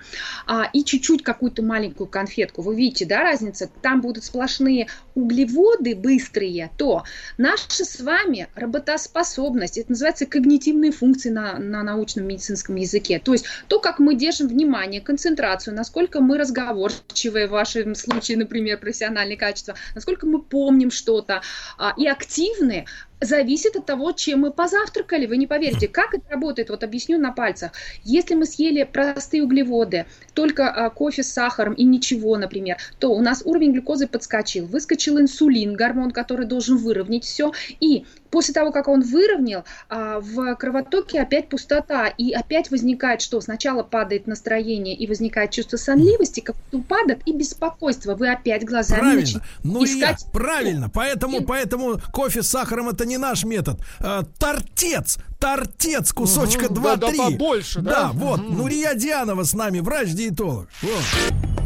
а, 0.47 0.69
и 0.73 0.83
чуть-чуть 0.83 1.23
какую-то 1.23 1.61
маленькую 1.61 2.07
конфетку. 2.07 2.61
Вы 2.61 2.75
видите, 2.75 3.05
да, 3.05 3.21
разница? 3.21 3.69
Там 3.81 4.01
будут 4.01 4.23
сплошные 4.23 4.87
углеводы 5.15 5.95
быстрые, 5.95 6.71
то 6.77 7.03
наша 7.37 7.85
с 7.85 7.99
вами 7.99 8.47
работоспособность, 8.55 9.77
это 9.77 9.91
называется 9.91 10.25
когнитивные 10.25 10.91
функции 10.91 11.29
на, 11.29 11.59
на 11.59 11.83
научном 11.83 12.27
медицинском 12.27 12.75
языке. 12.75 13.19
То 13.23 13.33
есть 13.33 13.45
то, 13.67 13.79
как 13.79 13.99
мы 13.99 14.15
держим 14.15 14.47
внимание, 14.47 15.01
концентрацию, 15.01 15.75
насколько 15.75 16.21
мы 16.21 16.37
разговорчивые, 16.37 17.47
в 17.47 17.51
вашем 17.51 17.95
случае, 17.95 18.37
например, 18.37 18.79
профессиональные 18.79 19.37
качества, 19.37 19.75
насколько 19.95 20.25
мы 20.25 20.41
помним 20.41 20.91
что-то 20.91 21.41
а, 21.77 21.93
и 21.97 22.07
активны, 22.07 22.85
зависит 23.23 23.75
от 23.75 23.85
того, 23.85 24.11
чем 24.11 24.41
мы 24.41 24.51
позавтракали. 24.51 25.25
Вы 25.25 25.37
не 25.37 25.47
поверите, 25.47 25.87
как 25.87 26.13
это 26.13 26.29
работает. 26.29 26.69
Вот 26.69 26.83
объясню 26.83 27.17
на 27.17 27.31
пальцах. 27.31 27.71
Если 28.03 28.35
мы 28.35 28.45
съели 28.45 28.83
простые 28.83 29.43
углеводы, 29.43 30.05
только 30.33 30.69
а, 30.69 30.89
кофе 30.89 31.23
с 31.23 31.31
сахаром 31.31 31.73
и 31.73 31.83
ничего, 31.83 32.37
например, 32.37 32.77
то 32.99 33.09
у 33.09 33.21
нас 33.21 33.41
уровень 33.45 33.73
глюкозы 33.73 34.07
подскочил, 34.07 34.65
выскочил 34.65 35.19
инсулин, 35.19 35.73
гормон, 35.73 36.11
который 36.11 36.45
должен 36.45 36.77
выровнять 36.77 37.25
все, 37.25 37.51
и 37.79 38.05
После 38.33 38.51
того, 38.51 38.71
как 38.71 38.87
он 38.87 39.03
выровнял, 39.03 39.63
а, 39.89 40.19
в 40.19 40.55
кровотоке 40.55 41.21
опять 41.21 41.49
пустота, 41.49 42.07
и 42.07 42.31
опять 42.31 42.71
возникает, 42.71 43.21
что 43.21 43.39
сначала 43.41 43.83
падает 43.83 44.25
настроение 44.25 44.95
и 44.95 45.05
возникает 45.05 45.51
чувство 45.51 45.77
сонливости, 45.77 46.39
как 46.39 46.55
упадок 46.71 47.19
и 47.27 47.31
беспокойство. 47.31 48.15
Вы 48.15 48.31
опять 48.31 48.65
глазами 48.65 48.99
правильно. 49.01 49.21
начинаете 49.21 49.47
ну 49.63 49.85
искать... 49.85 50.23
Я, 50.23 50.31
правильно, 50.31 50.89
поэтому, 50.89 51.43
поэтому 51.43 52.01
кофе 52.11 52.41
с 52.41 52.49
сахаром 52.49 52.89
это 52.89 53.05
не 53.05 53.19
наш 53.19 53.43
метод. 53.43 53.79
А, 53.99 54.23
тортец, 54.39 55.19
тортец, 55.39 56.11
кусочка 56.11 56.65
угу, 56.65 56.81
2-3. 56.81 56.81
Да, 56.81 56.95
да, 56.95 57.11
побольше, 57.11 57.81
да? 57.81 57.91
Да, 57.91 58.11
вот. 58.13 58.39
Угу. 58.39 58.51
Нурия 58.51 58.95
Дианова 58.95 59.43
с 59.43 59.53
нами, 59.53 59.79
врач-диетолог. 59.79 60.67
Вот. 60.81 61.62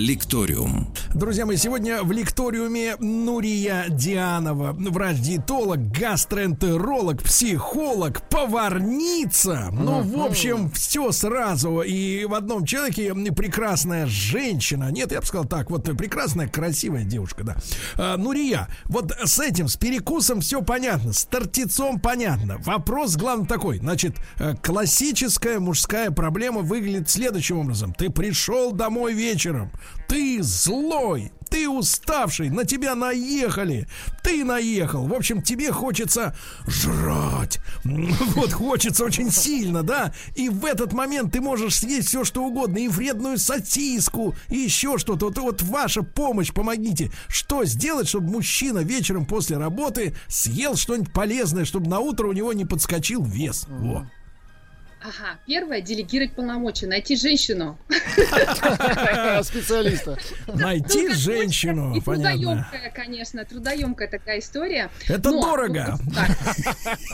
Лекториум. 0.00 0.94
Друзья 1.14 1.44
мои, 1.44 1.56
сегодня 1.56 2.02
в 2.02 2.10
лекториуме 2.10 2.96
Нурия 3.00 3.84
Дианова, 3.90 4.72
врач-диетолог, 4.72 5.90
гастроэнтеролог, 5.90 7.22
психолог, 7.22 8.22
поварница. 8.30 9.68
Ну, 9.70 10.00
в 10.00 10.22
общем, 10.24 10.70
все 10.70 11.12
сразу. 11.12 11.82
И 11.82 12.24
в 12.24 12.32
одном 12.32 12.64
человеке 12.64 13.14
прекрасная 13.32 14.06
женщина. 14.06 14.90
Нет, 14.90 15.12
я 15.12 15.20
бы 15.20 15.26
сказал 15.26 15.44
так, 15.44 15.68
вот 15.70 15.84
прекрасная, 15.98 16.48
красивая 16.48 17.04
девушка, 17.04 17.44
да. 17.44 17.56
А, 17.96 18.16
Нурия, 18.16 18.68
вот 18.86 19.12
с 19.22 19.38
этим, 19.38 19.68
с 19.68 19.76
перекусом 19.76 20.40
все 20.40 20.62
понятно, 20.62 21.12
с 21.12 21.24
тортицом 21.24 22.00
понятно. 22.00 22.56
Вопрос 22.64 23.16
главный 23.16 23.46
такой. 23.46 23.78
Значит, 23.78 24.16
э, 24.38 24.54
классическая 24.62 25.58
мужская 25.58 26.10
проблема 26.10 26.60
выглядит 26.60 27.10
следующим 27.10 27.58
образом. 27.58 27.92
Ты 27.92 28.08
пришел 28.08 28.72
домой 28.72 29.12
вечером, 29.12 29.70
ты 30.08 30.42
злой, 30.42 31.32
ты 31.50 31.68
уставший, 31.68 32.48
на 32.48 32.64
тебя 32.64 32.94
наехали, 32.94 33.86
ты 34.22 34.44
наехал. 34.44 35.06
В 35.06 35.14
общем, 35.14 35.42
тебе 35.42 35.72
хочется 35.72 36.34
жрать. 36.66 37.60
Вот 38.34 38.52
хочется 38.52 39.04
очень 39.04 39.30
сильно, 39.30 39.82
да? 39.82 40.14
И 40.36 40.48
в 40.48 40.64
этот 40.64 40.92
момент 40.92 41.32
ты 41.32 41.40
можешь 41.40 41.76
съесть 41.76 42.08
все, 42.08 42.24
что 42.24 42.44
угодно, 42.44 42.78
и 42.78 42.88
вредную 42.88 43.38
сосиску, 43.38 44.34
и 44.48 44.58
еще 44.58 44.98
что-то. 44.98 45.26
Вот, 45.26 45.38
вот 45.38 45.62
ваша 45.62 46.02
помощь, 46.02 46.52
помогите. 46.52 47.10
Что 47.28 47.64
сделать, 47.64 48.08
чтобы 48.08 48.30
мужчина 48.30 48.78
вечером 48.78 49.26
после 49.26 49.58
работы 49.58 50.14
съел 50.28 50.76
что-нибудь 50.76 51.12
полезное, 51.12 51.64
чтобы 51.64 51.88
на 51.88 52.00
утро 52.00 52.28
у 52.28 52.32
него 52.32 52.52
не 52.52 52.64
подскочил 52.64 53.24
вес? 53.24 53.66
Вот. 53.68 54.04
Ага, 55.02 55.38
первое 55.46 55.80
делегировать 55.80 56.34
полномочия, 56.34 56.86
найти 56.86 57.16
женщину. 57.16 57.78
Специалиста. 59.42 60.18
Найти 60.46 61.08
ну, 61.08 61.14
женщину, 61.14 61.96
и 61.96 62.00
трудоемкая, 62.00 62.90
конечно, 62.94 63.44
трудоемкая 63.46 64.08
такая 64.08 64.40
история. 64.40 64.90
Это 65.08 65.30
дорого. 65.30 65.98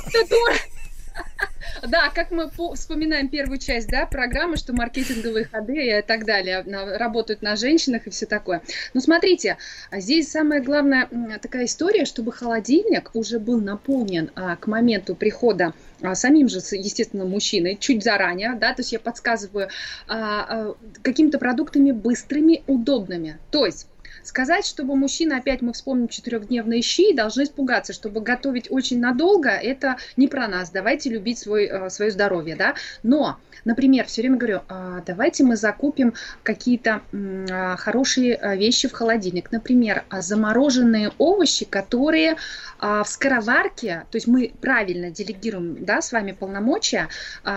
Это 0.06 0.28
дорого. 0.28 0.58
Да, 1.82 2.10
как 2.14 2.30
мы 2.30 2.50
вспоминаем 2.74 3.28
первую 3.28 3.58
часть 3.58 3.88
да, 3.88 4.06
программы, 4.06 4.56
что 4.56 4.72
маркетинговые 4.72 5.44
ходы 5.44 5.98
и 5.98 6.02
так 6.02 6.24
далее 6.24 6.64
работают 6.96 7.42
на 7.42 7.56
женщинах 7.56 8.06
и 8.06 8.10
все 8.10 8.26
такое. 8.26 8.62
Ну, 8.94 9.00
смотрите, 9.00 9.58
здесь 9.92 10.30
самая 10.30 10.62
главная 10.62 11.08
такая 11.40 11.66
история, 11.66 12.04
чтобы 12.04 12.32
холодильник 12.32 13.10
уже 13.14 13.38
был 13.38 13.60
наполнен 13.60 14.30
а, 14.34 14.56
к 14.56 14.66
моменту 14.66 15.14
прихода 15.14 15.74
а, 16.02 16.14
самим 16.14 16.48
же, 16.48 16.58
естественно, 16.72 17.24
мужчиной 17.24 17.76
чуть 17.78 18.02
заранее, 18.02 18.54
да, 18.54 18.74
то 18.74 18.80
есть 18.80 18.92
я 18.92 19.00
подсказываю 19.00 19.68
а, 20.08 20.74
какими-то 21.02 21.38
продуктами 21.38 21.90
быстрыми, 21.90 22.62
удобными. 22.66 23.38
То 23.50 23.66
есть 23.66 23.86
Сказать, 24.26 24.66
чтобы 24.66 24.96
мужчина, 24.96 25.36
опять 25.36 25.62
мы 25.62 25.72
вспомним 25.72 26.08
четырехдневные 26.08 26.82
щи, 26.82 27.14
должны 27.14 27.44
испугаться, 27.44 27.92
чтобы 27.92 28.20
готовить 28.20 28.66
очень 28.70 28.98
надолго, 28.98 29.50
это 29.50 29.98
не 30.16 30.26
про 30.26 30.48
нас. 30.48 30.70
Давайте 30.70 31.10
любить 31.10 31.38
свой, 31.38 31.66
э, 31.66 31.88
свое 31.90 32.10
здоровье, 32.10 32.56
да. 32.56 32.74
Но, 33.04 33.38
например, 33.64 34.06
все 34.06 34.22
время 34.22 34.36
говорю, 34.36 34.62
«А, 34.68 35.00
давайте 35.06 35.44
мы 35.44 35.54
закупим 35.54 36.14
какие-то 36.42 37.02
а, 37.12 37.76
хорошие 37.76 38.34
э, 38.34 38.56
вещи 38.56 38.88
в 38.88 38.92
холодильник. 38.92 39.52
Например, 39.52 40.04
а, 40.10 40.20
замороженные 40.22 41.12
овощи, 41.18 41.64
которые 41.64 42.36
в 42.78 43.06
скороварке, 43.06 44.04
то 44.10 44.16
есть 44.16 44.26
мы 44.26 44.52
правильно 44.60 45.10
делегируем, 45.10 45.82
да, 45.82 46.02
с 46.02 46.12
вами 46.12 46.32
полномочия, 46.32 47.08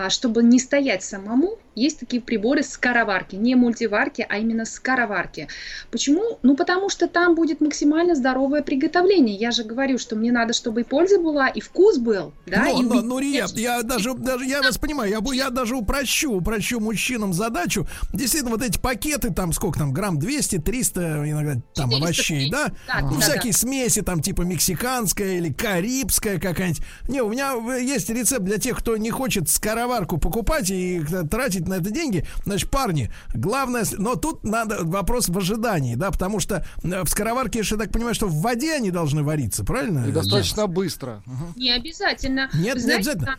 чтобы 0.07 0.43
не 0.43 0.59
стоять 0.59 1.03
самому, 1.03 1.59
есть 1.79 1.99
такие 1.99 2.21
приборы 2.21 2.61
скороварки, 2.63 3.35
не 3.35 3.55
мультиварки, 3.55 4.25
а 4.27 4.37
именно 4.37 4.65
скороварки. 4.65 5.47
Почему? 5.91 6.39
Ну, 6.43 6.55
потому 6.59 6.89
что 6.89 7.07
там 7.07 7.35
будет 7.35 7.61
максимально 7.61 8.15
здоровое 8.15 8.61
приготовление. 8.61 9.33
Я 9.33 9.51
же 9.51 9.63
говорю, 9.63 9.97
что 9.97 10.17
мне 10.17 10.29
надо, 10.29 10.51
чтобы 10.51 10.81
и 10.81 10.83
польза 10.83 11.17
была, 11.17 11.47
и 11.47 11.61
вкус 11.61 11.97
был, 11.97 12.33
да? 12.45 12.65
Но, 12.65 12.81
и 12.81 12.83
но, 12.83 13.01
ну, 13.01 13.17
Рия, 13.17 13.47
я 13.55 13.81
даже, 13.81 14.13
даже, 14.13 14.45
я 14.45 14.61
вас 14.61 14.77
понимаю, 14.77 15.09
я, 15.09 15.33
я 15.33 15.49
даже 15.51 15.77
упрощу, 15.77 16.33
упрощу 16.33 16.81
мужчинам 16.81 17.31
задачу. 17.33 17.87
Действительно, 18.11 18.51
вот 18.51 18.61
эти 18.61 18.77
пакеты, 18.77 19.31
там, 19.31 19.53
сколько 19.53 19.79
там, 19.79 19.93
грамм 19.93 20.19
200, 20.19 20.57
300, 20.57 21.29
иногда 21.29 21.53
там 21.75 21.91
400, 21.91 21.95
овощей, 21.95 22.51
да? 22.51 22.73
Да, 22.87 22.99
Ну, 23.03 23.15
да, 23.15 23.21
всякие 23.21 23.53
смеси, 23.53 24.01
там, 24.01 24.21
типа 24.21 24.41
мексиканская 24.41 25.37
или 25.37 25.53
карибская 25.53 26.41
какая-нибудь. 26.41 26.83
Не, 27.07 27.21
у 27.21 27.29
меня 27.29 27.53
э, 27.53 27.81
есть 27.81 28.09
рецепт 28.09 28.43
для 28.43 28.57
тех, 28.57 28.77
кто 28.79 28.97
не 28.97 29.11
хочет 29.11 29.47
скороварку 29.47 30.17
покупать 30.17 30.69
и 30.71 30.99
э, 31.09 31.23
тратить 31.23 31.69
на 31.69 31.75
это 31.75 31.89
деньги. 31.89 32.25
Значит, 32.43 32.69
парни, 32.69 33.09
главное, 33.33 33.85
но 33.97 34.15
тут 34.15 34.43
надо 34.43 34.79
вопрос 34.81 35.29
в 35.29 35.37
ожидании, 35.37 35.95
да, 35.95 36.11
потому 36.11 36.41
что 36.41 36.48
э, 36.51 37.03
в 37.03 37.09
скороварке, 37.09 37.59
я 37.59 37.77
так 37.77 37.91
понимаю, 37.91 38.15
что 38.15 38.27
в 38.27 38.41
воде 38.41 38.75
они 38.75 38.91
должны 38.91 39.23
вариться, 39.23 39.63
правильно? 39.63 40.05
И 40.07 40.11
достаточно 40.11 40.67
быстро. 40.67 41.23
Не 41.55 41.71
обязательно. 41.71 42.49
Нет, 42.53 42.77
не 42.83 42.91
обязательно. 42.93 43.37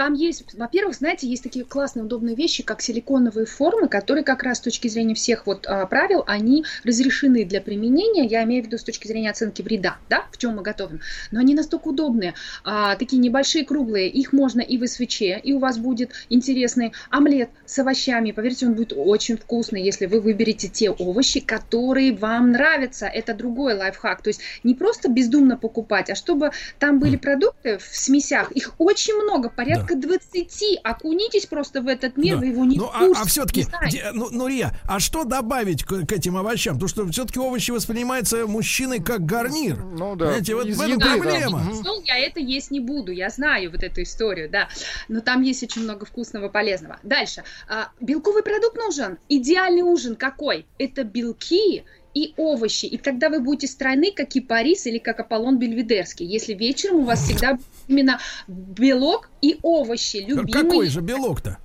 Там, 0.00 0.14
есть, 0.14 0.54
во-первых, 0.54 0.96
знаете, 0.96 1.28
есть 1.28 1.42
такие 1.42 1.62
классные, 1.62 2.04
удобные 2.06 2.34
вещи, 2.34 2.62
как 2.62 2.80
силиконовые 2.80 3.44
формы, 3.44 3.86
которые 3.86 4.24
как 4.24 4.42
раз 4.42 4.56
с 4.56 4.62
точки 4.62 4.88
зрения 4.88 5.14
всех 5.14 5.46
вот 5.46 5.66
а, 5.66 5.84
правил, 5.84 6.24
они 6.26 6.64
разрешены 6.84 7.44
для 7.44 7.60
применения, 7.60 8.24
я 8.24 8.44
имею 8.44 8.62
в 8.62 8.66
виду 8.68 8.78
с 8.78 8.82
точки 8.82 9.06
зрения 9.06 9.28
оценки 9.28 9.60
вреда, 9.60 9.98
да, 10.08 10.24
в 10.32 10.38
чем 10.38 10.56
мы 10.56 10.62
готовим. 10.62 11.00
Но 11.32 11.40
они 11.40 11.54
настолько 11.54 11.88
удобные, 11.88 12.32
а, 12.64 12.96
такие 12.96 13.18
небольшие, 13.18 13.66
круглые, 13.66 14.08
их 14.08 14.32
можно 14.32 14.62
и 14.62 14.78
в 14.78 14.86
свече, 14.86 15.38
и 15.38 15.52
у 15.52 15.58
вас 15.58 15.76
будет 15.76 16.12
интересный 16.30 16.94
омлет 17.10 17.50
с 17.66 17.78
овощами, 17.78 18.30
поверьте, 18.30 18.68
он 18.68 18.76
будет 18.76 18.94
очень 18.96 19.36
вкусный, 19.36 19.82
если 19.82 20.06
вы 20.06 20.22
выберете 20.22 20.68
те 20.68 20.88
овощи, 20.88 21.40
которые 21.40 22.16
вам 22.16 22.52
нравятся, 22.52 23.04
это 23.04 23.34
другой 23.34 23.74
лайфхак, 23.74 24.22
то 24.22 24.28
есть 24.28 24.40
не 24.64 24.74
просто 24.74 25.10
бездумно 25.10 25.58
покупать, 25.58 26.08
а 26.08 26.14
чтобы 26.14 26.52
там 26.78 27.00
были 27.00 27.16
продукты 27.16 27.76
в 27.76 27.94
смесях, 27.94 28.50
их 28.52 28.72
очень 28.78 29.12
много, 29.12 29.50
порядка 29.50 29.89
20, 29.94 30.80
окунитесь 30.82 31.46
просто 31.46 31.82
в 31.82 31.88
этот 31.88 32.16
мир, 32.16 32.36
Да. 32.36 32.40
вы 32.40 32.46
его 32.46 32.64
не 32.64 32.76
ну, 32.76 32.90
а, 32.92 33.22
а 33.22 33.24
все-таки, 33.26 33.62
знаете. 33.62 34.10
ну, 34.12 34.28
ну, 34.30 34.46
Рия, 34.46 34.72
а 34.88 35.00
что 35.00 35.24
добавить 35.24 35.84
к, 35.84 36.06
к 36.06 36.12
этим 36.12 36.36
овощам? 36.36 36.74
Потому 36.74 36.88
что 36.88 37.06
все-таки 37.08 37.38
овощи 37.38 37.70
воспринимаются 37.70 38.46
мужчиной 38.46 39.02
как 39.02 39.24
гарнир. 39.24 39.76
Ну 39.76 40.16
да. 40.16 40.26
Понимаете, 40.26 40.54
вот 40.54 40.66
из 40.66 40.78
в 40.78 40.80
этом 40.80 40.92
еды, 40.92 41.04
да. 41.04 41.16
проблема. 41.16 41.58
Мгм. 41.58 41.74
Стол 41.74 42.02
я 42.04 42.18
это 42.18 42.40
есть 42.40 42.70
не 42.70 42.80
буду, 42.80 43.12
я 43.12 43.30
знаю 43.30 43.70
вот 43.70 43.82
эту 43.82 44.02
историю, 44.02 44.48
да. 44.50 44.68
Но 45.08 45.20
там 45.20 45.42
есть 45.42 45.62
очень 45.62 45.82
много 45.82 46.06
вкусного, 46.06 46.48
полезного. 46.48 46.98
Дальше. 47.02 47.44
А, 47.68 47.88
белковый 48.00 48.42
продукт 48.42 48.76
нужен. 48.76 49.18
Идеальный 49.28 49.82
ужин 49.82 50.16
какой? 50.16 50.66
Это 50.78 51.04
белки 51.04 51.84
и 52.14 52.34
овощи. 52.36 52.86
И 52.86 52.98
тогда 52.98 53.28
вы 53.28 53.40
будете 53.40 53.66
стройны, 53.66 54.12
как 54.12 54.28
кипарис 54.28 54.86
или 54.86 54.98
как 54.98 55.20
Аполлон 55.20 55.58
Бельведерский. 55.58 56.26
Если 56.26 56.54
вечером 56.54 56.96
у 56.96 57.04
вас 57.04 57.22
всегда 57.22 57.58
именно 57.88 58.20
белок 58.48 59.30
и 59.40 59.58
овощи, 59.62 60.18
любимые. 60.18 60.52
Какой 60.52 60.88
же 60.88 61.00
белок-то? 61.00 61.58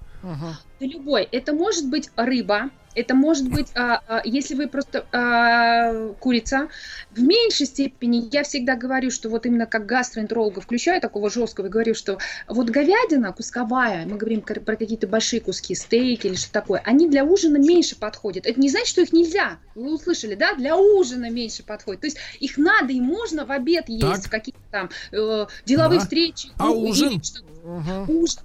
Любой. 0.80 1.28
Это 1.32 1.54
может 1.54 1.90
быть 1.90 2.10
рыба, 2.16 2.70
это 2.96 3.14
может 3.14 3.50
быть, 3.50 3.68
а, 3.76 4.02
а, 4.08 4.22
если 4.24 4.56
вы 4.56 4.68
просто 4.68 5.06
а, 5.12 6.14
курица. 6.20 6.70
В 7.12 7.22
меньшей 7.22 7.66
степени 7.66 8.28
я 8.32 8.44
всегда 8.44 8.76
говорю, 8.76 9.12
что 9.12 9.30
вот 9.30 9.46
именно 9.46 9.66
как 9.66 9.86
гастроэнтеролога 9.86 10.62
включаю 10.62 11.02
такого 11.02 11.30
жесткого, 11.30 11.68
говорю, 11.68 11.94
что 11.94 12.18
вот 12.48 12.70
говядина 12.70 13.34
кусковая, 13.34 14.06
мы 14.06 14.18
говорим 14.18 14.42
про 14.42 14.76
какие-то 14.76 15.08
большие 15.08 15.42
куски, 15.42 15.76
стейки 15.76 16.28
или 16.28 16.36
что 16.36 16.52
такое, 16.52 16.82
они 16.86 17.08
для 17.10 17.24
ужина 17.24 17.58
меньше 17.58 17.98
подходят. 17.98 18.46
Это 18.46 18.60
не 18.60 18.70
значит, 18.70 18.88
что 18.88 19.02
их 19.02 19.14
нельзя. 19.14 19.58
Вы 19.76 19.94
услышали, 19.94 20.36
да? 20.36 20.54
Для 20.56 20.76
ужина 20.78 21.30
меньше 21.30 21.64
подходит. 21.64 22.02
То 22.02 22.08
есть 22.08 22.18
их 22.40 22.58
надо 22.58 22.94
и 22.94 23.02
можно 23.02 23.46
в 23.46 23.52
обед 23.52 23.90
есть, 23.90 24.02
Так. 24.02 24.24
в 24.26 24.30
какие-то 24.30 24.60
там 24.72 24.90
э, 25.12 25.46
деловые 25.66 26.00
Да. 26.00 26.04
встречи. 26.06 26.50
А 26.58 26.66
ну, 26.66 26.82
или 26.84 26.92
ужин? 26.92 27.24
что-то 27.24 27.46
Мгм. 27.68 28.10
ужин. 28.10 28.40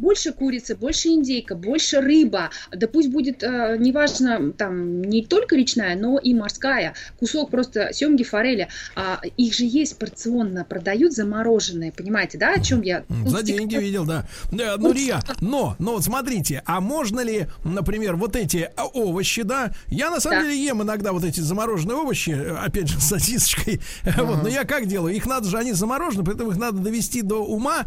Больше 0.00 0.32
курицы, 0.32 0.74
больше 0.74 1.08
индейка, 1.08 1.54
больше 1.54 2.00
рыба. 2.00 2.50
Да 2.72 2.86
пусть 2.88 3.10
будет, 3.10 3.42
э, 3.42 3.76
неважно, 3.78 4.52
там, 4.52 5.02
не 5.02 5.24
только 5.24 5.56
речная, 5.56 5.94
но 5.96 6.18
и 6.18 6.32
морская. 6.34 6.94
Кусок 7.18 7.50
просто 7.50 7.90
семги, 7.92 8.22
форели. 8.22 8.68
А, 8.96 9.20
их 9.36 9.54
же 9.54 9.64
есть 9.66 9.98
порционно, 9.98 10.64
продают 10.64 11.12
замороженные. 11.12 11.92
Понимаете, 11.92 12.38
да, 12.38 12.54
о 12.54 12.60
чем 12.60 12.80
я? 12.82 13.04
За 13.26 13.42
деньги 13.42 13.76
видел, 13.76 14.04
да. 14.04 14.26
Да, 14.50 14.76
Ну, 14.78 14.92
Рия, 14.92 15.20
но, 15.40 15.76
но 15.78 15.92
вот 15.92 16.04
смотрите, 16.04 16.62
а 16.64 16.80
можно 16.80 17.20
ли, 17.20 17.46
например, 17.64 18.16
вот 18.16 18.36
эти 18.36 18.70
а, 18.76 18.86
овощи, 18.86 19.42
да? 19.42 19.72
Я 19.88 20.10
на 20.10 20.20
самом 20.20 20.38
Да. 20.38 20.44
деле 20.44 20.64
ем 20.64 20.82
иногда 20.82 21.12
вот 21.12 21.24
эти 21.24 21.40
замороженные 21.40 21.96
овощи, 21.96 22.30
э, 22.30 22.56
опять 22.56 22.88
же, 22.88 22.98
с 23.00 23.04
сосисочкой. 23.08 23.80
Вот, 24.16 24.42
но 24.42 24.48
я 24.48 24.64
как 24.64 24.86
делаю? 24.86 25.14
Их 25.14 25.26
надо 25.26 25.48
же, 25.48 25.58
они 25.58 25.72
заморожены, 25.72 26.24
поэтому 26.24 26.50
их 26.52 26.56
надо 26.56 26.78
довести 26.78 27.22
до 27.22 27.44
ума. 27.44 27.84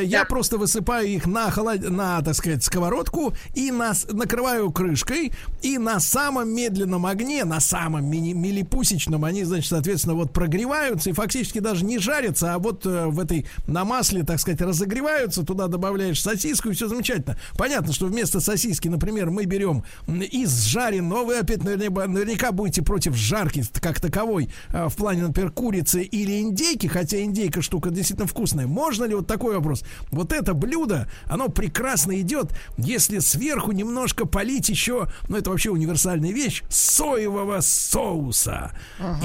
Я 0.00 0.20
Да. 0.20 0.24
просто 0.24 0.56
высыпаю 0.58 1.06
их 1.08 1.26
на 1.26 1.49
холод... 1.50 1.88
на, 1.88 2.22
так 2.22 2.34
сказать, 2.34 2.62
сковородку 2.64 3.34
и 3.54 3.70
нас 3.70 4.06
накрываю 4.10 4.70
крышкой, 4.70 5.32
и 5.62 5.78
на 5.78 6.00
самом 6.00 6.54
медленном 6.54 7.06
огне, 7.06 7.44
на 7.44 7.60
самом 7.60 8.10
мини- 8.10 8.34
милипусечном, 8.34 9.24
они, 9.24 9.44
значит, 9.44 9.70
соответственно, 9.70 10.14
вот 10.14 10.32
прогреваются 10.32 11.10
и 11.10 11.12
фактически 11.12 11.58
даже 11.58 11.84
не 11.84 11.98
жарятся, 11.98 12.54
а 12.54 12.58
вот 12.58 12.86
э, 12.86 13.06
в 13.06 13.18
этой 13.20 13.46
на 13.66 13.84
масле, 13.84 14.22
так 14.22 14.40
сказать, 14.40 14.60
разогреваются, 14.60 15.44
туда 15.44 15.66
добавляешь 15.66 16.22
сосиску 16.22 16.70
и 16.70 16.72
все 16.72 16.88
замечательно. 16.88 17.38
Понятно, 17.56 17.92
что 17.92 18.06
вместо 18.06 18.40
сосиски, 18.40 18.88
например, 18.88 19.30
мы 19.30 19.44
берем 19.44 19.84
из 20.08 20.62
жареного, 20.64 21.24
вы 21.24 21.38
опять 21.38 21.64
наверняка, 21.64 22.06
наверняка 22.06 22.52
будете 22.52 22.82
против 22.82 23.14
жарки 23.14 23.64
как 23.80 24.00
таковой 24.00 24.50
э, 24.70 24.88
в 24.88 24.96
плане, 24.96 25.22
например, 25.22 25.50
курицы 25.50 26.02
или 26.02 26.40
индейки, 26.40 26.86
хотя 26.86 27.22
индейка 27.22 27.62
штука 27.62 27.90
действительно 27.90 28.26
вкусная. 28.26 28.66
Можно 28.66 29.04
ли 29.04 29.14
вот 29.14 29.26
такой 29.26 29.54
вопрос? 29.54 29.82
Вот 30.10 30.32
это 30.32 30.54
блюдо, 30.54 31.08
оно 31.26 31.39
прекрасно 31.48 32.20
идет, 32.20 32.50
если 32.76 33.18
сверху 33.18 33.72
немножко 33.72 34.26
полить 34.26 34.68
еще, 34.68 35.08
ну 35.28 35.36
это 35.36 35.50
вообще 35.50 35.70
универсальная 35.70 36.32
вещь, 36.32 36.62
соевого 36.68 37.60
соуса. 37.60 38.72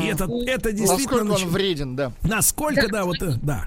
И 0.01 0.07
это, 0.07 0.27
это 0.47 0.71
действительно... 0.71 1.23
Насколько 1.23 1.45
он 1.47 1.49
вреден, 1.51 1.95
да. 1.95 2.11
Насколько, 2.23 2.83
Да, 2.83 2.99
да, 2.99 3.05
вот, 3.05 3.21
э, 3.21 3.33
да. 3.41 3.65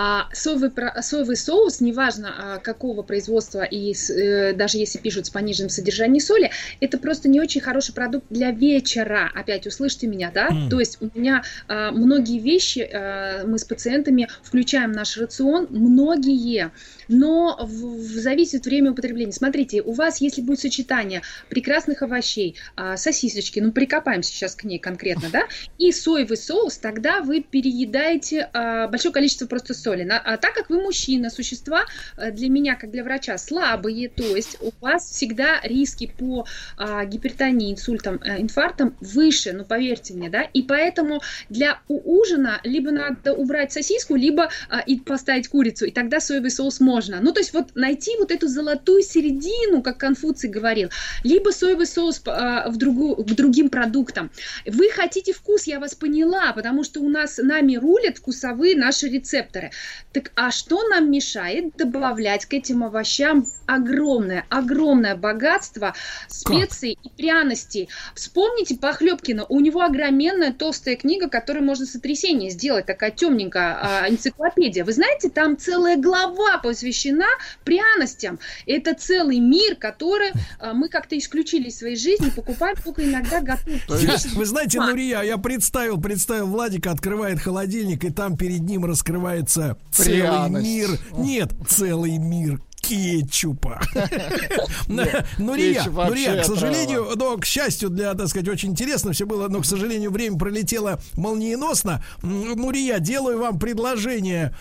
А 0.00 0.28
соевый, 0.32 0.70
про- 0.70 1.02
соевый 1.02 1.36
соус, 1.36 1.80
неважно 1.80 2.32
а, 2.54 2.58
какого 2.58 3.02
производства, 3.02 3.64
и 3.64 3.92
с- 3.94 4.10
э, 4.10 4.52
даже 4.52 4.78
если 4.78 4.98
пишут 4.98 5.26
с 5.26 5.30
пониженным 5.30 5.70
содержанием 5.70 6.20
соли, 6.20 6.52
это 6.80 6.98
просто 6.98 7.28
не 7.28 7.40
очень 7.40 7.60
хороший 7.60 7.94
продукт 7.94 8.26
для 8.30 8.52
вечера. 8.52 9.28
Опять 9.34 9.66
услышьте 9.66 10.06
меня, 10.06 10.30
да? 10.32 10.50
Мгм. 10.50 10.68
То 10.70 10.78
есть 10.78 10.98
у 11.00 11.10
меня 11.18 11.42
а, 11.66 11.90
многие 11.90 12.38
вещи, 12.38 12.88
а, 12.92 13.44
мы 13.44 13.58
с 13.58 13.64
пациентами 13.64 14.28
включаем 14.44 14.92
в 14.92 14.94
наш 14.96 15.16
рацион, 15.16 15.66
многие, 15.70 16.70
но 17.08 17.56
в, 17.60 17.66
в- 17.66 18.20
зависит 18.20 18.66
время 18.66 18.92
употребления. 18.92 19.32
Смотрите, 19.32 19.82
у 19.82 19.92
вас, 19.92 20.20
если 20.20 20.40
будет 20.42 20.60
сочетание 20.60 21.22
прекрасных 21.48 22.02
овощей, 22.02 22.56
а, 22.76 22.96
сосисочки, 22.96 23.60
ну 23.60 23.72
прикопаемся 23.72 24.30
сейчас 24.30 24.54
к 24.54 24.64
ней 24.64 24.78
конкретно, 24.78 25.28
да, 25.32 25.42
и 25.78 25.90
соевый 25.92 26.36
соус, 26.36 26.78
тогда 26.78 27.20
вы 27.20 27.40
переедаете 27.42 28.48
а, 28.52 28.88
большое 28.88 29.12
количество 29.12 29.46
просто 29.46 29.74
соли. 29.74 30.04
На- 30.04 30.18
а 30.18 30.36
так 30.36 30.54
как 30.54 30.70
вы 30.70 30.82
мужчина, 30.82 31.30
существа 31.30 31.84
э, 32.16 32.30
для 32.30 32.48
меня, 32.48 32.74
как 32.74 32.90
для 32.90 33.02
врача, 33.04 33.38
слабые, 33.38 34.08
то 34.08 34.36
есть 34.36 34.58
у 34.60 34.70
вас 34.80 35.10
всегда 35.10 35.60
риски 35.62 36.12
по 36.18 36.46
а, 36.76 37.04
гипертонии, 37.04 37.72
инсультам, 37.72 38.20
э, 38.22 38.40
инфарктам 38.40 38.96
выше, 39.00 39.52
ну 39.52 39.64
поверьте 39.64 40.14
мне, 40.14 40.28
да, 40.28 40.42
и 40.42 40.62
поэтому 40.62 41.20
для 41.48 41.80
ужина 41.88 42.60
либо 42.64 42.90
надо 42.90 43.32
убрать 43.32 43.72
сосиску, 43.72 44.14
либо 44.14 44.50
а, 44.68 44.80
и 44.80 44.98
поставить 44.98 45.48
курицу, 45.48 45.86
и 45.86 45.90
тогда 45.90 46.20
соевый 46.20 46.50
соус 46.50 46.80
можно. 46.80 46.97
Ну 47.06 47.32
то 47.32 47.40
есть 47.40 47.52
вот 47.52 47.74
найти 47.74 48.16
вот 48.18 48.30
эту 48.30 48.48
золотую 48.48 49.02
середину, 49.02 49.82
как 49.82 49.98
Конфуций 49.98 50.50
говорил, 50.50 50.90
либо 51.24 51.50
соевый 51.50 51.86
соус 51.86 52.20
а, 52.26 52.68
в 52.68 52.76
другую, 52.76 53.16
к 53.16 53.34
другим 53.34 53.68
продуктам. 53.70 54.30
Вы 54.66 54.90
хотите 54.90 55.32
вкус, 55.32 55.64
я 55.64 55.80
вас 55.80 55.94
поняла, 55.94 56.52
потому 56.52 56.84
что 56.84 57.00
у 57.00 57.08
нас 57.08 57.38
нами 57.38 57.76
рулят 57.76 58.18
вкусовые 58.18 58.76
наши 58.76 59.08
рецепторы. 59.08 59.70
Так 60.12 60.32
а 60.34 60.50
что 60.50 60.86
нам 60.88 61.10
мешает 61.10 61.76
добавлять 61.76 62.46
к 62.46 62.54
этим 62.54 62.84
овощам 62.84 63.46
огромное, 63.66 64.44
огромное 64.48 65.16
богатство 65.16 65.94
специй 66.28 66.98
и 67.02 67.08
пряностей? 67.10 67.88
Вспомните 68.14 68.76
Похлебкина, 68.76 69.46
у 69.48 69.60
него 69.60 69.82
огроменная 69.82 70.52
толстая 70.52 70.96
книга, 70.96 71.28
которую 71.28 71.64
можно 71.64 71.86
сотрясение 71.86 72.50
сделать, 72.50 72.86
такая 72.86 73.10
темненькая 73.10 73.78
а, 73.80 74.08
энциклопедия. 74.08 74.84
Вы 74.84 74.92
знаете, 74.92 75.30
там 75.30 75.56
целая 75.56 75.96
глава 75.96 76.58
посвящена 76.58 76.87
пряностям. 77.64 78.38
Это 78.66 78.94
целый 78.94 79.38
мир, 79.38 79.76
который 79.76 80.32
а, 80.58 80.72
мы 80.74 80.88
как-то 80.88 81.16
исключили 81.16 81.68
из 81.68 81.78
своей 81.78 81.96
жизни, 81.96 82.30
покупаем 82.30 82.76
только 82.82 83.04
иногда 83.04 83.40
готовим. 83.40 83.80
Вы 84.34 84.46
знаете, 84.46 84.80
Нурия, 84.80 85.22
я 85.22 85.38
представил, 85.38 86.00
представил, 86.00 86.46
Владика 86.46 86.90
открывает 86.90 87.40
холодильник, 87.40 88.04
и 88.04 88.10
там 88.10 88.36
перед 88.36 88.60
ним 88.60 88.84
раскрывается 88.84 89.78
целый 89.90 90.20
Пряность. 90.20 90.64
мир. 90.64 90.88
Нет, 91.16 91.52
целый 91.68 92.18
мир 92.18 92.60
кетчупа. 92.80 93.80
Нурия, 94.88 95.24
Нурия, 95.38 96.42
к 96.42 96.44
сожалению, 96.44 97.08
но 97.16 97.36
к 97.36 97.44
счастью 97.44 97.90
для, 97.90 98.14
так 98.14 98.28
сказать, 98.28 98.48
очень 98.48 98.70
интересно 98.70 99.12
все 99.12 99.26
было, 99.26 99.48
но, 99.48 99.60
к 99.60 99.66
сожалению, 99.66 100.10
время 100.10 100.38
пролетело 100.38 101.00
молниеносно. 101.14 102.02
Нурия, 102.22 102.98
делаю 102.98 103.38
вам 103.40 103.58
предложение 103.58 104.54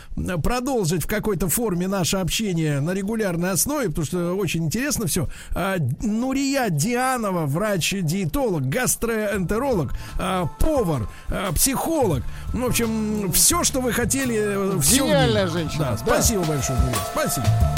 продолжить 0.44 1.04
в 1.04 1.08
какой-то 1.08 1.50
форме 1.50 1.88
наше 1.88 2.18
общение 2.18 2.80
на 2.80 2.92
регулярной 2.92 3.52
основе, 3.52 3.90
потому 3.90 4.06
что 4.06 4.34
очень 4.34 4.66
интересно 4.66 5.08
все. 5.08 5.30
А, 5.54 5.78
Нурия 6.02 6.70
Дианова, 6.70 7.46
врач-диетолог, 7.46 8.68
гастроэнтеролог, 8.68 9.94
а, 10.20 10.48
повар, 10.60 11.08
а, 11.30 11.52
психолог. 11.54 12.24
Ну, 12.54 12.66
в 12.66 12.70
общем, 12.70 13.32
все, 13.32 13.64
что 13.64 13.82
вы 13.82 13.94
хотели. 13.94 14.36
Э, 14.38 14.80
Гениальная 14.80 15.48
женщина. 15.48 15.78
Да, 15.80 15.92
да. 15.92 15.98
Спасибо 15.98 16.44
большое, 16.44 16.80
Нурия. 16.80 16.98
Спасибо. 17.14 17.78